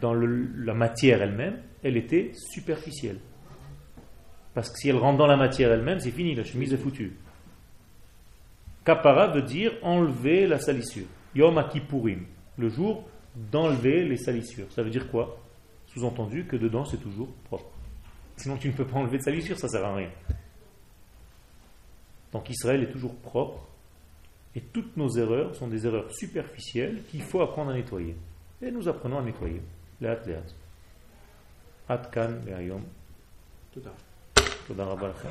[0.00, 3.18] dans la matière elle-même, elle était superficielle.
[4.54, 7.16] Parce que si elle rentre dans la matière elle-même, c'est fini, la chemise est foutue.
[8.84, 11.06] Kapara veut dire enlever la salissure.
[11.34, 12.26] Yom Kippourim,
[12.58, 14.70] le jour d'enlever les salissures.
[14.70, 15.40] Ça veut dire quoi?
[15.86, 17.70] Sous-entendu que dedans c'est toujours propre.
[18.36, 20.10] Sinon tu ne peux pas enlever de salissure, ça sert à rien.
[22.32, 23.66] Donc Israël est toujours propre
[24.54, 28.16] et toutes nos erreurs sont des erreurs superficielles qu'il faut apprendre à nettoyer.
[28.64, 29.60] Apprenons à nettoyer.
[30.00, 30.52] לאט לאט.
[31.88, 32.84] עד כאן להיום.
[33.70, 33.90] תודה.
[34.66, 35.28] תודה רבה לכם.